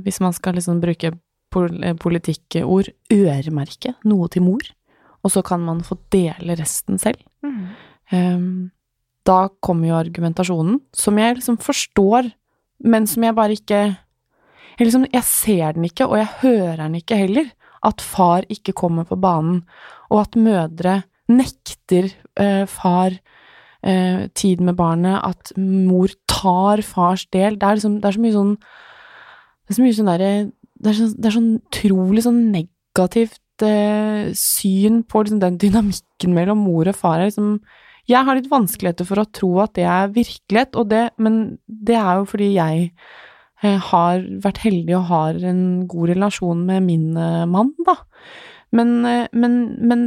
hvis 0.04 0.20
man 0.20 0.34
skal 0.34 0.54
liksom 0.54 0.80
bruke 0.80 1.12
politikkord, 1.52 2.92
øremerke 3.12 3.96
noe 4.08 4.30
til 4.32 4.46
mor. 4.46 4.64
Og 5.22 5.34
så 5.34 5.44
kan 5.46 5.62
man 5.62 5.84
få 5.86 5.98
dele 6.14 6.56
resten 6.58 6.98
selv. 7.02 7.22
Mm. 7.46 7.66
Ehm, 8.12 8.72
da 9.28 9.50
kommer 9.62 9.92
jo 9.92 10.00
argumentasjonen, 10.00 10.80
som 10.94 11.20
jeg 11.22 11.38
liksom 11.38 11.60
forstår, 11.62 12.32
men 12.82 13.06
som 13.08 13.24
jeg 13.24 13.38
bare 13.38 13.58
ikke 13.58 13.82
jeg, 14.80 14.88
liksom, 14.88 15.06
jeg 15.14 15.28
ser 15.28 15.76
den 15.76 15.86
ikke, 15.86 16.08
og 16.08 16.18
jeg 16.18 16.30
hører 16.42 16.80
den 16.82 16.96
ikke 16.98 17.20
heller. 17.20 17.52
At 17.86 18.02
far 18.02 18.46
ikke 18.50 18.74
kommer 18.78 19.06
på 19.06 19.18
banen, 19.18 19.64
og 20.10 20.24
at 20.24 20.38
mødre 20.38 21.02
nekter 21.32 22.10
eh, 22.40 22.66
far 22.70 23.14
eh, 23.84 24.28
tid 24.38 24.62
med 24.62 24.78
barnet, 24.78 25.22
at 25.22 25.54
mor 25.58 26.14
tar 26.30 26.82
fars 26.86 27.26
del. 27.34 27.58
Det 27.58 27.68
er 27.68 27.80
liksom, 27.80 28.00
det 28.02 28.10
er 28.10 28.18
så 28.18 28.24
mye 28.26 28.38
sånn 28.38 28.56
Det 28.58 29.74
er 29.74 29.78
så 29.78 29.86
mye 29.86 29.98
sånn 29.98 30.10
derre 30.12 30.32
det, 30.82 30.92
er 30.92 30.98
sånn, 30.98 31.16
det 31.18 31.30
er 31.30 31.38
sånn 31.38 31.54
utrolig 31.60 32.26
sånn 32.26 32.42
negativt 32.54 33.66
eh, 33.66 34.32
syn 34.38 35.02
på 35.08 35.24
liksom 35.24 35.42
den 35.44 35.60
dynamikken 35.62 36.36
mellom 36.36 36.64
mor 36.66 36.90
og 36.90 36.98
far. 36.98 37.22
Liksom, 37.24 37.60
jeg 38.10 38.28
har 38.28 38.38
litt 38.38 38.50
vanskeligheter 38.52 39.08
for 39.08 39.22
å 39.22 39.30
tro 39.30 39.52
at 39.64 39.76
det 39.78 39.86
er 39.88 40.16
virkelighet, 40.16 40.80
det, 40.90 41.04
men 41.22 41.42
det 41.66 41.98
er 42.00 42.22
jo 42.22 42.26
fordi 42.32 42.50
jeg 42.56 42.90
eh, 43.62 43.78
har 43.92 44.26
vært 44.44 44.64
heldig 44.66 44.98
og 44.98 45.08
har 45.12 45.46
en 45.52 45.64
god 45.92 46.16
relasjon 46.16 46.66
med 46.68 46.88
min 46.88 47.08
eh, 47.20 47.46
mann, 47.50 47.74
da. 47.86 48.00
Men, 48.76 48.98
eh, 49.06 49.28
men, 49.38 49.62
men 49.84 50.06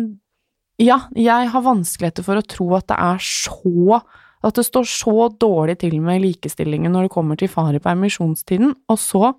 ja, 0.81 1.05
jeg 1.15 1.51
har 1.53 1.65
vanskeligheter 1.65 2.27
for 2.27 2.41
å 2.41 2.47
tro 2.49 2.73
at 2.75 2.89
det 2.91 2.99
er 2.99 3.21
så 3.23 4.01
At 4.45 4.59
det 4.59 4.67
står 4.67 4.85
så 4.85 5.29
dårlig 5.41 5.79
til 5.81 5.95
med 6.05 6.21
likestillingen 6.21 6.93
når 6.93 7.07
det 7.07 7.13
kommer 7.15 7.39
til 7.41 7.49
far 7.49 7.73
i 7.73 7.81
permisjonstiden, 7.81 8.75
og 8.93 8.99
så 9.01 9.31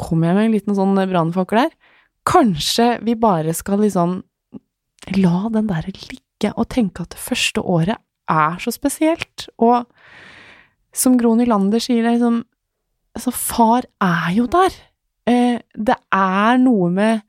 kommer 0.00 0.30
jeg 0.30 0.36
med 0.36 0.48
en 0.48 0.54
liten 0.56 0.76
sånn 0.78 0.98
brannfakkel 0.98 1.64
der. 1.64 1.72
Kanskje 2.28 2.96
vi 3.02 3.16
bare 3.18 3.54
skal 3.56 3.82
liksom 3.82 4.20
la 5.18 5.48
den 5.52 5.68
der 5.70 5.88
ligge 5.90 6.52
og 6.54 6.68
tenke 6.72 7.04
at 7.04 7.14
det 7.14 7.22
første 7.22 7.62
året 7.62 7.98
er 8.30 8.58
så 8.62 8.70
spesielt, 8.74 9.48
og 9.58 9.88
som 10.94 11.16
Gro 11.18 11.34
Nylander 11.36 11.82
sier, 11.82 12.04
er 12.04 12.16
liksom 12.16 12.42
Altså, 13.12 13.28
far 13.28 13.84
er 14.00 14.30
jo 14.32 14.46
der. 14.48 14.72
Eh, 15.28 15.58
det 15.76 15.98
er 16.16 16.56
noe 16.56 16.88
med 16.88 17.20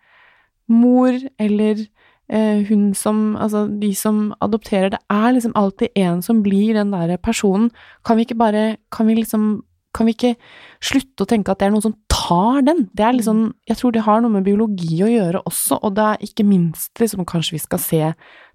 mor 0.71 1.11
eller 1.35 1.81
eh, 2.29 2.63
hun 2.69 2.93
som 2.95 3.35
Altså, 3.35 3.67
de 3.67 3.93
som 3.95 4.33
adopterer. 4.39 4.93
Det 4.93 5.01
er 5.11 5.33
liksom 5.35 5.51
alltid 5.59 5.91
en 5.99 6.21
som 6.23 6.39
blir 6.43 6.73
den 6.73 6.93
derre 6.95 7.17
personen. 7.17 7.69
Kan 8.05 8.17
vi 8.17 8.23
ikke 8.23 8.39
bare 8.39 8.77
Kan 8.91 9.07
vi 9.07 9.15
liksom 9.15 9.63
Kan 9.93 10.07
vi 10.07 10.15
ikke 10.15 10.35
slutte 10.81 11.23
å 11.23 11.29
tenke 11.29 11.51
at 11.51 11.59
det 11.59 11.67
er 11.67 11.75
noen 11.75 11.83
som 11.83 11.99
tar 12.23 12.63
den? 12.65 12.85
Det 12.95 13.05
er 13.05 13.15
liksom 13.17 13.45
Jeg 13.69 13.79
tror 13.79 13.93
det 13.95 14.05
har 14.05 14.21
noe 14.23 14.31
med 14.33 14.45
biologi 14.47 15.01
å 15.03 15.11
gjøre 15.11 15.43
også, 15.49 15.79
og 15.83 15.95
det 15.97 16.09
er 16.09 16.27
ikke 16.27 16.45
minst 16.47 16.91
liksom 17.01 17.25
Kanskje 17.29 17.57
vi 17.57 17.63
skal 17.63 17.81
se 17.83 18.03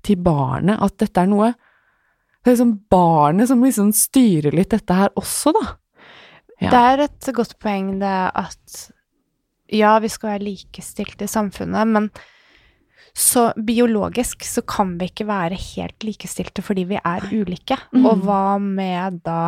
til 0.07 0.23
barnet 0.25 0.81
at 0.85 0.97
dette 1.03 1.25
er 1.25 1.31
noe 1.31 1.53
Det 1.53 2.49
er 2.49 2.57
liksom 2.57 2.77
barnet 2.91 3.51
som 3.51 3.65
liksom 3.65 3.93
styrer 3.97 4.57
litt 4.57 4.73
dette 4.73 4.95
her 4.95 5.13
også, 5.19 5.53
da. 5.57 5.67
Ja. 6.59 6.71
Det 6.73 6.81
er 6.93 7.05
et 7.05 7.29
godt 7.37 7.59
poeng 7.63 7.99
det 8.01 8.17
at 8.35 8.79
ja, 9.69 9.99
vi 10.01 10.09
skal 10.09 10.33
være 10.33 10.47
likestilte 10.47 11.27
i 11.27 11.31
samfunnet, 11.31 11.91
men 11.93 12.09
så 13.19 13.49
biologisk 13.57 14.45
så 14.47 14.63
kan 14.67 14.95
vi 15.01 15.11
ikke 15.11 15.27
være 15.29 15.59
helt 15.59 16.07
likestilte 16.07 16.63
fordi 16.65 16.87
vi 16.93 17.01
er 17.01 17.27
ulike. 17.33 17.79
Mm. 17.93 18.07
Og 18.07 18.25
hva 18.27 18.59
med 18.63 19.21
da 19.27 19.41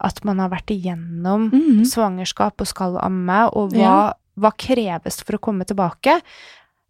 at 0.00 0.24
man 0.24 0.38
har 0.38 0.48
vært 0.50 0.70
igjennom 0.70 1.50
Mhm. 1.52 1.84
svangerskap 1.84 2.60
og 2.60 2.66
skal 2.66 2.98
amme, 3.02 3.48
og 3.52 3.72
hva, 3.72 3.78
Ja. 3.78 4.12
hva 4.38 4.52
kreves 4.56 5.22
for 5.24 5.36
å 5.36 5.40
komme 5.40 5.64
tilbake? 5.64 6.20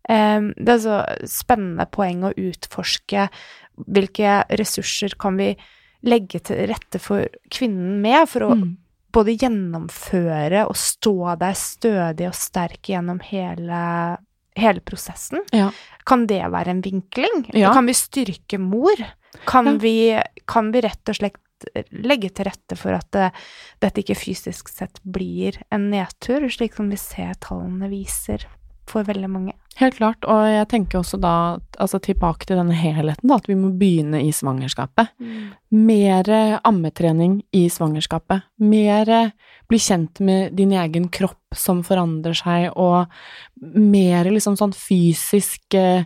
Um, 0.09 0.55
det 0.57 0.69
er 0.69 0.79
så 0.79 1.19
spennende 1.29 1.87
poeng 1.91 2.23
å 2.25 2.35
utforske 2.35 3.29
hvilke 3.89 4.45
ressurser 4.51 5.15
kan 5.19 5.37
vi 5.37 5.57
legge 6.05 6.41
til 6.43 6.67
rette 6.67 6.99
for 7.01 7.27
kvinnen 7.51 8.01
med, 8.01 8.29
for 8.29 8.41
å 8.41 8.55
Mm. 8.57 8.77
både 9.13 9.37
gjennomføre 9.39 10.67
og 10.67 10.77
stå 10.77 11.39
der 11.39 11.53
stødig 11.53 12.27
og 12.29 12.35
sterk 12.35 12.83
gjennom 12.83 13.21
hele, 13.21 14.19
hele 14.57 14.81
prosessen. 14.81 15.41
Ja. 15.53 15.71
Kan 16.07 16.27
det 16.27 16.43
være 16.51 16.69
en 16.69 16.83
vinkling? 16.83 17.51
Ja. 17.55 17.73
Kan 17.73 17.87
vi 17.87 17.93
styrke 17.93 18.59
mor? 18.59 18.95
Kan, 19.47 19.67
Ja. 19.67 19.73
vi, 19.79 20.23
kan 20.47 20.73
vi 20.73 20.81
rett 20.81 21.09
og 21.09 21.15
slett 21.17 21.37
legge 21.91 22.31
til 22.31 22.49
rette 22.49 22.77
for 22.79 22.97
at 22.97 23.09
det, 23.15 23.31
dette 23.83 24.05
ikke 24.05 24.19
fysisk 24.19 24.71
sett 24.73 25.01
blir 25.03 25.59
en 25.75 25.89
nedtur, 25.93 26.47
slik 26.53 26.79
som 26.79 26.93
vi 26.93 27.01
ser 27.01 27.35
tallene 27.45 27.91
viser 27.93 28.47
for 28.89 29.07
veldig 29.09 29.31
mange? 29.31 29.55
Helt 29.79 29.99
klart, 30.01 30.25
og 30.27 30.43
jeg 30.51 30.67
tenker 30.73 30.99
også 30.99 31.21
da 31.23 31.33
altså 31.79 32.01
tilbake 32.03 32.49
til 32.49 32.59
denne 32.59 32.75
helheten, 32.75 33.29
da, 33.31 33.37
at 33.39 33.47
vi 33.47 33.55
må 33.55 33.71
begynne 33.79 34.25
i 34.27 34.33
svangerskapet. 34.35 35.13
Mer 35.71 36.31
ammetrening 36.67 37.39
i 37.55 37.69
svangerskapet. 37.71 38.49
Mer 38.59 39.13
bli 39.71 39.79
kjent 39.85 40.19
med 40.25 40.57
din 40.59 40.73
egen 40.75 41.07
kropp 41.15 41.55
som 41.55 41.85
forandrer 41.87 42.35
seg, 42.35 42.73
og 42.75 43.07
mer 43.79 44.27
liksom 44.33 44.59
sånn 44.59 44.75
fysisk 44.75 45.79
eh, 45.79 46.03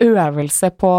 øvelse 0.00 0.70
på 0.78 0.90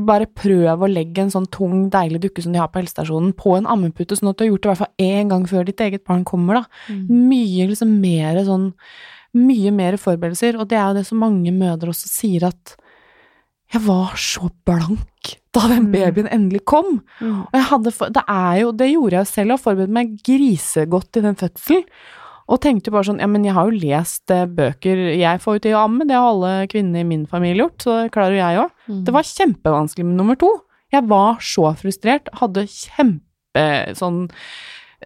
Bare 0.00 0.26
prøv 0.26 0.80
å 0.84 0.88
legge 0.90 1.22
en 1.22 1.30
sånn 1.32 1.46
tung, 1.52 1.88
deilig 1.92 2.20
dukke 2.24 2.42
som 2.42 2.52
de 2.52 2.58
har 2.60 2.68
på 2.72 2.80
helsestasjonen, 2.80 3.32
på 3.36 3.56
en 3.56 3.66
ammepute, 3.66 4.16
sånn 4.16 4.30
at 4.30 4.36
du 4.38 4.44
har 4.44 4.50
gjort 4.50 4.62
det 4.62 4.68
i 4.68 4.72
hvert 4.74 4.82
fall 4.82 5.06
én 5.06 5.28
gang 5.32 5.46
før 5.48 5.64
ditt 5.68 5.80
eget 5.80 6.04
barn 6.08 6.24
kommer, 6.24 6.54
da. 6.60 6.64
Mye 7.08 7.68
liksom 7.70 8.00
mer 8.00 8.42
sånn 8.44 8.72
Mye 9.32 9.70
mer 9.70 9.94
forberedelser, 9.94 10.56
og 10.58 10.66
det 10.68 10.74
er 10.76 10.88
jo 10.88 10.94
det 10.96 11.06
som 11.06 11.20
mange 11.22 11.52
mødre 11.54 11.92
også 11.92 12.08
sier 12.10 12.48
at 12.48 12.72
Jeg 13.72 13.82
var 13.86 14.16
så 14.18 14.48
blank 14.66 15.36
da 15.54 15.68
den 15.68 15.84
Mm. 15.86 15.92
babyen 15.92 16.28
endelig 16.32 16.64
kom. 16.64 17.02
Og 17.22 17.52
jeg 17.54 17.62
hadde, 17.62 17.92
for- 17.92 18.08
det 18.10 18.24
er 18.26 18.56
jo, 18.60 18.72
det 18.72 18.88
gjorde 18.90 19.12
jeg 19.20 19.26
selv, 19.26 19.52
og 19.52 19.60
forberedte 19.60 19.94
meg 19.94 20.18
grisegodt 20.24 21.12
til 21.12 21.22
den 21.22 21.36
fødselen. 21.36 21.84
Og 22.50 22.58
tenkte 22.62 22.90
jo 22.90 22.96
bare 22.96 23.06
sånn, 23.06 23.20
ja, 23.22 23.28
men 23.30 23.46
jeg 23.46 23.54
har 23.54 23.68
jo 23.68 23.78
lest 23.78 24.32
eh, 24.34 24.48
bøker, 24.50 25.04
jeg 25.14 25.42
får 25.42 25.60
ut 25.60 25.64
til 25.66 25.76
å 25.78 25.84
amme, 25.84 26.06
det 26.08 26.18
har 26.18 26.32
alle 26.32 26.66
kvinnene 26.70 27.04
i 27.04 27.06
min 27.06 27.22
familie 27.30 27.62
gjort, 27.62 27.78
så 27.84 27.94
det 28.00 28.10
klarer 28.16 28.34
jo 28.34 28.42
jeg 28.42 28.60
òg. 28.64 28.74
Mm. 28.90 28.98
Det 29.06 29.14
var 29.14 29.30
kjempevanskelig 29.30 30.08
med 30.08 30.18
nummer 30.18 30.38
to. 30.40 30.50
Jeg 30.90 31.06
var 31.10 31.38
så 31.46 31.70
frustrert, 31.78 32.30
hadde 32.40 32.66
kjempe 32.66 33.64
sånn 33.98 34.24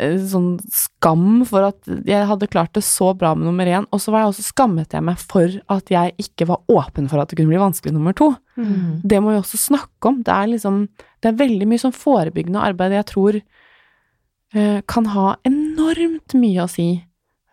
eh, 0.00 0.16
sånn 0.32 0.48
skam 0.72 1.44
for 1.48 1.68
at 1.68 1.92
jeg 2.08 2.28
hadde 2.30 2.48
klart 2.48 2.72
det 2.76 2.84
så 2.86 3.12
bra 3.18 3.34
med 3.36 3.50
nummer 3.50 3.68
én, 3.68 3.88
og 3.92 4.00
så 4.00 4.14
var 4.14 4.24
jeg 4.24 4.32
også 4.32 4.48
skammet 4.48 4.96
jeg 4.96 5.04
meg 5.04 5.20
for 5.20 5.60
at 5.76 5.92
jeg 5.92 6.16
ikke 6.24 6.48
var 6.48 6.64
åpen 6.72 7.12
for 7.12 7.20
at 7.20 7.28
det 7.28 7.38
kunne 7.40 7.52
bli 7.52 7.60
vanskelig 7.60 7.92
nummer 7.92 8.16
to. 8.16 8.32
Mm. 8.56 9.02
Det 9.04 9.20
må 9.20 9.34
vi 9.34 9.42
også 9.42 9.60
snakke 9.60 10.14
om. 10.14 10.22
Det 10.24 10.32
er 10.32 10.54
liksom 10.54 10.86
Det 11.20 11.30
er 11.30 11.40
veldig 11.40 11.66
mye 11.68 11.80
sånn 11.80 11.96
forebyggende 11.96 12.60
arbeid 12.60 12.92
jeg 12.92 13.06
tror 13.08 13.36
eh, 13.40 14.80
kan 14.88 15.06
ha 15.12 15.34
enormt 15.48 16.36
mye 16.36 16.64
å 16.64 16.68
si 16.70 16.88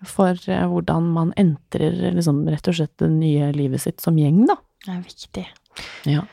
for 0.08 0.38
eh, 0.49 0.66
hvordan 0.68 1.12
man 1.14 1.34
entrer 1.38 2.12
liksom 2.16 2.43
rett 2.49 2.68
og 2.72 2.76
slett 2.80 2.97
det 3.02 3.10
nye 3.14 3.52
livet 3.54 3.82
sitt 3.84 4.02
som 4.02 4.18
gjeng, 4.18 4.43
da. 4.49 4.56
Det 4.86 4.91
er 4.95 5.02
viktig. 5.06 5.45
Ja. 6.10 6.24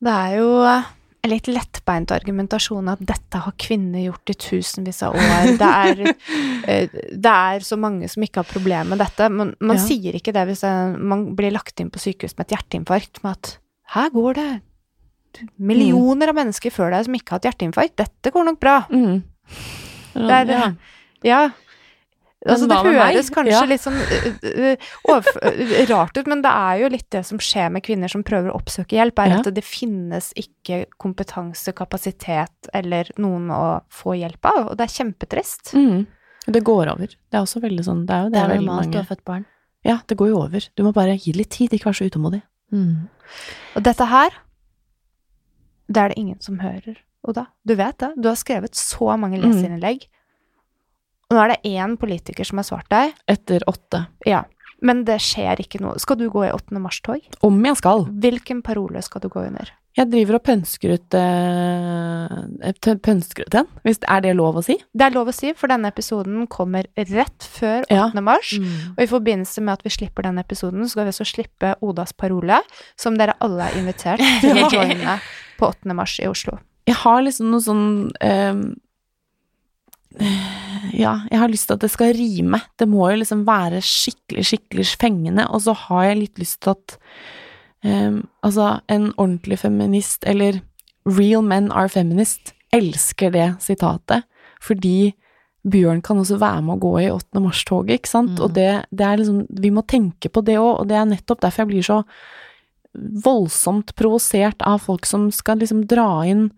Det 0.00 0.12
er 0.14 0.36
jo 0.38 0.50
eh, 0.64 0.84
en 1.20 1.32
litt 1.34 1.48
lettbeint 1.52 2.12
argumentasjon 2.14 2.88
at 2.88 3.00
dette 3.04 3.42
har 3.44 3.52
kvinner 3.60 4.00
gjort 4.06 4.30
i 4.32 4.36
tusenvis 4.40 5.02
av 5.04 5.18
år. 5.18 5.50
Det 5.60 5.68
er, 5.68 6.04
eh, 6.70 6.94
det 7.12 7.34
er 7.34 7.66
så 7.66 7.76
mange 7.76 8.08
som 8.08 8.22
ikke 8.24 8.40
har 8.44 8.48
problemer 8.48 8.88
med 8.94 9.02
dette. 9.02 9.28
Men 9.28 9.54
man 9.60 9.76
Ja. 9.76 9.84
sier 9.84 10.16
ikke 10.16 10.32
det 10.32 10.46
hvis 10.48 10.62
eh, 10.64 10.94
man 10.96 11.34
blir 11.36 11.52
lagt 11.52 11.80
inn 11.82 11.90
på 11.92 12.00
sykehus 12.00 12.38
med 12.38 12.46
et 12.48 12.56
hjerteinfarkt, 12.56 13.20
med 13.26 13.36
at 13.36 13.56
her 13.96 14.08
går 14.14 14.38
det 14.38 14.50
millioner 15.62 16.30
av 16.32 16.34
mennesker 16.40 16.72
før 16.74 16.90
deg 16.94 17.04
som 17.06 17.14
ikke 17.18 17.34
har 17.34 17.38
hatt 17.40 17.50
hjerteinfarkt. 17.50 17.96
Dette 18.00 18.32
går 18.34 18.46
nok 18.48 18.60
bra. 18.62 18.78
Mm. 18.90 19.20
Det 20.14 20.36
er- 20.40 20.50
ja. 20.54 20.70
Ja. 21.22 21.42
Altså, 22.48 22.66
det 22.70 22.76
høres 22.80 23.28
meg? 23.28 23.34
kanskje 23.36 23.52
Ja. 23.52 23.64
litt 23.68 23.82
sånn 23.84 23.98
uh, 24.00 25.86
rart 25.90 26.16
ut, 26.16 26.26
men 26.26 26.40
det 26.40 26.50
er 26.50 26.78
jo 26.80 26.88
litt 26.88 27.10
det 27.12 27.20
som 27.28 27.38
skjer 27.38 27.70
med 27.74 27.82
kvinner 27.84 28.08
som 28.08 28.22
prøver 28.24 28.48
å 28.50 28.56
oppsøke 28.60 28.96
hjelp, 28.96 29.18
er 29.18 29.28
Ja. 29.28 29.38
at 29.40 29.54
det 29.54 29.64
finnes 29.64 30.32
ikke 30.40 30.86
kompetanse, 30.98 31.74
kapasitet 31.76 32.70
eller 32.72 33.04
noen 33.18 33.50
å 33.52 33.82
få 33.92 34.16
hjelp 34.16 34.42
av, 34.48 34.70
og 34.70 34.76
det 34.78 34.86
er 34.88 35.04
kjempetrist. 35.04 35.74
Mm. 35.76 36.06
Det 36.46 36.64
går 36.64 36.88
over. 36.94 37.06
Det 37.06 37.34
er 37.36 37.42
også 37.44 37.60
veldig 37.60 37.84
sånn 37.84 38.06
Det 38.06 38.14
er 38.16 38.22
jo 38.24 38.30
det, 38.30 38.32
Det 38.32 38.40
er 38.42 38.48
veldig 38.54 38.66
normalt, 38.66 38.90
du 38.90 38.96
ha 38.98 39.04
har 39.04 39.16
født 39.16 39.24
barn. 39.24 39.44
Ja, 39.84 39.98
det 40.06 40.16
går 40.16 40.28
jo 40.28 40.38
over. 40.42 40.68
Du 40.76 40.82
må 40.82 40.92
bare 40.94 41.16
gi 41.18 41.32
litt 41.32 41.50
tid, 41.50 41.70
ikke 41.72 41.90
være 41.92 42.00
så 42.00 42.08
utålmodig. 42.10 42.42
Mm. 42.72 43.08
Og 43.76 43.82
dette 43.82 44.06
her, 44.06 44.30
det 45.90 45.96
er 46.02 46.08
det 46.08 46.18
ingen 46.18 46.40
som 46.40 46.58
hører, 46.58 46.96
Oda. 47.28 47.48
Du 47.66 47.74
vet 47.76 47.98
det. 47.98 48.14
Du 48.16 48.28
har 48.28 48.36
skrevet 48.36 48.72
så 48.74 49.12
mange 49.18 49.38
Mm. 49.40 49.52
Og 51.30 51.36
nå 51.36 51.42
er 51.44 51.52
det 51.54 51.70
én 51.70 51.94
politiker 52.00 52.46
som 52.46 52.58
har 52.58 52.66
svart 52.66 52.88
deg. 52.90 53.12
Etter 53.30 53.62
åtte. 53.70 54.02
Ja. 54.26 54.42
Men 54.82 55.04
det 55.06 55.20
skjer 55.22 55.60
ikke 55.62 55.78
noe. 55.82 56.00
Skal 56.02 56.18
du 56.18 56.26
gå 56.32 56.42
i 56.48 56.50
8. 56.50 56.80
mars-tog? 56.82 57.22
Om 57.46 57.60
jeg 57.68 57.78
skal. 57.78 58.08
Hvilken 58.24 58.64
parole 58.66 59.02
skal 59.04 59.22
du 59.22 59.28
gå 59.30 59.44
under? 59.44 59.70
Jeg 59.98 60.06
driver 60.06 60.36
og 60.38 60.42
pønsker 60.46 60.92
ut 60.94 61.14
eh, 61.18 62.92
Pønsker 63.02 63.48
ut 63.48 63.52
den? 63.52 63.70
Hvis, 63.82 63.98
er 64.06 64.22
det 64.22 64.36
lov 64.38 64.60
å 64.60 64.62
si? 64.64 64.76
Det 64.94 65.08
er 65.08 65.14
lov 65.16 65.32
å 65.32 65.34
si, 65.34 65.50
for 65.58 65.70
denne 65.72 65.90
episoden 65.90 66.46
kommer 66.50 66.86
rett 66.96 67.46
før 67.46 67.86
8. 67.88 67.94
Ja. 67.94 68.06
mars. 68.24 68.54
Mm. 68.58 68.94
Og 68.94 69.02
i 69.02 69.08
forbindelse 69.10 69.64
med 69.66 69.78
at 69.78 69.86
vi 69.86 69.94
slipper 69.94 70.26
denne 70.26 70.44
episoden, 70.46 70.82
så 70.86 70.94
skal 70.94 71.08
vi 71.08 71.14
også 71.14 71.26
slippe 71.28 71.74
Odas 71.84 72.14
parole, 72.14 72.62
som 72.98 73.18
dere 73.18 73.34
alle 73.42 73.66
er 73.66 73.80
invitert 73.82 74.22
til 74.42 74.62
å 74.62 74.70
joine 74.74 75.18
på 75.58 75.72
8. 75.74 75.94
mars 75.94 76.16
i 76.22 76.30
Oslo. 76.30 76.58
Jeg 76.88 76.96
har 77.02 77.20
liksom 77.26 77.50
noe 77.52 77.62
sånn 77.62 77.84
eh, 78.24 78.54
Ja, 80.18 81.20
jeg 81.30 81.38
har 81.38 81.50
lyst 81.50 81.68
til 81.68 81.76
at 81.76 81.84
det 81.84 81.92
skal 81.92 82.14
rime. 82.16 82.60
Det 82.78 82.88
må 82.90 83.06
jo 83.12 83.20
liksom 83.20 83.44
være 83.46 83.82
skikkelig, 83.84 84.46
skikkelig 84.48 84.86
fengende. 85.00 85.46
Og 85.50 85.62
så 85.66 85.74
har 85.86 86.08
jeg 86.08 86.18
litt 86.24 86.42
lyst 86.42 86.60
til 86.64 86.74
at 86.74 86.96
um, 87.84 88.24
Altså, 88.42 88.80
en 88.88 89.12
ordentlig 89.16 89.60
feminist, 89.62 90.24
eller 90.26 90.60
Real 91.06 91.42
men 91.46 91.70
are 91.72 91.88
feminist, 91.88 92.52
elsker 92.72 93.32
det 93.34 93.48
sitatet. 93.62 94.26
Fordi 94.60 95.12
Bjørn 95.70 96.00
kan 96.02 96.18
også 96.20 96.38
være 96.40 96.62
med 96.64 96.78
å 96.78 96.80
gå 96.80 96.92
i 97.02 97.10
8. 97.12 97.40
mars-toget, 97.44 98.00
ikke 98.00 98.10
sant? 98.10 98.36
Mm. 98.38 98.44
Og 98.44 98.54
det, 98.56 98.68
det 98.90 99.06
er 99.06 99.20
liksom 99.20 99.42
Vi 99.60 99.72
må 99.74 99.84
tenke 99.84 100.30
på 100.32 100.42
det 100.44 100.56
òg, 100.60 100.82
og 100.82 100.88
det 100.88 100.96
er 100.96 101.08
nettopp 101.08 101.42
derfor 101.44 101.64
jeg 101.64 101.72
blir 101.72 101.86
så 101.86 102.02
voldsomt 103.24 103.92
provosert 103.94 104.64
av 104.66 104.80
folk 104.82 105.06
som 105.06 105.28
skal 105.34 105.60
liksom 105.60 105.84
dra 105.90 106.24
inn 106.26 106.48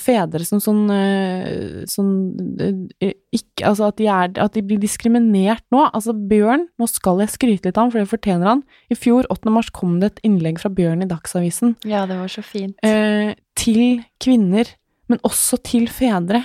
fedre 0.00 0.44
som 0.46 0.58
sånn, 0.62 0.82
eh, 0.90 1.84
sånn 1.90 2.12
eh, 2.60 3.12
ikke, 3.36 3.66
Altså 3.68 3.86
at 3.88 3.96
de, 4.00 4.06
er, 4.10 4.32
at 4.42 4.52
de 4.56 4.62
blir 4.66 4.80
diskriminert 4.82 5.62
nå. 5.72 5.84
Altså 5.94 6.12
Bjørn, 6.12 6.66
nå 6.80 6.88
skal 6.90 7.22
jeg 7.22 7.32
skryte 7.32 7.68
litt 7.70 7.78
av 7.78 7.86
ham, 7.86 7.92
for 7.94 8.02
det 8.02 8.10
fortjener 8.10 8.50
han. 8.50 8.62
I 8.92 8.98
fjor, 8.98 9.28
8. 9.32 9.52
mars, 9.54 9.70
kom 9.74 9.98
det 10.02 10.10
et 10.12 10.24
innlegg 10.28 10.58
fra 10.62 10.70
Bjørn 10.72 11.04
i 11.06 11.08
Dagsavisen 11.10 11.76
Ja, 11.88 12.04
det 12.10 12.18
var 12.18 12.28
så 12.32 12.42
fint. 12.44 12.76
eh, 12.86 13.34
til 13.56 14.02
kvinner, 14.22 14.68
men 15.08 15.22
også 15.24 15.60
til 15.64 15.86
fedre, 15.88 16.42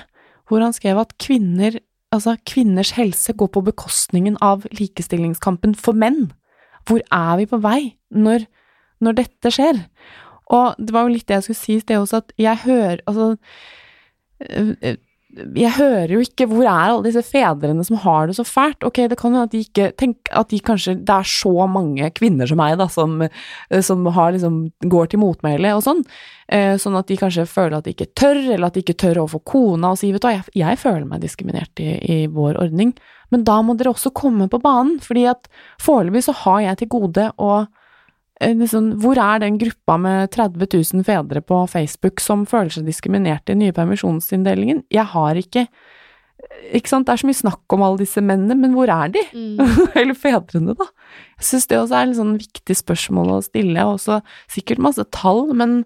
hvor 0.47 0.61
han 0.63 0.73
skrev 0.75 0.99
at 1.01 1.15
kvinner, 1.17 1.79
altså 2.13 2.37
kvinners 2.45 2.93
helse 2.97 3.33
går 3.33 3.49
på 3.55 3.63
bekostningen 3.71 4.37
av 4.43 4.65
likestillingskampen 4.77 5.75
for 5.79 5.93
menn. 5.97 6.31
Hvor 6.87 7.01
er 7.11 7.37
vi 7.39 7.45
på 7.47 7.59
vei 7.61 7.95
når, 8.11 8.45
når 9.01 9.19
dette 9.21 9.51
skjer? 9.53 9.79
Og 10.51 10.75
det 10.79 10.95
var 10.95 11.07
jo 11.07 11.15
litt 11.15 11.27
det 11.29 11.39
jeg 11.39 11.47
skulle 11.47 11.61
si 11.61 11.77
i 11.77 11.83
sted 11.83 12.01
også, 12.01 12.23
at 12.23 12.35
jeg 12.41 12.63
hører 12.65 12.99
Altså 13.07 13.35
øh, 14.49 14.97
jeg 15.31 15.71
hører 15.77 16.11
jo 16.11 16.21
ikke 16.23 16.45
hvor 16.49 16.65
er 16.65 16.91
alle 16.91 17.05
disse 17.05 17.21
fedrene 17.23 17.83
som 17.87 17.99
har 18.03 18.27
det 18.27 18.35
så 18.35 18.43
fælt. 18.43 18.83
Ok, 18.83 18.99
det 19.07 19.17
kan 19.19 19.35
jo 19.35 19.43
at 19.45 19.53
de 19.53 19.61
ikke 19.63 19.91
Tenk 19.99 20.27
at 20.35 20.49
de 20.51 20.59
kanskje 20.59 20.97
Det 20.99 21.13
er 21.13 21.27
så 21.27 21.67
mange 21.71 22.09
kvinner 22.17 22.49
som 22.49 22.59
meg, 22.59 22.77
da, 22.79 22.87
som, 22.91 23.21
eh, 23.21 23.81
som 23.81 24.05
har 24.05 24.33
liksom 24.35 24.71
går 24.91 25.11
til 25.11 25.21
motmæle 25.23 25.73
og 25.77 25.83
sånn. 25.85 26.03
Eh, 26.51 26.75
Sånn 26.81 26.97
at 26.99 27.07
de 27.07 27.17
kanskje 27.19 27.47
føler 27.47 27.77
at 27.77 27.87
de 27.87 27.95
ikke 27.95 28.11
tør, 28.15 28.41
eller 28.41 28.67
at 28.67 28.75
de 28.75 28.83
ikke 28.83 28.97
tør 28.99 29.23
overfor 29.23 29.43
kona 29.45 29.93
og 29.93 30.01
si 30.01 30.11
vet 30.11 30.21
du 30.21 30.27
hva, 30.27 30.41
jeg, 30.53 30.79
føler 30.81 31.07
meg 31.07 31.23
diskriminert 31.23 31.79
i, 31.79 31.95
i 32.01 32.27
vår 32.27 32.59
ordning. 32.59 32.93
Men 33.31 33.45
da 33.47 33.61
må 33.63 33.77
dere 33.79 33.93
også 33.93 34.11
komme 34.11 34.49
på 34.51 34.59
banen, 34.59 34.99
fordi 34.99 35.29
at 35.31 35.47
foreløpig 35.79 36.25
så 36.27 36.35
har 36.43 36.65
jeg 36.65 36.81
til 36.81 36.91
gode 36.91 37.29
å 37.39 37.53
eh, 37.61 37.69
liksom, 38.41 38.91
Hvor 39.01 39.19
er 39.21 39.39
den 39.43 39.57
gruppa 39.61 39.97
med 40.01 40.31
30 40.33 40.67
000 40.93 41.05
fedre 41.05 41.41
på 41.41 41.63
Facebook 41.69 42.19
som 42.19 42.45
føler 42.49 42.73
seg 42.73 42.87
diskriminert 42.89 43.45
i 43.45 43.53
den 43.53 43.65
nye 43.65 43.75
permisjonsinndelingen? 43.75 44.83
Jeg 44.91 45.05
har 45.13 45.35
ikke 45.35 45.67
Ikke 46.73 46.89
sant, 46.89 47.05
det 47.05 47.13
er 47.13 47.21
så 47.21 47.27
mye 47.29 47.37
snakk 47.37 47.73
om 47.75 47.83
alle 47.85 48.01
disse 48.01 48.21
mennene, 48.21 48.55
men 48.57 48.73
hvor 48.73 48.89
er 48.89 49.11
de? 49.13 49.21
Eller 49.99 50.17
fedrene, 50.17 50.73
da? 50.73 50.87
Jeg 51.37 51.45
syns 51.51 51.67
det 51.69 51.77
også 51.77 51.99
er 51.99 52.07
et 52.09 52.17
sånn 52.17 52.37
viktig 52.41 52.77
spørsmål 52.79 53.35
å 53.35 53.43
stille, 53.45 53.83
og 53.85 53.99
også 53.99 54.17
sikkert 54.49 54.81
masse 54.81 55.05
tall, 55.13 55.51
men 55.53 55.83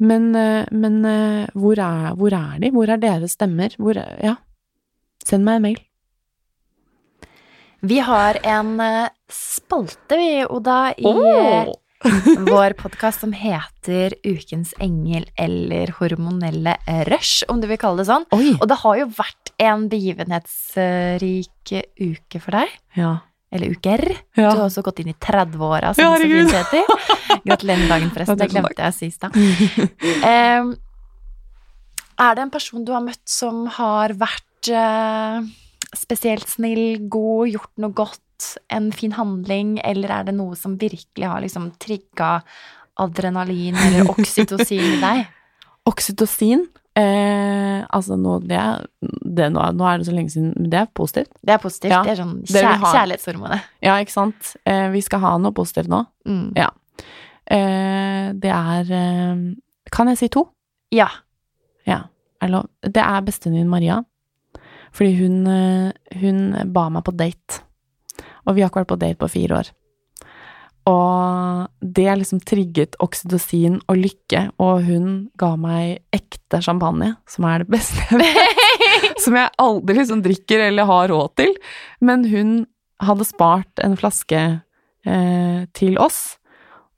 men, 0.00 0.34
eh, 0.34 0.64
men 0.72 1.04
eh, 1.04 1.48
hvor, 1.52 1.76
er, 1.76 2.14
hvor 2.16 2.32
er 2.32 2.58
de? 2.62 2.70
Hvor 2.72 2.88
er 2.88 2.96
deres 2.96 3.36
stemmer? 3.36 3.74
Hvor, 3.76 3.98
ja. 4.00 4.38
Send 5.28 5.44
meg 5.44 5.60
en 5.60 5.66
mail. 5.66 5.80
Vi 7.84 7.98
har 8.04 8.38
en 8.48 8.80
spalte, 9.32 10.16
vi, 10.18 10.44
Oda, 10.44 10.92
i 10.98 11.06
oh. 11.06 11.70
vår 12.48 12.74
podkast 12.80 13.20
som 13.20 13.32
heter 13.36 14.14
Ukens 14.24 14.72
engel 14.80 15.26
eller 15.38 15.92
hormonelle 15.98 16.76
rush, 17.08 17.44
om 17.48 17.60
du 17.60 17.68
vil 17.70 17.80
kalle 17.80 18.02
det 18.02 18.08
sånn. 18.10 18.26
Oi! 18.36 18.54
Og 18.58 18.68
det 18.70 18.78
har 18.82 19.00
jo 19.02 19.08
vært 19.18 19.52
en 19.60 19.88
begivenhetsrik 19.92 21.74
uke 22.00 22.40
for 22.40 22.56
deg. 22.60 22.78
Ja. 22.98 23.16
Eller 23.50 23.74
uker. 23.74 24.04
Ja. 24.38 24.52
Du 24.52 24.60
har 24.60 24.66
også 24.68 24.84
gått 24.86 25.02
inn 25.02 25.10
i 25.10 25.16
30-åra, 25.18 25.92
som 25.94 26.14
det 26.14 26.22
så 26.22 26.30
fint 26.30 26.54
heter. 26.54 27.40
Gratulerer 27.48 27.82
med 27.82 27.90
dagen, 27.90 28.10
forresten. 28.14 28.38
Det 28.38 28.50
glemte 28.52 28.86
jeg 28.86 28.98
sist, 28.98 29.26
da. 29.26 29.30
um, 30.62 30.76
er 32.20 32.36
det 32.36 32.44
en 32.44 32.52
person 32.52 32.84
du 32.86 32.94
har 32.94 33.02
møtt 33.04 33.24
som 33.28 33.64
har 33.78 34.14
vært 34.20 34.70
uh, 34.70 35.42
spesielt 35.96 36.48
snill, 36.48 37.08
god, 37.10 37.50
gjort 37.50 37.72
noe 37.82 37.96
godt, 37.96 38.22
en 38.72 38.90
fin 38.94 39.14
handling, 39.16 39.78
eller 39.86 40.12
er 40.18 40.28
det 40.28 40.36
noe 40.36 40.56
som 40.58 40.76
virkelig 40.80 41.28
har 41.28 41.42
liksom 41.44 41.70
trigga 41.82 42.40
adrenalin 43.00 43.78
eller 43.86 44.10
oksytocin 44.14 44.96
i 44.96 45.00
deg? 45.00 45.24
Oksytocin 45.88 46.66
eh, 46.98 47.80
Altså, 47.88 48.16
nå, 48.20 48.36
det, 48.44 48.60
det, 49.00 49.48
nå, 49.54 49.64
nå 49.76 49.86
er 49.88 50.00
det 50.00 50.08
så 50.08 50.14
lenge 50.14 50.32
siden 50.34 50.52
men 50.56 50.68
Det 50.72 50.82
er 50.82 50.90
positivt. 50.94 51.32
Det 51.40 51.56
er 51.56 51.62
positivt. 51.62 51.94
Ja, 51.94 52.02
det 52.06 52.12
er 52.12 52.20
sånn 52.20 52.36
kjær 52.44 52.84
kjærlighetshormonet. 52.84 53.72
Ja, 53.86 53.96
ikke 54.02 54.14
sant? 54.14 54.52
Eh, 54.68 54.86
vi 54.94 55.02
skal 55.04 55.24
ha 55.24 55.32
noe 55.40 55.56
positivt 55.56 55.90
nå. 55.90 56.04
Mm. 56.28 56.52
Eh, 57.50 58.26
det 58.38 58.52
er 58.54 58.92
eh, 58.94 59.42
Kan 59.90 60.12
jeg 60.12 60.20
si 60.20 60.30
to? 60.30 60.44
Ja. 60.94 61.08
Ja. 61.88 62.04
Det 62.40 63.02
er 63.02 63.26
bestevenninnen 63.26 63.72
Maria. 63.72 64.00
Fordi 64.96 65.14
hun, 65.18 65.46
eh, 65.46 66.18
hun 66.20 66.72
ba 66.72 66.88
meg 66.90 67.04
på 67.06 67.14
date. 67.16 67.62
Og 68.46 68.56
vi 68.56 68.64
har 68.64 68.70
ikke 68.70 68.82
vært 68.82 68.92
på 68.94 69.00
date 69.00 69.20
på 69.20 69.30
fire 69.30 69.60
år. 69.60 69.70
Og 70.88 71.68
det 71.84 72.06
liksom 72.08 72.40
trigget 72.46 72.96
oksytocin 73.04 73.78
og 73.84 74.00
lykke, 74.00 74.46
og 74.62 74.86
hun 74.86 75.10
ga 75.38 75.52
meg 75.60 76.00
ekte 76.14 76.62
champagne, 76.64 77.12
som 77.28 77.46
er 77.50 77.62
det 77.62 77.70
beste 77.76 78.06
jeg 78.08 78.22
vet. 78.22 79.20
som 79.24 79.36
jeg 79.36 79.52
aldri 79.60 79.98
liksom 80.00 80.22
drikker 80.24 80.64
eller 80.70 80.88
har 80.88 81.10
råd 81.12 81.36
til. 81.40 81.52
Men 82.00 82.24
hun 82.30 82.54
hadde 83.00 83.28
spart 83.28 83.84
en 83.84 83.96
flaske 84.00 84.40
eh, 84.40 85.60
til 85.76 86.00
oss, 86.00 86.40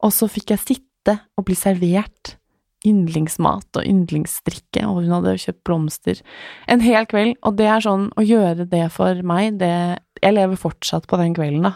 og 0.02 0.14
så 0.14 0.30
fikk 0.30 0.54
jeg 0.54 0.62
sitte 0.62 1.18
og 1.38 1.46
bli 1.48 1.58
servert 1.58 2.36
yndlingsmat 2.88 3.78
og 3.78 3.86
yndlingsdrikke, 3.86 4.84
og 4.88 5.02
hun 5.02 5.14
hadde 5.16 5.36
kjøpt 5.42 5.62
blomster 5.66 6.22
en 6.70 6.82
hel 6.84 7.06
kveld. 7.10 7.36
Og 7.46 7.56
det 7.58 7.68
er 7.70 7.84
sånn, 7.84 8.08
å 8.18 8.24
gjøre 8.26 8.66
det 8.70 8.88
for 8.94 9.22
meg, 9.26 9.58
det 9.62 10.00
Jeg 10.22 10.36
lever 10.36 10.54
fortsatt 10.54 11.08
på 11.10 11.18
den 11.18 11.32
kvelden, 11.34 11.64
da. 11.66 11.72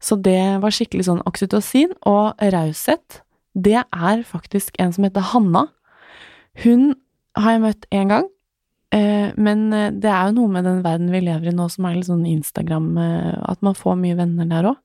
Så 0.00 0.16
det 0.16 0.62
var 0.62 0.72
skikkelig 0.72 1.04
sånn 1.10 1.20
oksytocin. 1.28 1.92
Og 2.08 2.32
raushet, 2.40 3.20
det 3.52 3.82
er 3.84 4.22
faktisk 4.24 4.78
en 4.80 4.94
som 4.96 5.04
heter 5.04 5.26
Hanna. 5.34 5.66
Hun 6.64 6.94
har 7.36 7.56
jeg 7.56 7.62
møtt 7.66 7.84
én 7.94 8.10
gang, 8.10 8.28
eh, 8.96 9.30
men 9.36 9.72
eh, 9.76 9.90
det 9.92 10.10
er 10.10 10.30
jo 10.30 10.38
noe 10.40 10.54
med 10.56 10.66
den 10.66 10.80
verden 10.82 11.12
vi 11.12 11.20
lever 11.22 11.50
i 11.50 11.54
nå 11.54 11.68
som 11.70 11.86
er 11.86 11.98
litt 11.98 12.08
sånn 12.08 12.26
Instagram, 12.26 12.88
eh, 12.98 13.36
at 13.52 13.60
man 13.62 13.76
får 13.78 14.00
mye 14.00 14.16
venner 14.18 14.48
der 14.50 14.72
òg. 14.72 14.80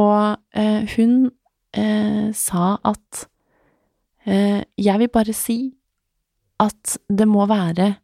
Og 0.00 0.56
hun 0.96 1.14
sa 2.34 2.64
at 2.82 3.24
jeg 4.26 5.00
vil 5.00 5.08
bare 5.08 5.32
si 5.32 5.58
at 6.60 6.98
det 7.08 7.24
må 7.28 7.46
være 7.48 7.94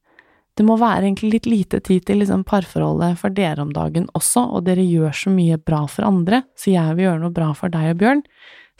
det 0.57 0.65
må 0.65 0.79
være 0.81 1.05
egentlig 1.05 1.35
litt 1.35 1.49
lite 1.51 1.81
tid 1.85 2.07
til 2.09 2.23
liksom 2.23 2.45
parforholdet 2.49 3.19
for 3.21 3.35
dere 3.37 3.61
om 3.61 3.75
dagen 3.77 4.07
også, 4.17 4.47
og 4.57 4.65
dere 4.65 4.85
gjør 4.87 5.13
så 5.13 5.33
mye 5.33 5.59
bra 5.61 5.83
for 5.91 6.09
andre, 6.09 6.47
så 6.57 6.73
jeg 6.73 6.97
vil 6.97 7.11
gjøre 7.11 7.23
noe 7.27 7.37
bra 7.37 7.51
for 7.57 7.73
deg 7.73 7.91
og 7.93 8.01
Bjørn. 8.01 8.23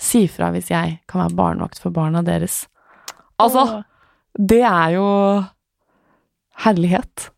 Si 0.01 0.25
fra 0.29 0.49
hvis 0.55 0.71
jeg 0.73 0.97
kan 1.09 1.23
være 1.23 1.37
barnevakt 1.37 1.81
for 1.81 1.93
barna 1.93 2.23
deres. 2.25 2.63
Altså, 3.41 3.65
Åh. 3.65 3.85
det 4.41 4.63
er 4.65 4.95
jo 4.97 5.07
herlighet. 6.65 7.29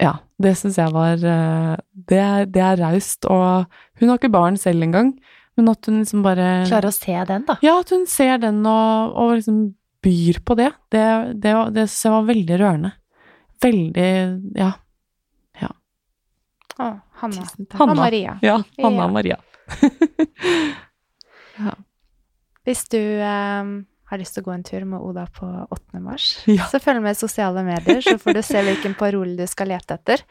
Ja, 0.00 0.14
det 0.40 0.54
syns 0.56 0.78
jeg 0.80 0.92
var 0.96 1.20
eh, 1.20 1.76
Det 1.92 2.24
det 2.54 2.64
er 2.64 2.80
raust, 2.80 3.28
og 3.28 3.68
hun 4.00 4.08
har 4.08 4.16
ikke 4.16 4.32
barn 4.32 4.56
selv 4.56 4.88
engang, 4.88 5.12
men 5.58 5.72
at 5.72 5.90
hun 5.90 5.98
liksom 6.00 6.22
bare 6.24 6.46
Klarer 6.68 6.92
å 6.92 6.94
se 6.94 7.16
den, 7.28 7.44
da? 7.48 7.58
Ja, 7.64 7.80
at 7.82 7.90
hun 7.92 8.06
ser 8.08 8.38
den 8.42 8.62
og, 8.68 9.16
og 9.18 9.34
liksom 9.38 9.60
byr 10.00 10.40
på 10.46 10.56
det. 10.56 10.70
Det, 10.94 11.04
det, 11.42 11.52
det 11.76 11.84
syns 11.90 12.04
jeg 12.06 12.14
var 12.14 12.28
veldig 12.30 12.60
rørende 12.62 12.92
veldig 13.60 14.10
Ja. 14.54 14.72
Ja. 15.60 15.70
Å, 16.78 16.90
Hanna. 17.22 17.46
Hanna. 17.74 17.94
Maria. 17.94 18.38
Ja, 18.42 18.62
Hanna 18.82 19.04
ja. 19.04 19.08
Maria. 19.08 19.38
ja. 21.58 21.74
Hvis 22.64 22.84
du 22.92 23.00
um, 23.00 23.74
har 24.10 24.20
lyst 24.20 24.36
til 24.36 24.44
å 24.44 24.48
gå 24.48 24.54
en 24.54 24.64
tur 24.66 24.86
med 24.88 25.02
Oda 25.04 25.26
på 25.34 25.48
8. 25.48 26.00
mars, 26.04 26.32
ja. 26.48 26.66
så 26.70 26.80
følg 26.82 27.02
med 27.04 27.16
i 27.16 27.20
sosiale 27.20 27.64
medier, 27.66 28.00
så 28.04 28.16
får 28.20 28.38
du 28.38 28.42
se 28.46 28.64
hvilken 28.66 28.96
parole 28.98 29.36
du 29.38 29.46
skal 29.50 29.72
lete 29.72 29.96
etter. 29.96 30.24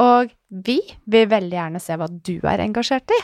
Og 0.00 0.32
vi 0.64 0.80
vil 1.10 1.28
veldig 1.30 1.54
gjerne 1.54 1.82
se 1.82 1.96
hva 1.98 2.08
du 2.10 2.34
er 2.50 2.62
engasjert 2.64 3.14
i. 3.14 3.20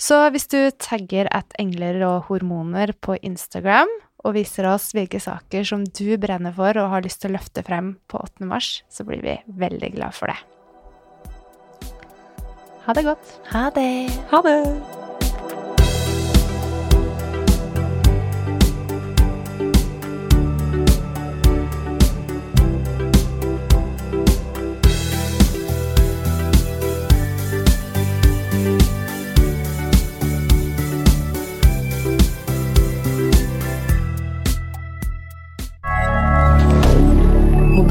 Så 0.00 0.22
hvis 0.32 0.48
du 0.48 0.58
tagger 0.80 1.28
at 1.36 1.56
engler 1.60 2.00
og 2.08 2.30
hormoner 2.30 2.94
på 3.04 3.18
Instagram, 3.20 3.92
og 4.24 4.38
viser 4.38 4.64
oss 4.70 4.88
hvilke 4.96 5.20
saker 5.20 5.66
som 5.68 5.84
du 5.84 6.16
brenner 6.20 6.54
for 6.56 6.80
og 6.80 6.90
har 6.94 7.04
lyst 7.04 7.20
til 7.22 7.34
å 7.34 7.36
løfte 7.36 7.64
frem 7.66 7.94
på 8.08 8.22
8. 8.24 8.48
mars, 8.48 8.78
så 8.88 9.04
blir 9.04 9.20
vi 9.24 9.36
veldig 9.60 9.94
glad 9.98 10.16
for 10.16 10.32
det. 10.32 10.40
Ha 12.84 12.96
det 12.96 13.06
godt. 13.06 13.38
Ha 13.52 13.70
det. 13.76 13.88
Ha 14.32 14.44
det. 14.44 15.03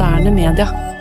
Moderne 0.04 0.32
media. 0.32 0.93